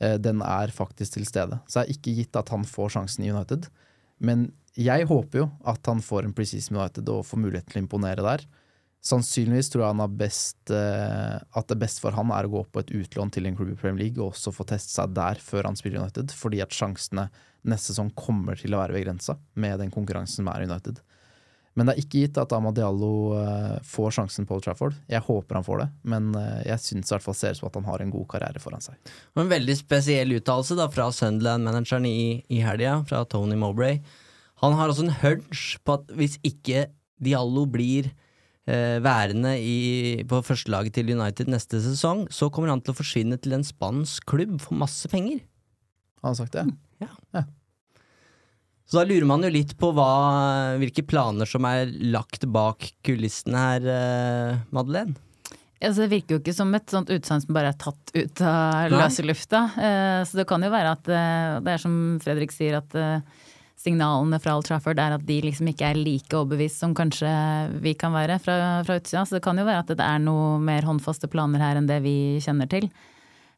eh, 0.00 0.16
den 0.16 0.40
er 0.40 0.72
faktisk 0.72 1.18
til 1.18 1.26
stede. 1.28 1.60
Så 1.66 1.80
det 1.80 1.84
er 1.84 1.96
ikke 1.98 2.14
gitt 2.20 2.38
at 2.40 2.52
han 2.54 2.64
får 2.68 2.94
sjansen 2.96 3.26
i 3.26 3.32
United. 3.34 3.68
Men 4.24 4.48
jeg 4.76 5.08
håper 5.08 5.44
jo 5.44 5.50
at 5.68 5.84
han 5.88 6.00
får 6.04 6.24
en 6.24 6.36
preseason 6.36 6.76
med 6.76 6.86
United 6.86 7.12
og 7.12 7.26
får 7.28 7.42
mulighet 7.42 7.68
til 7.68 7.80
å 7.80 7.84
imponere 7.84 8.24
der. 8.24 8.46
Sannsynligvis 9.06 9.68
tror 9.70 9.84
jeg 9.86 10.16
best, 10.18 10.58
eh, 10.72 11.36
at 11.36 11.68
det 11.68 11.78
beste 11.78 12.02
for 12.02 12.16
han 12.16 12.32
er 12.34 12.48
å 12.48 12.54
gå 12.56 12.62
på 12.72 12.82
et 12.82 12.94
utlån 13.02 13.30
til 13.34 13.46
en 13.46 13.58
klubb 13.58 13.74
i 13.74 13.78
Premier 13.78 14.06
League 14.06 14.22
og 14.22 14.32
også 14.32 14.54
få 14.54 14.66
teste 14.66 14.96
seg 14.96 15.12
der 15.14 15.38
før 15.42 15.68
han 15.68 15.76
spiller 15.78 16.02
United, 16.02 16.32
fordi 16.34 16.64
at 16.64 16.74
sjansene 16.74 17.28
neste 17.66 17.92
sesong 17.92 18.10
kommer 18.16 18.58
til 18.58 18.74
å 18.74 18.80
være 18.80 18.96
ved 18.96 19.06
grensa 19.06 19.36
med 19.54 19.78
den 19.82 19.92
konkurransen 19.94 20.40
som 20.40 20.50
er 20.50 20.64
i 20.64 20.70
United. 20.70 21.02
Men 21.76 21.88
det 21.88 21.92
er 21.92 22.02
ikke 22.02 22.22
gitt 22.24 22.38
at 22.40 22.52
Ahmad 22.56 22.76
Diallo 22.78 23.36
eh, 23.36 23.76
får 23.84 24.14
sjansen 24.16 24.46
på 24.48 24.56
Old 24.56 24.64
Trafford. 24.64 24.96
Jeg 25.12 25.20
håper 25.26 25.58
han 25.58 25.66
får 25.66 25.82
det, 25.82 25.88
men 26.08 26.30
eh, 26.40 26.62
jeg 26.70 26.82
syns 26.82 27.12
fall 27.20 27.36
ser 27.36 27.52
ut 27.52 27.60
som 27.60 27.68
at 27.68 27.76
han 27.76 27.88
har 27.90 28.02
en 28.02 28.12
god 28.14 28.24
karriere 28.32 28.62
foran 28.62 28.84
seg. 28.84 28.96
Og 29.36 29.42
en 29.44 29.52
veldig 29.52 29.76
spesiell 29.76 30.32
uttalelse 30.38 30.88
fra 30.94 31.10
Sunderland-manageren 31.12 32.08
i, 32.08 32.20
i 32.48 32.62
helga, 32.64 33.02
fra 33.08 33.26
Tony 33.28 33.58
Mowbray. 33.60 34.00
Han 34.64 34.76
har 34.78 34.88
også 34.88 35.04
en 35.04 35.18
hunch 35.20 35.74
på 35.84 35.98
at 35.98 36.16
hvis 36.16 36.38
ikke 36.48 36.86
Diallo 37.20 37.66
blir 37.68 38.08
eh, 38.08 38.96
værende 39.04 39.52
i, 39.60 40.24
på 40.28 40.40
førstelaget 40.48 40.96
til 40.96 41.12
United 41.12 41.52
neste 41.52 41.82
sesong, 41.84 42.24
så 42.32 42.48
kommer 42.48 42.72
han 42.72 42.80
til 42.80 42.96
å 42.96 43.00
forsvinne 43.02 43.36
til 43.36 43.56
en 43.56 43.66
spansk 43.68 44.24
klubb 44.32 44.56
for 44.64 44.80
masse 44.80 45.12
penger. 45.12 45.44
Han 46.24 46.32
har 46.32 46.40
sagt 46.40 46.56
det? 46.56 46.66
Så 48.86 49.00
da 49.00 49.06
lurer 49.06 49.26
man 49.26 49.42
jo 49.42 49.50
litt 49.50 49.74
på 49.78 49.90
hva, 49.94 50.10
hvilke 50.78 51.02
planer 51.06 51.48
som 51.50 51.66
er 51.66 51.90
lagt 52.06 52.46
bak 52.54 52.86
kulissene 53.06 53.62
her, 53.64 53.88
eh, 53.90 54.60
Madeleine. 54.74 55.16
Altså, 55.76 56.04
det 56.04 56.12
virker 56.14 56.36
jo 56.36 56.40
ikke 56.40 56.54
som 56.56 56.70
et 56.74 56.94
sånt 56.94 57.10
utsagn 57.12 57.42
som 57.42 57.56
bare 57.56 57.72
er 57.74 57.80
tatt 57.80 58.14
ut 58.14 58.42
av 58.46 58.94
løse 58.94 59.26
lufta. 59.26 59.64
Eh, 59.74 60.20
så 60.24 60.38
det 60.38 60.46
kan 60.48 60.62
jo 60.62 60.70
være 60.72 60.94
at 60.94 61.10
eh, 61.10 61.58
det 61.66 61.74
er 61.74 61.82
som 61.82 61.98
Fredrik 62.22 62.54
sier, 62.54 62.78
at 62.78 62.96
signalene 63.76 64.38
fra 64.40 64.54
Old 64.56 64.64
Trafford 64.66 65.02
er 65.02 65.18
at 65.18 65.26
de 65.26 65.40
liksom 65.44 65.68
ikke 65.70 65.90
er 65.90 65.98
like 65.98 66.32
overbevist 66.32 66.80
som 66.80 66.94
kanskje 66.96 67.28
vi 67.82 67.92
kan 67.98 68.14
være 68.14 68.38
fra, 68.42 68.56
fra 68.86 68.96
utsida. 69.02 69.26
Så 69.26 69.36
det 69.36 69.44
kan 69.44 69.58
jo 69.58 69.66
være 69.66 69.82
at 69.82 69.92
det 69.92 70.06
er 70.06 70.22
noe 70.22 70.56
mer 70.62 70.86
håndfaste 70.86 71.28
planer 71.32 71.62
her 71.62 71.82
enn 71.82 71.90
det 71.90 72.00
vi 72.06 72.16
kjenner 72.42 72.70
til. 72.70 72.88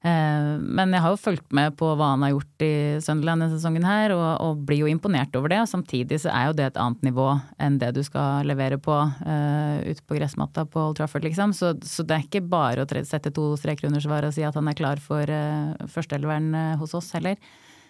Eh, 0.06 0.50
Men 0.62 0.92
jeg 0.94 1.02
har 1.02 1.10
jo 1.10 1.18
fulgt 1.18 1.54
med 1.54 1.74
på 1.78 1.88
hva 1.98 2.12
han 2.12 2.22
har 2.22 2.30
gjort 2.30 2.62
i 2.62 2.74
Sunderland 3.02 3.42
denne 3.42 3.56
sesongen 3.56 3.86
her, 3.86 4.14
og, 4.14 4.26
og 4.44 4.60
blir 4.68 4.84
jo 4.84 4.90
imponert 4.90 5.34
over 5.38 5.50
det. 5.50 5.64
Samtidig 5.70 6.20
så 6.22 6.30
er 6.30 6.48
jo 6.48 6.58
det 6.58 6.68
et 6.68 6.78
annet 6.78 7.02
nivå 7.08 7.32
enn 7.58 7.80
det 7.82 7.90
du 7.96 8.02
skal 8.06 8.46
levere 8.46 8.78
på 8.82 8.94
uh, 8.94 9.76
ute 9.82 10.04
på 10.06 10.18
gressmatta 10.20 10.68
på 10.70 10.84
Old 10.88 11.00
Trafford, 11.00 11.26
liksom. 11.26 11.54
Så, 11.56 11.74
så 11.82 12.06
det 12.06 12.14
er 12.14 12.28
ikke 12.28 12.46
bare 12.46 12.84
å 12.84 13.06
sette 13.06 13.34
to 13.34 13.50
streker 13.58 13.90
under 13.90 14.04
svaret 14.04 14.30
og 14.30 14.36
si 14.36 14.46
at 14.46 14.58
han 14.58 14.70
er 14.70 14.78
klar 14.78 15.02
for 15.02 15.26
uh, 15.26 15.74
førsteelveren 15.90 16.52
uh, 16.54 16.76
hos 16.78 16.94
oss 16.98 17.10
heller. 17.18 17.40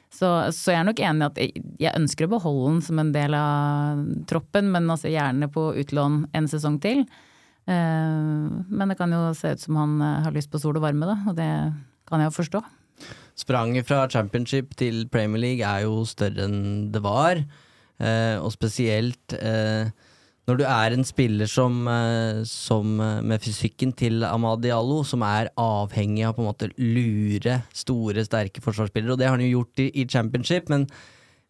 Så, 0.09 0.25
så 0.57 0.73
jeg 0.73 0.81
er 0.81 0.89
nok 0.89 1.03
enig 1.05 1.21
i 1.21 1.27
at 1.27 1.39
jeg, 1.45 1.93
ønsker 1.93 2.25
å 2.25 2.33
beholde 2.39 2.71
den 2.71 2.85
som 2.87 3.03
en 3.03 3.13
del 3.13 3.37
av 3.37 4.01
troppen, 4.31 4.71
men 4.73 4.89
altså 4.89 5.13
gjerne 5.13 5.51
på 5.53 5.67
utlån 5.83 6.23
en 6.33 6.49
sesong 6.49 6.81
til. 6.81 7.05
Uh, 7.69 8.49
men 8.73 8.89
det 8.89 8.97
kan 8.97 9.13
jo 9.13 9.27
se 9.37 9.53
ut 9.53 9.67
som 9.67 9.77
han 9.77 10.01
har 10.25 10.33
lyst 10.33 10.49
på 10.49 10.63
sol 10.63 10.81
og 10.81 10.89
varme, 10.89 11.05
da, 11.05 11.21
og 11.29 11.37
det 11.37 11.53
kan 12.09 12.23
jeg 12.23 12.31
jo 12.33 12.39
forstå. 12.41 12.63
Spranget 13.39 13.87
fra 13.87 14.03
championship 14.11 14.75
til 14.79 15.05
Premier 15.13 15.41
League 15.45 15.65
er 15.65 15.85
jo 15.87 16.03
større 16.09 16.49
enn 16.49 16.89
det 16.95 17.03
var, 17.05 17.39
eh, 18.03 18.37
og 18.41 18.51
spesielt 18.55 19.37
eh, 19.39 19.93
når 20.49 20.57
du 20.57 20.65
er 20.65 20.95
en 20.97 21.05
spiller 21.05 21.47
som, 21.51 21.83
eh, 21.93 22.41
som 22.49 22.97
med 22.97 23.45
fysikken 23.45 23.93
til 23.93 24.25
Amad 24.25 24.63
Diallo, 24.65 25.03
som 25.05 25.23
er 25.23 25.53
avhengig 25.61 26.25
av 26.25 26.35
på 26.35 26.43
en 26.43 26.49
måte 26.49 26.71
lure 26.81 27.61
store, 27.77 28.25
sterke 28.25 28.65
forsvarsspillere, 28.65 29.13
og 29.13 29.21
det 29.21 29.29
har 29.29 29.37
han 29.37 29.45
jo 29.45 29.59
gjort 29.59 29.85
i, 29.85 29.91
i 29.93 30.07
championship, 30.09 30.73
men 30.73 30.89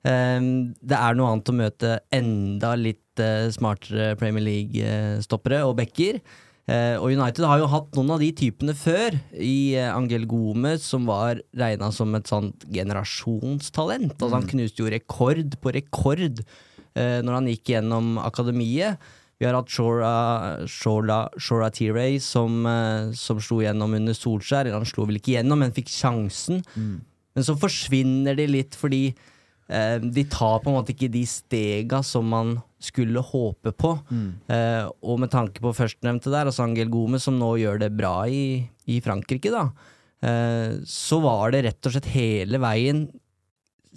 eh, 0.03 0.43
det 0.83 0.99
er 0.99 1.17
noe 1.17 1.31
annet 1.31 1.53
å 1.53 1.57
møte 1.63 1.95
enda 2.11 2.75
litt 2.77 3.23
eh, 3.23 3.47
smartere 3.55 4.17
Premier 4.19 4.45
League-stoppere 4.45 5.63
og 5.65 5.79
backer. 5.79 6.21
Eh, 6.69 6.97
og 7.01 7.15
United 7.17 7.47
har 7.49 7.63
jo 7.63 7.69
hatt 7.73 7.95
noen 7.97 8.11
av 8.13 8.21
de 8.21 8.29
typene 8.37 8.75
før, 8.77 9.15
i 9.33 9.73
eh, 9.79 9.89
Angel 9.89 10.27
Gomez, 10.29 10.85
som 10.85 11.07
var 11.09 11.41
regna 11.57 11.89
som 11.97 12.13
et 12.19 12.29
sånt 12.29 12.67
generasjonstalent. 12.69 14.13
Altså 14.19 14.35
Han 14.35 14.49
knuste 14.51 14.85
jo 14.85 14.91
rekord 14.93 15.57
på 15.63 15.73
rekord 15.73 16.43
eh, 16.43 17.21
når 17.25 17.39
han 17.39 17.49
gikk 17.49 17.73
gjennom 17.73 18.19
akademiet. 18.21 19.01
Vi 19.39 19.47
har 19.47 19.55
hatt 19.55 19.71
Shora, 19.71 20.13
Shora, 20.69 21.19
Shora 21.39 21.71
T-Ray 21.73 22.19
som, 22.21 22.61
eh, 22.67 23.15
som 23.17 23.41
slo 23.41 23.63
gjennom 23.63 23.95
under 23.97 24.17
Solskjær. 24.19 24.67
Eller 24.67 24.83
han 24.83 24.89
slo 24.89 25.07
vel 25.09 25.23
ikke 25.23 25.39
gjennom, 25.39 25.63
men 25.65 25.73
fikk 25.77 25.89
sjansen. 25.95 26.61
Men 26.77 27.47
så 27.47 27.55
forsvinner 27.57 28.37
de 28.37 28.49
litt 28.51 28.77
fordi 28.77 29.15
eh, 29.69 29.99
de 30.01 30.25
tar 30.31 30.59
på 30.63 30.71
en 30.71 30.79
måte 30.79 30.95
ikke 30.95 31.11
de 31.13 31.25
stega 31.29 32.03
som 32.07 32.27
man 32.29 32.57
skulle 32.83 33.23
håpe 33.25 33.73
på. 33.75 33.93
Eh, 34.55 34.85
og 35.03 35.23
med 35.23 35.33
tanke 35.35 35.63
på 35.63 35.75
førstnevnte 35.77 36.33
der, 36.33 36.49
altså 36.49 36.65
Angel 36.67 36.91
Gomez, 36.93 37.27
som 37.27 37.39
nå 37.41 37.55
gjør 37.63 37.81
det 37.85 37.93
bra 37.99 38.23
i, 38.31 38.63
i 38.89 39.01
Frankrike, 39.05 39.53
da, 39.55 39.69
eh, 40.25 40.79
så 40.87 41.21
var 41.25 41.55
det 41.55 41.65
rett 41.67 41.91
og 41.91 41.97
slett 41.97 42.13
hele 42.15 42.63
veien 42.63 43.09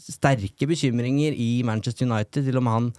sterke 0.01 0.65
bekymringer 0.69 1.35
i 1.37 1.61
Manchester 1.67 2.07
United 2.09 2.47
til 2.47 2.57
om 2.57 2.69
han 2.71 2.91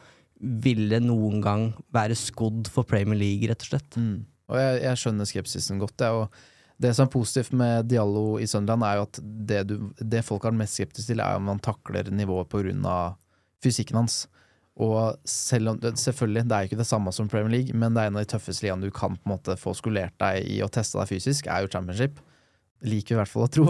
ville 0.62 0.98
noen 1.02 1.42
gang 1.42 1.68
være 1.94 2.16
skodd 2.18 2.70
for 2.70 2.86
Premier 2.88 3.18
League, 3.18 3.48
rett 3.50 3.62
og 3.64 3.72
slett. 3.72 3.98
Mm. 3.98 4.24
Og 4.52 4.58
jeg, 4.58 4.80
jeg 4.84 5.00
skjønner 5.00 5.28
skepsisen 5.28 5.80
godt. 5.82 6.02
Jeg, 6.02 6.24
og 6.24 6.42
det 6.80 6.92
som 6.96 7.06
er 7.06 7.12
positivt 7.12 7.52
med 7.56 7.88
Diallo 7.90 8.38
i 8.40 8.46
Sunderland, 8.48 8.84
er 8.86 8.98
jo 8.98 9.06
at 9.08 9.20
det, 9.22 9.62
du, 9.70 9.76
det 9.98 10.24
folk 10.26 10.46
er 10.48 10.56
mest 10.56 10.78
skeptisk 10.78 11.10
til, 11.10 11.22
er 11.22 11.38
om 11.38 11.50
han 11.52 11.62
takler 11.62 12.10
nivået 12.10 12.50
pga. 12.52 13.14
fysikken 13.62 14.00
hans. 14.00 14.24
Og 14.80 15.18
selv 15.28 15.74
om, 15.74 15.80
selvfølgelig, 15.80 16.46
det 16.48 16.56
er 16.56 16.64
jo 16.64 16.70
ikke 16.70 16.80
det 16.80 16.88
samme 16.88 17.12
som 17.12 17.28
Premier 17.28 17.52
League, 17.52 17.76
men 17.76 17.92
det 17.92 18.02
er 18.02 18.10
en 18.10 18.16
av 18.16 18.24
de 18.24 18.30
tøffeste 18.32 18.64
ligaene 18.64 18.88
du 18.88 18.94
kan 18.94 19.18
på 19.18 19.28
en 19.28 19.34
måte 19.34 19.56
få 19.60 19.74
skolert 19.76 20.14
deg 20.22 20.46
i 20.48 20.62
og 20.64 20.72
teste 20.72 20.98
deg 20.98 21.10
fysisk, 21.10 21.46
er 21.46 21.64
jo 21.64 21.72
championship. 21.72 22.22
Liker 22.88 23.14
i 23.14 23.18
hvert 23.20 23.30
fall 23.30 23.46
å 23.46 23.52
tro. 23.52 23.68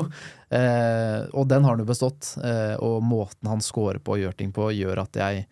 Eh, 0.52 1.22
og 1.32 1.46
den 1.48 1.64
har 1.64 1.72
han 1.72 1.80
jo 1.80 1.88
bestått. 1.88 2.34
Eh, 2.44 2.74
og 2.84 3.02
måten 3.04 3.48
han 3.48 3.62
scorer 3.64 3.96
på 4.04 4.14
og 4.14 4.20
gjør 4.20 4.34
ting 4.36 4.50
på, 4.52 4.66
gjør 4.76 5.00
at 5.00 5.16
jeg, 5.16 5.46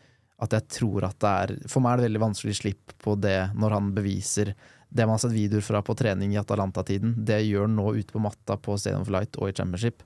at 0.44 0.56
jeg 0.56 0.66
tror 0.76 1.06
at 1.08 1.16
det 1.24 1.30
er 1.30 1.52
For 1.72 1.80
meg 1.80 1.94
er 1.94 2.00
det 2.02 2.06
veldig 2.10 2.22
vanskelig 2.26 2.52
å 2.52 2.58
slippe 2.58 2.96
på 3.00 3.14
det 3.20 3.38
når 3.56 3.76
han 3.78 3.88
beviser 3.96 4.52
det 4.90 5.06
man 5.06 5.14
har 5.14 5.22
sett 5.22 5.36
videoer 5.36 5.64
fra 5.64 5.82
på 5.86 5.94
trening 5.98 6.34
i 6.34 6.40
Atalanta-tiden. 6.40 7.14
Det 7.26 7.40
gjør 7.46 7.68
han 7.68 7.76
nå 7.78 7.94
ute 7.98 8.14
på 8.14 8.22
matta 8.22 8.58
på 8.58 8.76
Stadium 8.78 9.06
of 9.06 9.12
Light 9.14 9.38
og 9.38 9.50
i 9.50 9.54
Championship. 9.56 10.02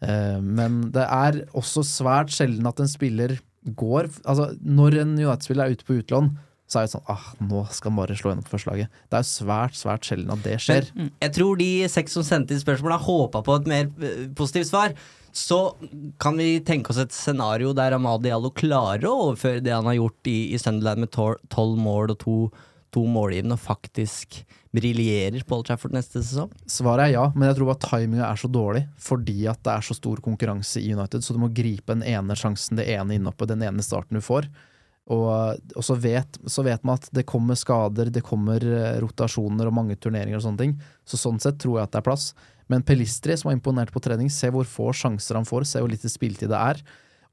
Eh, 0.00 0.38
men 0.40 0.86
det 0.94 1.04
er 1.04 1.42
også 1.56 1.84
svært 1.86 2.32
sjelden 2.32 2.68
at 2.70 2.80
en 2.80 2.90
spiller 2.90 3.38
går 3.76 4.06
Altså, 4.24 4.54
når 4.64 5.02
en 5.02 5.10
United-spiller 5.18 5.66
er 5.66 5.74
ute 5.76 5.84
på 5.84 5.98
utlån, 6.00 6.30
så 6.70 6.80
er 6.80 6.86
det 6.86 6.92
sånn 6.94 7.08
ah, 7.10 7.24
nå 7.42 7.64
skal 7.74 7.92
bare 7.96 8.14
slå 8.16 8.30
gjennom 8.30 8.46
på 8.46 8.54
førstelaget. 8.54 9.00
Det 9.10 9.18
er 9.18 9.26
svært, 9.26 9.76
svært 9.76 10.06
sjelden 10.06 10.30
at 10.32 10.44
det 10.46 10.56
skjer. 10.62 10.86
Jeg 11.10 11.32
tror 11.34 11.58
de 11.58 11.70
seks 11.90 12.14
som 12.14 12.26
sendte 12.26 12.54
inn 12.54 12.62
spørsmål, 12.62 12.94
har 12.94 13.04
håpa 13.04 13.42
på 13.46 13.56
et 13.58 13.70
mer 13.70 13.90
eh, 14.06 14.28
positivt 14.38 14.70
svar. 14.70 14.94
Så 15.34 15.58
kan 16.22 16.38
vi 16.38 16.62
tenke 16.66 16.90
oss 16.90 17.02
et 17.02 17.14
scenario 17.14 17.74
der 17.76 17.94
Amadi 17.98 18.32
Allo 18.34 18.52
klarer 18.54 19.04
å 19.10 19.16
overføre 19.26 19.62
det 19.66 19.74
han 19.74 19.86
har 19.90 19.98
gjort 19.98 20.30
i, 20.30 20.38
i 20.54 20.62
Sunderland 20.62 21.04
med 21.04 21.12
tolv 21.12 21.76
mål 21.78 22.14
og 22.14 22.20
to, 22.22 22.38
to 22.94 23.04
målgivende, 23.08 23.56
og 23.56 23.62
faktisk 23.62 24.40
briljerer 24.74 25.42
på 25.46 25.56
Old 25.56 25.66
Trafford 25.68 25.94
neste 25.94 26.22
sesong? 26.22 26.50
Svaret 26.70 27.08
er 27.08 27.14
ja, 27.16 27.26
men 27.34 27.48
jeg 27.48 27.58
tror 27.58 27.70
bare 27.72 27.84
timinga 27.84 28.26
er 28.28 28.40
så 28.40 28.50
dårlig 28.50 28.84
fordi 29.02 29.44
at 29.50 29.62
det 29.66 29.76
er 29.76 29.86
så 29.86 29.96
stor 29.98 30.22
konkurranse 30.24 30.82
i 30.82 30.92
United, 30.94 31.24
så 31.24 31.34
du 31.34 31.40
må 31.42 31.50
gripe 31.54 31.94
den 31.94 32.06
ene 32.06 32.36
sjansen, 32.38 32.78
det 32.78 32.88
ene 32.92 33.16
innhoppet, 33.16 33.52
den 33.52 33.64
ene 33.66 33.84
starten 33.86 34.18
du 34.18 34.24
får. 34.24 34.50
Og, 35.10 35.58
og 35.74 35.82
så, 35.82 35.96
vet, 35.98 36.38
så 36.46 36.62
vet 36.62 36.84
man 36.86 37.00
at 37.00 37.08
det 37.16 37.26
kommer 37.26 37.58
skader, 37.58 38.12
det 38.14 38.22
kommer 38.22 38.62
eh, 38.62 39.00
rotasjoner 39.02 39.66
og 39.66 39.74
mange 39.74 39.96
turneringer 39.98 40.38
og 40.38 40.44
sånne 40.44 40.62
ting. 40.62 40.76
Så 41.08 41.18
sånn 41.18 41.40
sett 41.42 41.58
tror 41.62 41.80
jeg 41.80 41.88
at 41.88 41.96
det 41.96 42.02
er 42.02 42.06
plass. 42.06 42.28
Men 42.70 42.84
Pelistri, 42.86 43.34
som 43.34 43.50
har 43.50 43.56
imponert 43.58 43.90
på 43.90 44.02
trening, 44.04 44.30
se 44.30 44.52
hvor 44.54 44.68
få 44.68 44.92
sjanser 44.94 45.40
han 45.40 45.48
får, 45.48 45.66
se 45.66 45.82
hvor 45.82 45.90
lite 45.90 46.10
spilletid 46.12 46.52
det 46.52 46.60
er. 46.60 46.82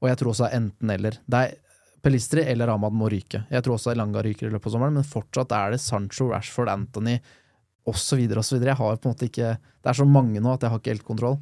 Og 0.02 0.10
jeg 0.10 0.18
tror 0.18 0.32
også 0.32 0.48
er 0.48 0.56
enten-eller. 0.58 1.20
Det 1.30 1.44
er 1.44 1.54
Pelistri 2.02 2.44
eller 2.46 2.70
Ahmad 2.72 2.94
må 2.94 3.08
ryke. 3.10 3.42
Jeg 3.50 3.64
tror 3.64 3.76
også 3.76 3.92
Elanga 3.92 4.22
ryker 4.24 4.48
i 4.48 4.52
løpet 4.54 4.70
av 4.70 4.76
sommeren, 4.76 4.98
men 5.00 5.06
fortsatt 5.06 5.54
er 5.56 5.74
det 5.74 5.80
Sancho, 5.82 6.28
Rashford, 6.30 6.70
Anthony 6.72 7.18
osv. 7.88 8.22
osv. 8.38 8.58
Jeg 8.62 8.78
har 8.78 9.00
på 9.00 9.08
en 9.08 9.14
måte 9.14 9.28
ikke 9.28 9.56
Det 9.58 9.90
er 9.90 9.98
så 9.98 10.06
mange 10.06 10.42
nå 10.42 10.52
at 10.52 10.62
jeg 10.62 10.72
har 10.72 10.82
ikke 10.82 10.94
helt 10.94 11.08
kontroll. 11.08 11.40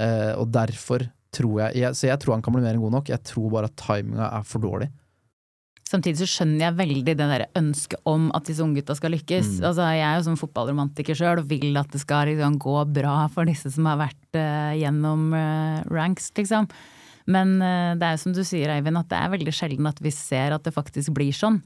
Eh, 0.00 0.32
og 0.34 0.50
derfor 0.50 1.06
tror 1.34 1.64
jeg, 1.64 1.82
jeg 1.82 1.96
Så 1.98 2.08
jeg 2.08 2.20
tror 2.22 2.36
han 2.36 2.42
kan 2.42 2.54
bli 2.54 2.62
mer 2.64 2.76
enn 2.76 2.82
god 2.82 2.98
nok. 2.98 3.10
Jeg 3.12 3.22
tror 3.26 3.50
bare 3.52 3.70
at 3.70 3.78
timinga 3.78 4.30
er 4.30 4.46
for 4.46 4.62
dårlig. 4.62 4.90
Samtidig 5.84 6.22
så 6.22 6.26
skjønner 6.30 6.64
jeg 6.64 6.76
veldig 6.78 7.12
det 7.12 7.26
der 7.28 7.44
ønsket 7.60 8.08
om 8.08 8.30
at 8.34 8.48
disse 8.48 8.64
unggutta 8.64 8.96
skal 8.96 9.12
lykkes. 9.14 9.58
Mm. 9.60 9.66
Altså, 9.68 9.88
jeg 9.92 10.06
er 10.08 10.16
jo 10.16 10.24
som 10.26 10.38
fotballromantiker 10.40 11.18
sjøl 11.18 11.42
og 11.42 11.50
vil 11.50 11.76
at 11.78 11.92
det 11.92 12.00
skal 12.02 12.30
liksom, 12.30 12.56
gå 12.62 12.76
bra 12.96 13.16
for 13.34 13.46
disse 13.46 13.70
som 13.74 13.90
har 13.90 14.00
vært 14.00 14.38
eh, 14.40 14.80
gjennom 14.80 15.28
eh, 15.36 15.84
ranks, 15.92 16.32
liksom. 16.38 16.70
Men 17.30 17.56
eh, 17.62 17.94
det 17.98 18.06
er 18.06 18.16
jo 18.16 18.22
som 18.26 18.36
du 18.36 18.42
sier, 18.44 18.72
Eivind, 18.74 19.00
at 19.00 19.10
det 19.12 19.20
er 19.20 19.32
veldig 19.32 19.54
sjelden 19.54 19.88
at 19.88 20.00
vi 20.04 20.12
ser 20.14 20.56
at 20.56 20.66
det 20.66 20.74
faktisk 20.74 21.14
blir 21.16 21.32
sånn. 21.36 21.60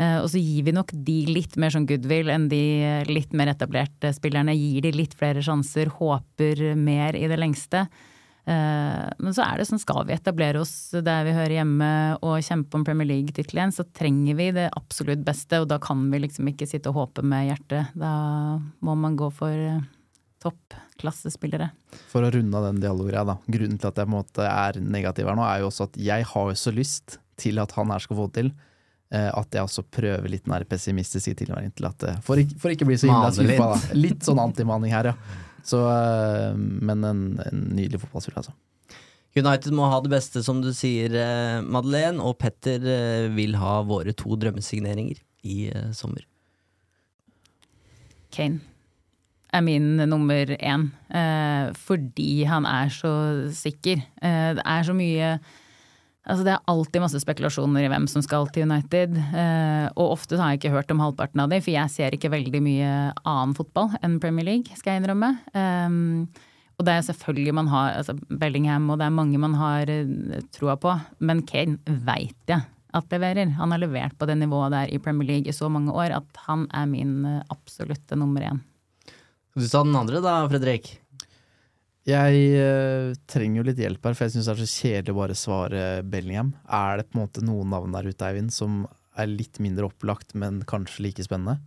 Eh, 0.00 0.18
og 0.22 0.30
så 0.32 0.40
gir 0.40 0.64
vi 0.68 0.76
nok 0.76 0.94
de 1.06 1.18
litt 1.28 1.58
mer 1.60 1.74
sånn 1.74 1.88
goodwill 1.88 2.32
enn 2.32 2.48
de 2.52 2.62
eh, 2.86 3.10
litt 3.10 3.36
mer 3.36 3.52
etablerte 3.52 4.14
spillerne. 4.16 4.56
Gir 4.56 4.86
de 4.86 4.94
litt 4.96 5.16
flere 5.18 5.44
sjanser, 5.44 5.92
håper 6.00 6.72
mer 6.80 7.18
i 7.18 7.28
det 7.30 7.40
lengste. 7.40 7.86
Men 8.42 9.30
så 9.36 9.44
er 9.44 9.60
det 9.60 9.68
sånn, 9.68 9.78
skal 9.78 10.00
vi 10.08 10.16
etablere 10.16 10.58
oss 10.58 10.72
der 11.06 11.20
vi 11.22 11.34
hører 11.36 11.52
hjemme 11.60 11.90
og 12.26 12.40
kjempe 12.42 12.74
om 12.74 12.82
Premier 12.82 13.06
League-tittelen, 13.06 13.70
så 13.70 13.84
trenger 13.94 14.34
vi 14.34 14.48
det 14.56 14.64
absolutt 14.74 15.22
beste, 15.22 15.60
og 15.62 15.68
da 15.70 15.78
kan 15.78 16.02
vi 16.10 16.24
liksom 16.24 16.50
ikke 16.50 16.66
sitte 16.66 16.90
og 16.90 16.98
håpe 16.98 17.22
med 17.22 17.52
hjertet. 17.52 17.94
Da 17.94 18.10
må 18.82 18.96
man 18.98 19.14
gå 19.14 19.30
for 19.30 19.54
toppklassespillere. 20.42 21.70
For 22.10 22.26
å 22.26 22.32
runde 22.34 22.58
av 22.58 22.66
den 22.68 22.80
dialoggreia, 22.82 23.22
da. 23.28 23.38
Grunnen 23.46 23.78
til 23.80 23.88
at 23.90 24.00
jeg 24.02 24.08
på 24.08 24.12
en 24.12 24.18
måte 24.18 24.48
er 24.50 24.80
negativ 24.82 25.30
her 25.30 25.38
nå, 25.38 25.46
er 25.46 25.62
jo 25.62 25.70
også 25.70 25.86
at 25.88 25.98
jeg 26.02 26.26
har 26.32 26.50
jo 26.52 26.58
så 26.58 26.72
lyst 26.74 27.16
til 27.40 27.62
at 27.62 27.72
han 27.78 27.90
her 27.94 28.02
skal 28.04 28.18
få 28.18 28.26
det 28.30 28.36
til. 28.42 28.50
eh, 29.12 29.30
At 29.34 29.54
jeg 29.56 29.62
også 29.66 29.82
prøver 29.90 30.28
litt 30.32 30.44
den 30.48 30.66
pessimistiske 30.68 31.34
tilværingen 31.38 31.72
til 31.78 31.86
at 31.88 32.02
eh, 32.08 32.18
For 32.26 32.36
ikke, 32.42 32.58
for 32.60 32.74
ikke 32.74 32.86
bli 32.88 32.98
så 33.00 33.08
himla 33.10 33.30
skuffa, 33.34 33.70
da. 33.74 33.96
Litt 33.98 34.26
sånn 34.26 34.42
antimaning 34.42 34.92
her, 34.92 35.12
ja. 35.12 35.16
Så, 35.62 35.80
eh, 35.86 36.52
men 36.58 37.04
en, 37.06 37.22
en 37.46 37.64
nydelig 37.76 38.00
fotballspiller, 38.02 38.42
altså. 38.42 38.54
United 39.32 39.72
må 39.72 39.86
ha 39.88 40.00
det 40.04 40.10
beste, 40.12 40.42
som 40.44 40.58
du 40.60 40.68
sier, 40.76 41.14
Madeleine, 41.64 42.20
og 42.20 42.34
Petter 42.42 42.82
vil 43.32 43.54
ha 43.56 43.78
våre 43.88 44.12
to 44.12 44.36
drømmesigneringer 44.36 45.22
i 45.48 45.70
sommer. 45.96 46.26
Kane 48.32 48.60
er 49.52 49.64
min 49.64 49.96
nummer 50.08 50.54
én. 50.58 50.88
Eh, 51.12 51.72
fordi 51.76 52.44
han 52.48 52.66
er 52.68 52.92
så 52.92 53.12
sikker. 53.54 54.00
Eh, 54.22 54.54
det 54.58 54.64
er 54.64 54.88
så 54.88 54.96
mye 54.96 55.36
Altså 56.22 56.44
Det 56.46 56.52
er 56.52 56.68
alltid 56.70 57.02
masse 57.02 57.18
spekulasjoner 57.18 57.82
i 57.82 57.88
hvem 57.90 58.04
som 58.06 58.22
skal 58.22 58.46
til 58.54 58.68
United. 58.68 59.16
Eh, 59.18 59.88
og 59.96 60.12
ofte 60.14 60.38
har 60.38 60.52
jeg 60.52 60.60
ikke 60.60 60.70
hørt 60.76 60.92
om 60.94 61.02
halvparten 61.02 61.42
av 61.42 61.50
de, 61.50 61.58
for 61.58 61.74
jeg 61.74 61.90
ser 61.90 62.14
ikke 62.14 62.30
veldig 62.30 62.60
mye 62.62 62.90
annen 63.26 63.56
fotball 63.58 63.90
enn 64.06 64.20
Premier 64.22 64.46
League, 64.46 64.78
skal 64.78 64.94
jeg 64.94 65.02
innrømme. 65.02 65.32
Um, 65.50 66.28
og 66.78 66.86
det 66.86 66.94
er 66.94 67.04
selvfølgelig 67.08 67.56
man 67.58 67.72
har 67.72 67.96
altså 67.98 68.14
Bellingham, 68.30 68.88
og 68.90 69.00
det 69.00 69.08
er 69.08 69.18
mange 69.18 69.38
man 69.42 69.58
har 69.58 69.90
eh, 69.90 70.40
troa 70.54 70.78
på. 70.78 70.94
Men 71.18 71.42
Kane 71.46 71.78
veit 72.06 72.38
jeg 72.50 72.62
at 72.92 73.14
leverer. 73.14 73.54
Han 73.58 73.72
har 73.72 73.80
levert 73.82 74.14
på 74.18 74.28
det 74.28 74.38
nivået 74.40 74.74
der 74.74 74.90
i 74.92 75.00
Premier 75.02 75.28
League 75.28 75.50
i 75.50 75.56
så 75.56 75.70
mange 75.72 75.90
år 75.90 76.14
at 76.18 76.42
han 76.46 76.68
er 76.70 76.86
min 76.86 77.24
eh, 77.26 77.42
absolutte 77.50 78.18
nummer 78.18 78.46
én. 78.46 78.62
Du 79.54 79.64
sa 79.68 79.82
den 79.84 79.96
andre 79.96 80.20
da, 80.24 80.38
Fredrik? 80.48 80.94
Jeg 82.08 82.38
eh, 82.58 83.12
trenger 83.30 83.60
jo 83.60 83.66
litt 83.68 83.78
hjelp 83.78 84.06
her, 84.08 84.14
for 84.18 84.26
jeg 84.26 84.34
syns 84.34 84.48
det 84.48 84.54
er 84.56 84.62
så 84.64 84.70
kjedelig 84.72 85.12
å 85.12 85.18
bare 85.20 85.36
svare 85.38 85.82
Bellingham. 86.02 86.54
Er 86.66 86.98
det 86.98 87.10
på 87.10 87.18
en 87.18 87.26
måte 87.26 87.44
noen 87.46 87.70
navn 87.70 87.92
der 87.94 88.08
ute, 88.08 88.26
Eivind, 88.26 88.50
som 88.54 88.86
er 89.14 89.28
litt 89.30 89.60
mindre 89.62 89.86
opplagt, 89.90 90.32
men 90.34 90.62
kanskje 90.66 91.04
like 91.06 91.22
spennende? 91.26 91.60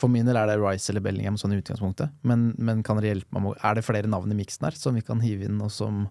For 0.00 0.08
min 0.10 0.24
del 0.26 0.38
er 0.40 0.48
det 0.48 0.56
Rice 0.58 0.88
eller 0.90 1.04
Bellingham 1.04 1.36
sånn 1.38 1.52
i 1.52 1.58
utgangspunktet, 1.60 2.14
men, 2.26 2.54
men 2.56 2.80
kan 2.82 2.96
dere 2.96 3.12
hjelpe 3.12 3.36
meg 3.44 3.58
Er 3.60 3.76
det 3.76 3.84
flere 3.84 4.08
navn 4.08 4.32
i 4.32 4.38
miksen 4.38 4.64
her 4.64 4.78
som 4.80 4.96
vi 4.96 5.04
kan 5.04 5.20
hive 5.20 5.44
inn, 5.44 5.58
og 5.60 5.68
som 5.74 6.06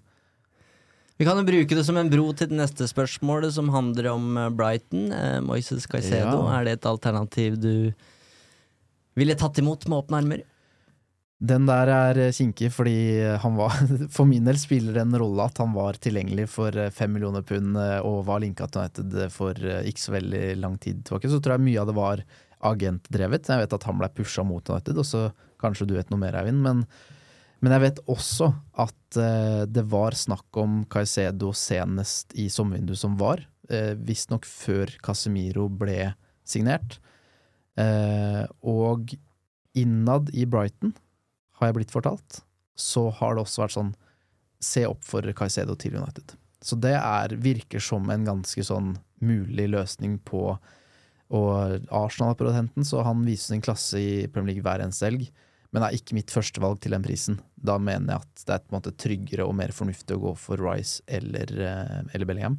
Vi 1.18 1.26
kan 1.28 1.42
jo 1.42 1.48
bruke 1.48 1.76
det 1.76 1.84
som 1.88 1.98
en 2.00 2.12
bro 2.14 2.28
til 2.38 2.52
det 2.54 2.60
neste 2.62 2.86
spørsmålet, 2.88 3.52
som 3.58 3.74
handler 3.74 4.12
om 4.14 4.38
eh, 4.38 4.52
Brighton. 4.56 5.10
Eh, 5.12 5.40
Moises 5.44 5.90
Caicedo, 5.90 6.46
Ja. 6.46 6.60
er 6.60 6.70
det 6.70 6.78
et 6.78 6.88
alternativ 6.88 7.58
du 7.60 7.74
ville 9.20 9.36
tatt 9.36 9.58
imot 9.60 9.90
med 9.90 10.00
åpne 10.06 10.22
armer? 10.22 10.46
Den 11.40 11.64
der 11.70 11.88
er 11.88 12.18
eh, 12.20 12.34
kinkig, 12.36 12.68
fordi 12.76 12.98
han 13.40 13.56
var 13.56 13.72
For 14.16 14.28
min 14.28 14.48
del 14.48 14.58
spiller 14.60 15.00
en 15.00 15.16
rolle 15.16 15.46
at 15.48 15.62
han 15.64 15.72
var 15.72 15.96
tilgjengelig 16.02 16.50
for 16.52 16.76
eh, 16.76 16.92
fem 16.92 17.14
millioner 17.16 17.46
pund 17.48 17.80
eh, 17.80 18.00
og 18.04 18.26
var 18.28 18.44
linka 18.44 18.68
til 18.68 18.84
United 18.84 19.16
for 19.32 19.56
eh, 19.64 19.88
ikke 19.88 20.04
så 20.04 20.16
veldig 20.18 20.44
lang 20.60 20.76
tid 20.84 21.06
tilbake. 21.08 21.32
Så 21.32 21.40
tror 21.40 21.56
jeg 21.56 21.68
mye 21.70 21.80
av 21.80 21.88
det 21.88 21.96
var 21.96 22.26
agentdrevet. 22.60 23.48
Jeg 23.48 23.64
vet 23.64 23.78
at 23.78 23.88
han 23.88 24.02
ble 24.02 24.12
pusha 24.12 24.44
mot 24.44 24.68
United, 24.68 25.00
og 25.00 25.08
så 25.08 25.24
kanskje 25.64 25.88
du 25.88 25.96
vet 25.96 26.12
noe 26.12 26.20
mer, 26.20 26.36
Eivind. 26.42 26.60
Men, 26.66 26.84
men 27.64 27.76
jeg 27.76 27.86
vet 27.86 28.04
også 28.12 28.52
at 28.84 29.20
eh, 29.24 29.64
det 29.72 29.88
var 29.92 30.20
snakk 30.20 30.60
om 30.60 30.82
Caicedo 30.92 31.54
senest 31.56 32.36
i 32.36 32.50
sommervinduet 32.52 33.00
som 33.00 33.16
var. 33.20 33.46
Eh, 33.72 33.94
Visstnok 33.96 34.48
før 34.48 34.92
Casemiro 35.06 35.70
ble 35.72 36.14
signert. 36.48 37.00
Eh, 37.80 38.44
og 38.68 39.16
innad 39.78 40.34
i 40.36 40.44
Brighton 40.50 40.92
har 41.60 41.70
jeg 41.70 41.80
blitt 41.80 41.94
fortalt, 41.94 42.42
så 42.80 43.10
har 43.20 43.36
det 43.36 43.44
også 43.44 43.66
vært 43.66 43.76
sånn 43.76 43.94
se 44.64 44.84
opp 44.88 45.04
for 45.08 45.26
Caicedo 45.36 45.76
til 45.80 45.98
United. 46.00 46.36
Så 46.64 46.76
det 46.80 46.96
er, 46.98 47.36
virker 47.40 47.84
som 47.84 48.10
en 48.12 48.26
ganske 48.28 48.64
sånn 48.66 48.98
mulig 49.24 49.70
løsning 49.72 50.20
på 50.28 50.58
Og 51.30 51.84
Arsenal 51.94 52.32
har 52.32 52.38
prøvd 52.40 52.50
å 52.50 52.56
hente 52.56 52.80
den, 52.80 52.86
så 52.90 53.04
han 53.06 53.20
viser 53.22 53.54
sin 53.54 53.62
klasse 53.62 54.00
i 54.02 54.14
Premier 54.34 54.56
League 54.56 54.66
hver 54.66 54.82
eneste 54.82 55.06
helg, 55.06 55.28
men 55.70 55.84
er 55.86 55.94
ikke 55.94 56.16
mitt 56.18 56.34
førstevalg 56.34 56.80
til 56.82 56.96
den 56.96 57.04
prisen. 57.06 57.38
Da 57.54 57.76
mener 57.78 58.16
jeg 58.16 58.24
at 58.24 58.46
det 58.48 58.56
er 58.56 58.64
på 58.64 58.74
en 58.74 58.78
måte 58.80 58.96
tryggere 58.98 59.46
og 59.46 59.54
mer 59.60 59.70
fornuftig 59.70 60.18
å 60.18 60.24
gå 60.24 60.32
for 60.42 60.58
Rice 60.66 61.04
eller, 61.06 61.54
eh, 61.54 62.00
eller 62.16 62.26
Bellingham. 62.26 62.58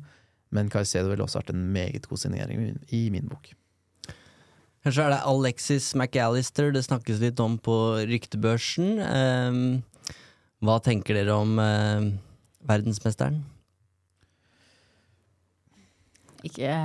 Men 0.54 0.70
Caicedo 0.70 1.10
ville 1.10 1.26
også 1.26 1.40
vært 1.40 1.50
en 1.50 1.66
meget 1.74 2.06
god 2.06 2.22
signering 2.22 2.78
i 2.94 3.02
min 3.10 3.26
bok. 3.26 3.50
Kanskje 4.80 5.04
er 5.04 5.12
det 5.12 5.20
Alexis 5.28 5.90
McAllister 5.92 6.70
det 6.72 6.86
snakkes 6.86 7.18
litt 7.20 7.40
om 7.44 7.58
på 7.60 7.74
ryktebørsen. 8.08 8.94
Ehm, 9.04 9.64
hva 10.64 10.78
tenker 10.80 11.18
dere 11.18 11.36
om 11.36 11.58
eh, 11.60 12.06
verdensmesteren? 12.68 13.42
Ikke, 16.40 16.64
jeg 16.64 16.78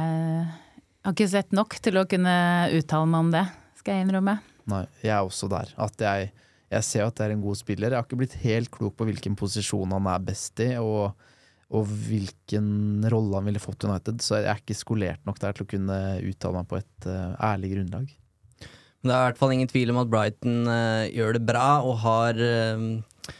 har 1.08 1.16
ikke 1.16 1.30
sett 1.32 1.56
nok 1.56 1.78
til 1.80 2.02
å 2.02 2.04
kunne 2.12 2.36
uttale 2.76 3.08
meg 3.08 3.24
om 3.24 3.32
det, 3.32 3.46
skal 3.80 3.96
jeg 3.96 4.10
innrømme. 4.10 4.34
Nei, 4.68 4.84
jeg 5.00 5.14
er 5.16 5.24
også 5.24 5.48
der. 5.54 5.72
At 5.80 6.04
jeg, 6.04 6.34
jeg 6.76 6.88
ser 6.90 7.06
at 7.06 7.16
det 7.16 7.30
er 7.30 7.36
en 7.38 7.46
god 7.46 7.62
spiller. 7.62 7.94
Jeg 7.94 8.02
har 8.02 8.10
ikke 8.10 8.20
blitt 8.20 8.36
helt 8.44 8.74
klok 8.76 8.98
på 9.00 9.08
hvilken 9.08 9.40
posisjon 9.40 9.96
han 9.96 10.12
er 10.12 10.28
best 10.28 10.60
i, 10.66 10.74
og, 10.84 11.16
og 11.74 11.88
hvilken 11.90 13.06
rolle 13.10 13.40
han 13.40 13.48
ville 13.50 13.62
fått 13.62 13.84
i 13.84 13.90
United, 13.90 14.22
så 14.22 14.38
jeg 14.38 14.52
er 14.52 14.62
ikke 14.62 14.78
skolert 14.78 15.24
nok 15.26 15.40
der 15.42 15.56
til 15.56 15.66
å 15.66 15.72
kunne 15.72 15.98
uttale 16.22 16.60
meg 16.60 16.70
på 16.70 16.78
et 16.78 17.08
uh, 17.10 17.34
ærlig 17.42 17.72
grunnlag. 17.74 18.12
Men 19.02 19.10
det 19.10 19.16
er 19.16 19.24
i 19.24 19.30
hvert 19.30 19.42
fall 19.42 19.56
ingen 19.56 19.72
tvil 19.72 19.94
om 19.94 20.02
at 20.02 20.12
Brighton 20.12 20.70
uh, 20.70 21.06
gjør 21.10 21.38
det 21.38 21.44
bra 21.48 21.66
og 21.86 21.98
har, 22.04 22.38
uh, 22.38 23.34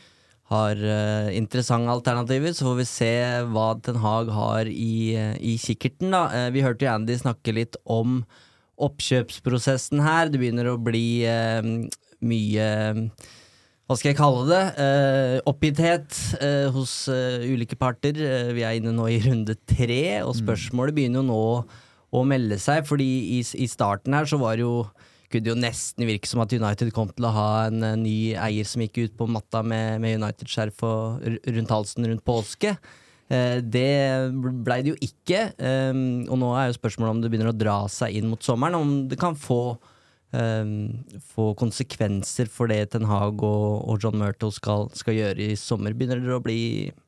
har 0.56 0.82
interessante 1.38 1.94
alternativer. 1.94 2.58
Så 2.58 2.66
får 2.70 2.82
vi 2.82 2.90
se 2.90 3.14
hva 3.54 3.70
Ten 3.86 4.02
Hag 4.02 4.34
har 4.34 4.74
i, 4.74 5.14
i 5.38 5.56
kikkerten. 5.62 6.14
Da. 6.14 6.50
Vi 6.54 6.66
hørte 6.66 6.86
jo 6.86 6.94
Andy 6.94 7.18
snakke 7.22 7.54
litt 7.58 7.78
om 7.86 8.24
oppkjøpsprosessen 8.76 10.02
her. 10.06 10.30
Det 10.30 10.42
begynner 10.42 10.74
å 10.74 10.82
bli 10.82 11.08
mye 12.26 12.70
hva 13.86 13.94
skal 14.00 14.10
jeg 14.10 14.18
kalle 14.18 14.46
det? 14.50 14.62
Eh, 14.82 15.40
oppgitthet 15.46 16.16
eh, 16.42 16.72
hos 16.74 17.04
eh, 17.14 17.44
ulike 17.54 17.78
parter. 17.78 18.18
Vi 18.58 18.64
er 18.66 18.80
inne 18.80 18.96
nå 18.96 19.06
i 19.14 19.20
runde 19.22 19.54
tre, 19.70 20.24
og 20.26 20.34
spørsmålet 20.40 20.96
begynner 20.98 21.22
jo 21.22 21.28
nå 21.28 21.44
å 22.16 22.24
melde 22.26 22.58
seg. 22.62 22.82
Fordi 22.90 23.06
i, 23.38 23.44
i 23.62 23.70
starten 23.70 24.18
her 24.18 24.26
så 24.26 24.42
var 24.42 24.58
det 24.58 24.66
jo 24.66 24.88
kunne 25.30 25.46
det 25.46 25.54
jo 25.54 25.60
nesten 25.60 26.10
virke 26.10 26.30
som 26.30 26.42
at 26.42 26.54
United 26.58 26.90
kom 26.96 27.14
til 27.14 27.30
å 27.30 27.34
ha 27.36 27.48
en 27.68 27.86
ny 28.02 28.34
eier 28.34 28.66
som 28.66 28.82
gikk 28.82 29.04
ut 29.04 29.16
på 29.20 29.30
matta 29.30 29.62
med, 29.66 30.02
med 30.02 30.18
United-skjerf 30.22 30.82
rundt 30.86 31.74
halsen 31.74 32.10
rundt 32.10 32.26
påske. 32.26 32.76
Det 33.26 33.90
blei 34.66 34.78
det 34.86 34.94
jo 34.94 35.00
ikke, 35.02 35.48
og 36.30 36.38
nå 36.40 36.52
er 36.56 36.70
jo 36.70 36.78
spørsmålet 36.78 37.18
om 37.18 37.24
det 37.24 37.34
begynner 37.34 37.50
å 37.50 37.58
dra 37.58 37.80
seg 37.92 38.16
inn 38.22 38.30
mot 38.30 38.46
sommeren. 38.46 38.78
Om 38.78 38.94
det 39.10 39.18
kan 39.20 39.36
få 39.36 39.76
få 41.32 41.52
konsekvenser 41.60 42.50
for 42.52 42.72
det 42.72 42.92
Ten 42.94 43.08
Hag 43.10 43.44
og, 43.46 43.86
og 43.88 44.04
John 44.04 44.18
Murtle 44.20 44.52
skal, 44.56 44.90
skal 44.98 45.18
gjøre 45.18 45.50
i 45.52 45.58
sommer. 45.60 45.96
Begynner 45.96 46.22
dere 46.24 46.40
å 46.40 46.44
bli 46.44 46.60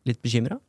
litt 0.07 0.21
bekymra? 0.23 0.59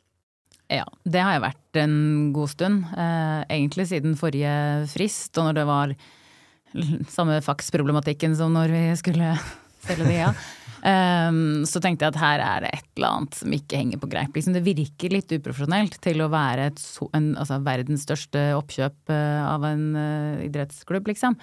Ja, 0.69 0.85
det 1.09 1.23
har 1.25 1.37
jeg 1.37 1.47
vært 1.47 1.81
en 1.81 1.97
god 2.37 2.53
stund. 2.53 2.89
Eh, 2.93 3.41
egentlig 3.57 3.89
siden 3.89 4.19
forrige 4.21 4.53
frist, 4.93 5.33
og 5.41 5.49
når 5.49 5.57
det 5.57 5.67
var 5.69 5.95
samme 7.17 7.41
faksproblematikken 7.45 8.37
som 8.37 8.53
når 8.53 8.75
vi 8.75 8.85
skulle 9.01 9.33
selge 9.87 10.09
de, 10.11 10.17
ja. 10.21 10.33
Um, 10.79 11.65
så 11.67 11.81
tenkte 11.83 12.07
jeg 12.07 12.15
at 12.15 12.21
her 12.21 12.43
er 12.45 12.63
det 12.63 12.69
et 12.77 12.85
eller 12.95 13.17
annet 13.17 13.39
som 13.41 13.55
ikke 13.55 13.81
henger 13.81 13.99
på 14.03 14.11
greip. 14.13 14.37
Liksom, 14.37 14.55
det 14.55 14.63
virker 14.67 15.15
litt 15.15 15.33
uprofesjonelt 15.35 15.97
til 16.05 16.23
å 16.23 16.29
være 16.31 16.69
et, 16.71 16.83
en, 17.19 17.33
altså, 17.41 17.59
verdens 17.67 18.05
største 18.07 18.45
oppkjøp 18.55 19.11
eh, 19.11 19.41
av 19.43 19.67
en 19.67 19.89
eh, 19.99 20.45
idrettsklubb, 20.47 21.11
liksom. 21.11 21.35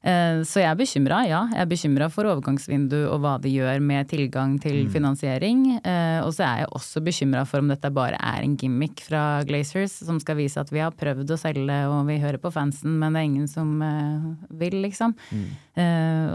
Eh, 0.00 0.40
så 0.48 0.62
jeg 0.62 0.68
er 0.70 0.78
bekymra, 0.78 1.18
ja. 1.28 1.40
Jeg 1.52 1.60
er 1.60 1.68
bekymra 1.68 2.06
for 2.12 2.28
overgangsvindu 2.30 2.96
og 3.02 3.20
hva 3.20 3.34
det 3.42 3.52
gjør 3.52 3.82
med 3.84 4.08
tilgang 4.08 4.54
til 4.62 4.86
finansiering. 4.92 5.66
Eh, 5.76 6.20
og 6.24 6.32
så 6.36 6.46
er 6.46 6.62
jeg 6.62 6.70
også 6.78 7.02
bekymra 7.04 7.42
for 7.48 7.60
om 7.60 7.68
dette 7.68 7.90
bare 7.92 8.16
er 8.16 8.46
en 8.46 8.56
gimmick 8.60 9.02
fra 9.04 9.42
Glazers 9.48 9.98
som 10.00 10.20
skal 10.22 10.38
vise 10.40 10.60
at 10.60 10.72
vi 10.72 10.80
har 10.80 10.96
prøvd 10.96 11.34
å 11.34 11.40
selge 11.40 11.80
og 11.90 12.08
vi 12.08 12.16
hører 12.22 12.40
på 12.40 12.52
fansen, 12.54 12.96
men 13.02 13.12
det 13.12 13.20
er 13.20 13.28
ingen 13.28 13.50
som 13.50 13.74
eh, 13.84 14.30
vil, 14.62 14.80
liksom. 14.86 15.16
Mm. 15.30 15.50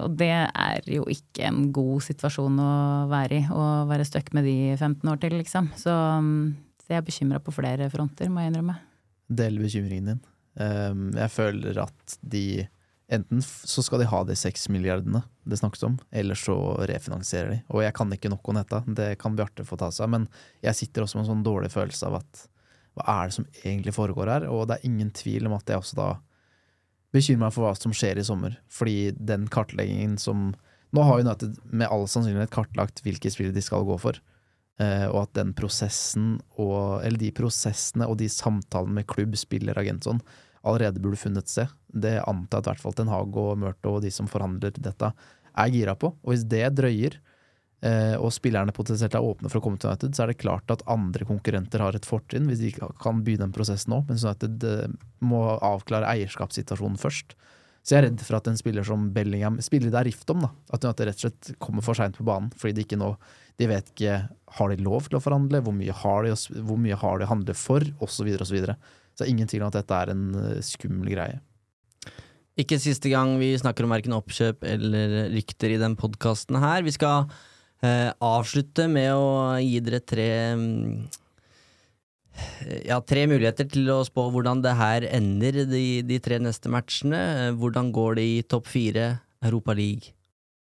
og 0.02 0.14
det 0.18 0.30
er 0.32 0.86
jo 0.90 1.04
ikke 1.12 1.46
en 1.46 1.68
god 1.74 2.04
situasjon 2.06 2.60
å 2.62 2.70
være 3.12 3.38
i, 3.38 3.42
å 3.52 3.86
være 3.90 4.06
stuck 4.08 4.32
med 4.34 4.48
de 4.48 4.74
15 4.76 5.10
år 5.12 5.20
til, 5.22 5.36
liksom. 5.42 5.72
Så, 5.78 5.94
mm, 5.94 6.56
så 6.82 6.96
jeg 6.96 7.02
er 7.02 7.10
bekymra 7.10 7.42
på 7.44 7.54
flere 7.54 7.90
fronter, 7.94 8.32
må 8.32 8.42
jeg 8.42 8.54
innrømme. 8.54 8.78
Del 9.42 9.60
bekymringen 9.62 10.14
din. 10.14 10.24
Jeg 10.56 11.32
føler 11.34 11.82
at 11.84 12.18
de 12.24 12.46
Enten 13.14 13.42
så 13.42 13.84
skal 13.86 14.02
de 14.02 14.10
ha 14.10 14.24
de 14.26 14.36
seks 14.38 14.66
milliardene 14.74 15.22
det 15.46 15.60
snakkes 15.60 15.84
om, 15.86 16.00
eller 16.10 16.38
så 16.40 16.56
refinansierer 16.90 17.52
de. 17.54 17.60
Og 17.70 17.84
jeg 17.86 17.94
kan 17.98 18.14
ikke 18.14 18.32
nok 18.34 18.50
om 18.50 18.58
dette, 18.58 18.82
det 18.98 19.10
kan 19.22 19.36
Bjarte 19.38 19.66
få 19.68 19.78
ta 19.78 19.92
seg 19.94 20.10
men 20.10 20.26
jeg 20.66 20.80
sitter 20.80 21.06
også 21.06 21.20
med 21.20 21.28
en 21.28 21.32
sånn 21.36 21.46
dårlig 21.46 21.70
følelse 21.76 22.10
av 22.10 22.18
at 22.24 22.46
hva 22.96 23.06
er 23.12 23.30
det 23.30 23.36
som 23.36 23.48
egentlig 23.62 23.94
foregår 23.94 24.32
her? 24.32 24.48
Og 24.50 24.66
det 24.70 24.78
er 24.78 24.88
ingen 24.88 25.12
tvil 25.14 25.50
om 25.50 25.58
at 25.58 25.70
jeg 25.70 25.82
også 25.82 25.98
da 26.00 26.10
bekymrer 27.16 27.46
meg 27.46 27.56
for 27.56 27.68
hva 27.68 27.74
som 27.78 27.94
skjer 27.96 28.20
i 28.20 28.26
sommer. 28.28 28.56
Fordi 28.72 29.12
den 29.16 29.50
kartleggingen 29.52 30.20
som 30.22 30.54
Nå 30.96 31.04
har 31.04 31.20
United 31.20 31.58
med 31.76 31.90
all 31.92 32.06
sannsynlighet 32.08 32.54
kartlagt 32.54 33.02
hvilke 33.04 33.28
spill 33.34 33.50
de 33.52 33.60
skal 33.60 33.84
gå 33.84 33.98
for. 34.00 34.16
Eh, 34.80 35.04
og 35.10 35.26
at 35.26 35.34
den 35.36 35.52
prosessen 35.58 36.38
og 36.56 37.04
Eller 37.04 37.20
de 37.20 37.34
prosessene 37.36 38.08
og 38.08 38.16
de 38.22 38.30
samtalene 38.32 39.02
med 39.02 39.08
klubb, 39.12 39.36
spiller, 39.40 39.76
agent 39.80 40.08
sånn 40.08 40.22
allerede 40.66 41.02
burde 41.02 41.20
funnet 41.20 41.52
sted. 41.52 41.72
Det 41.88 42.18
antar 42.26 42.62
jeg 42.62 42.66
i 42.66 42.72
hvert 42.74 42.84
fall 42.84 42.98
Ten 42.98 43.12
Hag 43.12 43.40
og 43.40 43.56
Murto 43.62 43.96
og 43.96 44.04
de 44.06 44.12
som 44.14 44.30
forhandler 44.30 44.76
dette, 44.76 45.12
er 45.56 45.72
gira 45.72 45.96
på. 45.96 46.12
Og 46.26 46.34
hvis 46.34 46.44
det 46.52 46.66
drøyer, 46.76 47.18
eh, 47.86 48.16
og 48.20 48.34
spillerne 48.36 48.76
potensielt 48.76 49.16
er 49.16 49.24
åpne 49.24 49.52
for 49.52 49.62
å 49.62 49.66
komme 49.66 49.80
til 49.80 49.92
United, 49.92 50.16
så 50.16 50.26
er 50.26 50.34
det 50.34 50.42
klart 50.42 50.72
at 50.74 50.84
andre 50.92 51.28
konkurrenter 51.28 51.84
har 51.84 51.96
et 51.96 52.08
fortrinn 52.08 52.50
hvis 52.50 52.64
de 52.64 52.74
kan 52.76 53.24
begynne 53.24 53.50
en 53.50 53.56
prosess 53.56 53.88
nå. 53.92 54.02
Mens 54.10 54.26
United 54.28 54.66
eh, 54.68 54.96
må 55.24 55.46
avklare 55.56 56.10
eierskapssituasjonen 56.16 57.00
først. 57.02 57.38
Så 57.86 57.94
jeg 57.94 58.02
er 58.02 58.08
redd 58.08 58.22
for 58.26 58.40
at 58.40 58.48
en 58.50 58.58
spiller 58.58 58.86
som 58.86 59.10
Bellingham 59.14 59.60
spiller 59.62 59.92
det 59.94 60.00
er 60.00 60.08
rift 60.10 60.32
om, 60.34 60.42
da. 60.48 60.50
At 60.74 60.86
United 60.88 61.10
rett 61.12 61.20
og 61.20 61.28
slett 61.28 61.52
kommer 61.62 61.86
for 61.86 61.98
seint 61.98 62.18
på 62.18 62.26
banen 62.26 62.50
fordi 62.58 62.80
de 62.80 62.86
ikke 62.88 62.98
nå 62.98 63.14
De 63.62 63.68
vet 63.70 63.92
ikke 63.94 64.16
Har 64.58 64.72
de 64.72 64.84
lov 64.84 65.06
til 65.06 65.20
å 65.20 65.22
forhandle, 65.24 65.62
hvor 65.64 65.76
mye 65.76 65.94
har 65.94 66.26
de, 66.26 66.34
hvor 66.66 66.80
mye 66.82 66.98
har 66.98 67.22
de 67.22 67.28
å 67.28 67.30
handle 67.30 67.54
for, 67.56 67.86
osv., 68.04 68.26
osv. 68.34 68.42
Så, 68.42 68.56
videre. 68.56 68.76
Så 69.16 69.24
det 69.24 69.30
er 69.30 69.34
ingen 69.34 69.48
tvil 69.48 69.64
om 69.64 69.72
at 69.72 69.78
dette 69.80 69.98
er 69.98 70.12
en 70.12 70.24
eh, 70.36 70.64
skummel 70.66 71.14
greie. 71.16 71.40
Ikke 72.60 72.80
siste 72.80 73.12
gang 73.12 73.34
vi 73.40 73.54
snakker 73.60 73.88
om 73.88 73.92
verken 73.96 74.16
oppkjøp 74.16 74.64
eller 74.68 75.16
rykter 75.34 75.74
i 75.76 75.80
den 75.80 75.96
podkasten 76.00 76.60
her. 76.60 76.84
Vi 76.84 76.94
skal 76.96 77.30
eh, 77.84 78.12
avslutte 78.24 78.90
med 78.92 79.12
å 79.16 79.56
gi 79.60 79.80
dere 79.84 80.02
tre 80.04 80.28
mm, 80.60 81.08
ja, 82.88 83.00
tre 83.04 83.26
muligheter 83.32 83.68
til 83.72 83.88
å 83.92 84.02
spå 84.08 84.28
hvordan 84.34 84.64
det 84.64 84.76
her 84.76 85.08
ender, 85.08 85.64
de, 85.72 85.86
de 86.08 86.20
tre 86.24 86.40
neste 86.44 86.72
matchene. 86.72 87.56
Hvordan 87.60 87.92
går 87.96 88.20
det 88.20 88.28
i 88.28 88.40
topp 88.48 88.68
fire, 88.72 89.10
Europa 89.46 89.76
League 89.76 90.12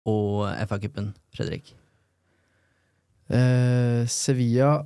og 0.07 0.45
FA-cupen, 0.69 1.13
Fredrik? 1.35 1.73
Eh, 3.31 4.03
Sevilla 4.11 4.85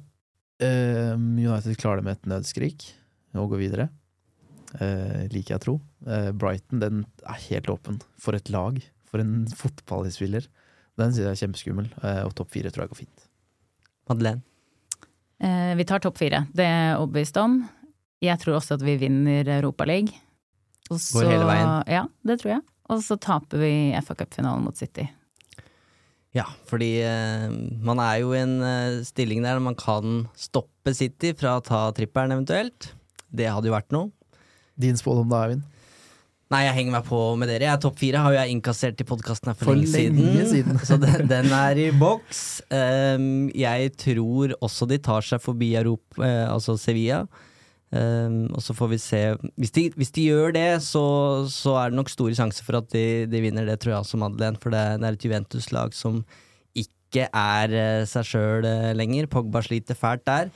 eh, 0.64 1.14
United 1.18 1.76
klarer 1.78 2.02
det 2.02 2.08
med 2.08 2.18
et 2.18 2.32
nødskrik 2.34 2.94
og 3.38 3.54
går 3.54 3.62
videre. 3.62 3.90
Eh, 4.80 5.26
liker 5.34 5.56
jeg 5.56 5.60
å 5.60 5.66
tro. 5.66 5.76
Eh, 6.08 6.30
Brighton 6.32 6.82
den 6.82 7.04
er 7.26 7.42
helt 7.50 7.70
åpen. 7.74 8.00
For 8.22 8.38
et 8.38 8.50
lag. 8.54 8.80
For 9.10 9.22
en 9.22 9.48
fotballspiller. 9.58 10.46
Den 11.00 11.16
sier 11.16 11.30
jeg 11.30 11.38
er 11.38 11.42
kjempeskummel. 11.44 11.90
Eh, 12.04 12.22
og 12.28 12.36
topp 12.38 12.54
fire 12.54 12.72
tror 12.74 12.86
jeg 12.86 12.94
går 12.94 13.04
fint. 13.04 13.28
Madeleine? 14.10 14.44
Eh, 15.40 15.76
vi 15.80 15.86
tar 15.88 16.02
topp 16.04 16.18
fire, 16.20 16.44
det 16.52 16.66
er 16.66 16.82
jeg 16.90 16.98
overbevist 17.00 17.38
om. 17.40 17.62
Jeg 18.20 18.42
tror 18.42 18.58
også 18.58 18.76
at 18.76 18.84
vi 18.84 18.98
vinner 19.00 19.48
Europaligaen. 19.60 20.12
Går 20.90 21.30
hele 21.30 21.46
veien? 21.48 21.70
Ja, 21.88 22.04
det 22.28 22.42
tror 22.42 22.58
jeg. 22.58 22.66
Og 22.90 23.04
så 23.06 23.16
taper 23.22 23.62
vi 23.62 23.72
FA 24.04 24.18
Cup-finalen 24.18 24.66
mot 24.66 24.76
City. 24.76 25.06
Ja, 26.36 26.46
fordi 26.70 27.00
eh, 27.06 27.48
man 27.82 28.02
er 28.04 28.20
jo 28.22 28.34
i 28.36 28.42
en 28.42 28.60
eh, 28.62 29.00
stilling 29.08 29.46
der 29.46 29.62
man 29.64 29.78
kan 29.80 30.26
stoppe 30.38 30.94
City 30.98 31.32
fra 31.38 31.56
å 31.58 31.64
ta 31.66 31.88
trippelen 31.96 32.36
eventuelt. 32.36 32.92
Det 33.32 33.50
hadde 33.50 33.70
jo 33.70 33.76
vært 33.76 33.94
noe. 33.96 34.12
Din 34.80 34.98
spådom 35.00 35.30
da, 35.32 35.44
Eivind? 35.46 35.68
Nei, 36.50 36.64
jeg 36.66 36.78
henger 36.80 36.94
meg 36.96 37.06
på 37.06 37.18
med 37.38 37.52
dere. 37.52 37.68
Jeg 37.68 37.82
topp 37.84 38.00
fire 38.02 38.22
har 38.24 38.34
jo 38.34 38.40
jeg 38.40 38.54
innkassert 38.56 39.02
i 39.04 39.06
podkasten 39.06 39.52
her 39.52 39.58
for, 39.58 39.70
For 39.70 39.78
lenge, 39.78 40.16
lenge 40.18 40.48
siden. 40.50 40.80
siden. 40.80 40.80
så 40.88 40.98
den, 40.98 41.28
den 41.30 41.52
er 41.54 41.78
i 41.78 41.92
boks. 41.94 42.40
Um, 42.74 43.52
jeg 43.54 43.92
tror 44.02 44.56
også 44.58 44.88
de 44.90 44.98
tar 45.06 45.28
seg 45.28 45.44
forbi 45.44 45.76
Europa, 45.78 46.24
eh, 46.26 46.48
altså 46.50 46.74
Sevilla. 46.82 47.22
Um, 47.90 48.48
og 48.54 48.62
så 48.62 48.76
får 48.78 48.90
vi 48.92 48.98
se 49.02 49.20
Hvis 49.58 49.72
de, 49.74 49.84
hvis 49.98 50.12
de 50.14 50.28
gjør 50.28 50.52
det, 50.54 50.68
så, 50.86 51.02
så 51.50 51.74
er 51.82 51.90
det 51.90 51.98
nok 51.98 52.12
store 52.14 52.36
sjanser 52.38 52.66
for 52.66 52.78
at 52.78 52.90
de, 52.94 53.26
de 53.30 53.42
vinner 53.42 53.66
det, 53.66 53.80
tror 53.82 53.94
jeg 53.94 54.02
også, 54.08 54.18
Madeleine. 54.22 54.58
For 54.62 54.74
det, 54.74 54.84
det 55.04 55.06
er 55.06 55.20
et 55.20 55.30
Juventus-lag 55.30 55.94
som 55.98 56.24
ikke 56.78 57.30
er 57.30 57.78
eh, 57.78 58.08
seg 58.10 58.26
sjøl 58.26 58.66
lenger. 58.98 59.30
Pogba 59.30 59.62
sliter 59.66 59.98
fælt 59.98 60.26
der. 60.26 60.50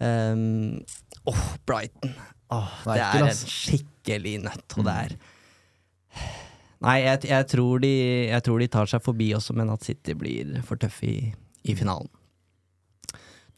Um, 0.00 0.80
åh, 1.28 1.46
Brighton. 1.68 2.14
Oh, 2.54 2.68
det 2.88 3.02
er 3.04 3.26
en 3.26 3.34
skikkelig 3.36 4.38
nøtt, 4.46 4.78
og 4.78 4.86
det 4.88 4.94
er 5.04 5.18
Nei, 6.78 7.00
jeg, 7.02 7.26
jeg, 7.26 7.46
tror 7.50 7.80
de, 7.82 7.90
jeg 8.30 8.42
tror 8.46 8.62
de 8.62 8.68
tar 8.70 8.88
seg 8.88 9.02
forbi 9.02 9.32
også, 9.34 9.54
men 9.58 9.72
at 9.72 9.82
City 9.82 10.14
blir 10.14 10.60
for 10.66 10.78
tøffe 10.78 11.08
i, 11.10 11.16
i 11.66 11.74
finalen. 11.74 12.06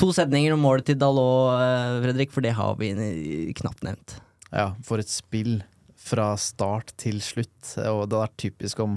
To 0.01 0.09
setninger 0.16 0.55
om 0.55 0.62
målet 0.64 0.89
til 0.89 0.97
Dalot, 0.97 1.61
eh, 1.61 1.99
Fredrik, 2.07 2.33
for 2.33 2.45
det 2.45 2.55
har 2.57 2.79
vi 2.81 2.95
knapt 3.59 3.85
nevnt. 3.85 4.16
Ja, 4.49 4.71
for 4.87 5.03
et 5.03 5.12
spill 5.12 5.61
fra 6.01 6.33
start 6.41 6.95
til 7.01 7.21
slutt. 7.23 7.75
Og 7.85 8.07
det 8.11 8.23
er 8.25 8.33
typisk 8.41 8.81
om 8.81 8.97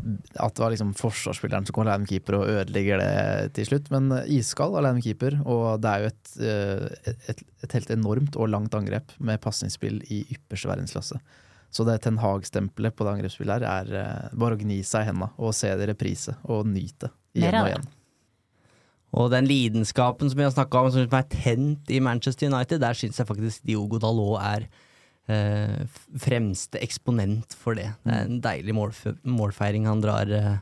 at 0.00 0.54
det 0.54 0.62
var 0.62 0.72
liksom 0.72 0.92
forsvarsspilleren 0.96 1.66
som 1.66 1.74
kom 1.74 1.84
alene 1.84 2.04
med 2.04 2.12
keeper 2.12 2.38
og 2.38 2.48
ødelegger 2.48 3.02
det 3.02 3.52
til 3.58 3.68
slutt. 3.68 3.90
Men 3.92 4.10
iskald 4.30 4.78
alene 4.78 5.00
med 5.00 5.06
keeper, 5.06 5.38
og 5.44 5.82
det 5.82 5.92
er 5.92 6.02
jo 6.04 6.10
et, 6.10 6.32
eh, 6.46 7.14
et, 7.34 7.44
et 7.66 7.76
helt 7.78 7.94
enormt 7.94 8.38
og 8.38 8.50
langt 8.52 8.74
angrep 8.78 9.14
med 9.18 9.42
pasningsspill 9.42 10.00
i 10.08 10.22
ypperste 10.36 10.70
verdensklasse. 10.70 11.20
Så 11.70 11.86
det 11.86 12.00
Ten 12.02 12.18
Hag-stempelet 12.18 12.96
på 12.96 13.06
det 13.06 13.14
angrepsspillet 13.14 13.60
her 13.60 13.68
er 13.70 13.96
eh, 14.00 14.36
bare 14.38 14.58
å 14.58 14.60
gni 14.60 14.80
seg 14.86 15.06
i 15.06 15.10
henda 15.12 15.30
og 15.38 15.54
se 15.56 15.70
det 15.70 15.86
i 15.86 15.90
reprise 15.92 16.34
og 16.50 16.66
nyte 16.70 17.12
igjen 17.36 17.60
og 17.60 17.70
igjen. 17.70 17.90
Og 19.20 19.26
den 19.32 19.48
lidenskapen 19.50 20.30
som 20.30 20.38
vi 20.38 20.46
har 20.46 20.54
snakka 20.54 20.84
om, 20.84 20.92
som 20.94 21.18
er 21.18 21.30
tent 21.32 21.90
i 21.90 21.98
Manchester 22.02 22.50
United, 22.50 22.78
der 22.82 22.94
syns 22.94 23.18
jeg 23.18 23.26
faktisk 23.26 23.66
Diogo 23.66 23.98
Dalot 24.02 24.38
er 24.38 24.68
eh, 25.30 25.84
fremste 26.20 26.80
eksponent 26.82 27.54
for 27.58 27.78
det. 27.78 27.88
Det 28.04 28.16
er 28.16 28.26
en 28.26 28.42
deilig 28.44 28.74
målf 28.76 29.04
målfeiring 29.22 29.86
han 29.88 30.02
drar 30.04 30.30
eh, 30.36 30.58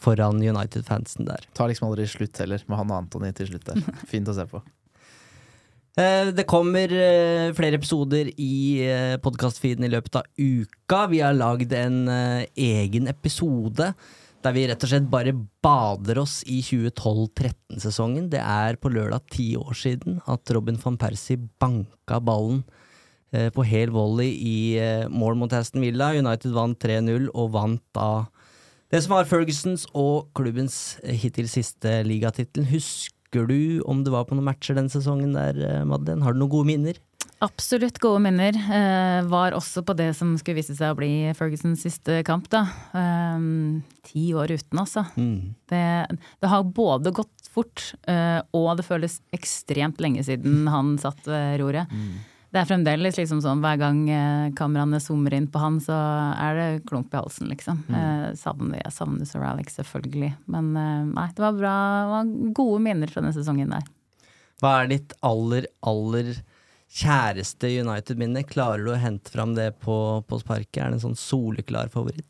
foran 0.00 0.40
United-fansen 0.42 1.28
der. 1.28 1.46
Tar 1.56 1.70
liksom 1.70 1.90
aldri 1.90 2.06
slutt 2.10 2.38
heller, 2.42 2.62
med 2.66 2.80
han 2.80 2.92
og 2.92 3.02
Anthony 3.04 3.32
til 3.36 3.50
slutt 3.52 3.68
der. 3.70 3.82
Fint 4.12 4.30
å 4.32 4.36
se 4.36 4.46
på. 4.50 4.62
Eh, 6.00 6.30
Det 6.36 6.46
kommer 6.48 6.92
eh, 6.94 7.50
flere 7.58 7.78
episoder 7.80 8.32
i 8.36 8.54
podkastfeeden 9.22 9.86
i 9.86 9.92
løpet 9.92 10.20
av 10.22 10.28
uka. 10.40 11.04
Vi 11.12 11.22
har 11.24 11.36
lagd 11.36 11.72
en 11.76 12.02
egen 12.56 13.08
episode 13.12 13.92
der 14.40 14.54
vi 14.56 14.62
rett 14.70 14.84
og 14.86 14.88
slett 14.88 15.08
bare 15.12 15.34
bader 15.60 16.22
oss 16.22 16.38
i 16.48 16.62
2012-13-sesongen. 16.64 18.30
Det 18.32 18.40
er 18.40 18.78
på 18.80 18.88
lørdag 18.92 19.26
ti 19.32 19.50
år 19.60 19.76
siden 19.76 20.20
at 20.30 20.48
Robin 20.56 20.78
van 20.80 20.96
Persie 21.00 21.36
banka 21.60 22.20
ballen 22.24 22.62
på 23.54 23.64
hel 23.66 23.92
volley 23.94 24.32
i 24.34 24.58
eh, 24.82 25.08
mål 25.08 25.38
mot 25.38 25.52
Aston 25.54 25.84
Villa. 25.84 26.12
United 26.18 26.54
vant 26.56 26.78
3-0 26.82 27.30
og 27.30 27.52
vant 27.54 27.84
da 27.96 28.10
det 28.90 29.04
som 29.04 29.14
var 29.14 29.28
Fergusons 29.30 29.84
og 29.94 30.32
klubbens 30.34 30.98
eh, 31.04 31.14
hittil 31.14 31.46
siste 31.50 32.00
ligatittel. 32.06 32.66
Husker 32.72 33.46
du 33.46 33.84
om 33.86 34.02
det 34.02 34.10
var 34.10 34.26
på 34.26 34.34
noen 34.34 34.48
matcher 34.48 34.74
den 34.74 34.90
sesongen 34.90 35.36
der, 35.36 35.60
eh, 35.62 35.84
Madeleine? 35.86 36.26
Har 36.26 36.34
du 36.34 36.40
noen 36.42 36.50
gode 36.50 36.70
minner? 36.72 36.98
Absolutt 37.40 38.00
gode 38.02 38.18
minner. 38.24 38.58
Eh, 38.58 39.20
var 39.30 39.54
også 39.56 39.84
på 39.86 39.94
det 39.96 40.10
som 40.18 40.32
skulle 40.40 40.58
vise 40.58 40.74
seg 40.74 40.90
å 40.90 40.98
bli 40.98 41.30
Fergusons 41.38 41.86
siste 41.86 42.18
kamp, 42.26 42.50
da. 42.50 42.64
Eh, 42.98 43.46
ti 44.10 44.26
år 44.34 44.56
uten, 44.58 44.82
altså. 44.82 45.06
Mm. 45.14 45.54
Det, 45.70 45.84
det 46.42 46.50
har 46.50 46.66
både 46.66 47.14
gått 47.14 47.46
fort, 47.54 47.92
eh, 48.10 48.42
og 48.58 48.74
det 48.80 48.88
føles 48.90 49.20
ekstremt 49.38 50.02
lenge 50.02 50.26
siden 50.26 50.66
han 50.70 50.96
satt 50.98 51.22
ved 51.30 51.62
roret. 51.62 51.94
Det 52.50 52.58
er 52.58 52.66
fremdeles 52.66 53.14
liksom 53.14 53.38
sånn 53.44 53.60
hver 53.62 53.76
gang 53.78 53.98
eh, 54.10 54.48
kameraene 54.58 54.98
zoomer 55.02 55.36
inn 55.36 55.46
på 55.50 55.60
han, 55.62 55.76
så 55.82 55.94
er 56.34 56.56
det 56.58 56.68
klump 56.88 57.12
i 57.14 57.20
halsen, 57.20 57.46
liksom. 57.52 57.84
Eh, 57.94 58.24
savner, 58.38 58.80
jeg 58.82 58.94
savner 58.96 59.28
Sir 59.28 59.44
Alex, 59.46 59.76
selvfølgelig. 59.78 60.32
Men 60.50 60.72
eh, 60.74 61.04
nei, 61.12 61.28
det 61.36 61.44
var 61.44 61.54
bra. 61.54 61.74
Det 62.02 62.10
var 62.10 62.32
gode 62.58 62.80
minner 62.88 63.12
fra 63.12 63.22
den 63.22 63.36
sesongen 63.36 63.70
der. 63.76 63.86
Hva 64.60 64.72
er 64.80 64.90
ditt 64.90 65.14
aller, 65.24 65.68
aller 65.86 66.32
kjæreste 66.90 67.70
United-minne? 67.70 68.42
Klarer 68.50 68.82
du 68.82 68.90
å 68.96 68.98
hente 68.98 69.30
fram 69.30 69.54
det 69.54 69.70
på, 69.84 69.96
på 70.26 70.40
sparket? 70.42 70.82
Er 70.82 70.90
det 70.90 70.98
en 70.98 71.06
sånn 71.06 71.20
soleklar 71.20 71.92
favoritt? 71.94 72.26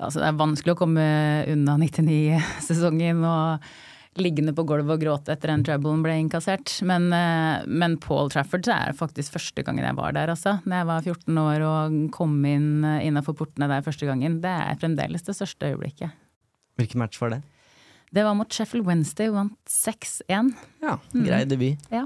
Altså, 0.00 0.18
det 0.18 0.32
er 0.32 0.40
vanskelig 0.40 0.74
å 0.74 0.80
komme 0.80 1.06
unna 1.54 1.78
99-sesongen 1.78 3.22
og 3.22 3.70
liggende 4.22 4.54
på 4.56 4.64
gulvet 4.68 4.96
og 4.96 5.02
gråte 5.02 5.34
etter 5.34 5.52
den 5.52 5.64
troublen 5.66 6.02
ble 6.04 6.16
inkassert. 6.22 6.72
Men, 6.86 7.10
eh, 7.12 7.66
men 7.66 7.98
Paul 8.02 8.30
Trafford 8.32 8.66
så 8.66 8.74
er 8.74 8.92
det 8.92 9.00
faktisk 9.00 9.36
første 9.36 9.64
gangen 9.66 9.84
jeg 9.84 9.98
var 9.98 10.16
der, 10.16 10.32
altså. 10.34 10.58
Når 10.64 10.80
jeg 10.80 10.88
var 10.90 11.06
14 11.12 11.42
år 11.44 11.66
og 11.68 12.00
kom 12.14 12.34
inn 12.48 12.84
eh, 12.84 13.06
innafor 13.08 13.36
portene 13.38 13.70
der 13.70 13.86
første 13.86 14.08
gangen. 14.08 14.40
Det 14.44 14.50
er 14.50 14.80
fremdeles 14.80 15.26
det 15.26 15.36
største 15.38 15.72
øyeblikket. 15.72 16.12
Hvilken 16.78 17.02
match 17.02 17.20
var 17.22 17.36
det? 17.36 17.42
Det 18.14 18.24
var 18.24 18.36
mot 18.38 18.52
Sheffield 18.52 18.86
Wednesday, 18.88 19.28
vant 19.28 19.58
6-1. 19.68 20.52
Ja, 20.80 20.98
grei 21.12 21.42
debut. 21.44 21.90
Ja. 21.92 22.04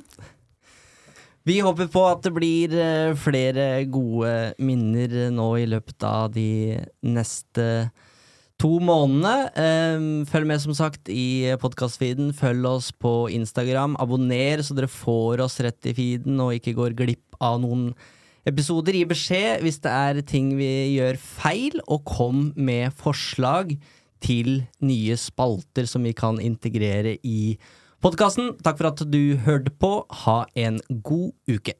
Vi 1.46 1.58
håper 1.62 1.88
på 1.90 2.02
at 2.06 2.22
det 2.22 2.32
blir 2.36 2.74
eh, 2.78 3.14
flere 3.18 3.84
gode 3.90 4.54
minner 4.62 5.30
nå 5.34 5.48
i 5.58 5.66
løpet 5.66 6.06
av 6.06 6.30
de 6.34 6.78
neste 7.02 7.66
to 8.62 8.76
månedene. 8.78 10.24
Følg 10.30 10.46
med, 10.46 10.62
som 10.62 10.74
sagt, 10.78 11.10
i 11.10 11.50
podkastfeeden. 11.58 12.30
Følg 12.36 12.66
oss 12.68 12.92
på 12.94 13.26
Instagram. 13.34 13.96
Abonner, 14.02 14.62
så 14.62 14.76
dere 14.78 14.90
får 14.90 15.42
oss 15.42 15.58
rett 15.64 15.90
i 15.90 15.94
feeden 15.96 16.38
og 16.42 16.54
ikke 16.54 16.76
går 16.76 16.94
glipp 16.98 17.38
av 17.42 17.58
noen 17.64 17.90
episoder. 18.48 18.94
Gi 18.94 19.08
beskjed 19.10 19.64
hvis 19.66 19.80
det 19.82 19.90
er 19.90 20.22
ting 20.28 20.54
vi 20.58 20.70
gjør 20.94 21.18
feil, 21.18 21.82
og 21.88 22.06
kom 22.06 22.50
med 22.54 22.94
forslag 22.94 23.74
til 24.22 24.62
nye 24.78 25.18
spalter 25.18 25.88
som 25.90 26.06
vi 26.06 26.14
kan 26.14 26.38
integrere 26.38 27.16
i 27.26 27.56
podkasten. 28.02 28.54
Takk 28.62 28.78
for 28.78 28.92
at 28.92 29.02
du 29.10 29.38
hørte 29.42 29.74
på. 29.74 29.96
Ha 30.22 30.44
en 30.54 30.78
god 31.02 31.32
uke. 31.50 31.74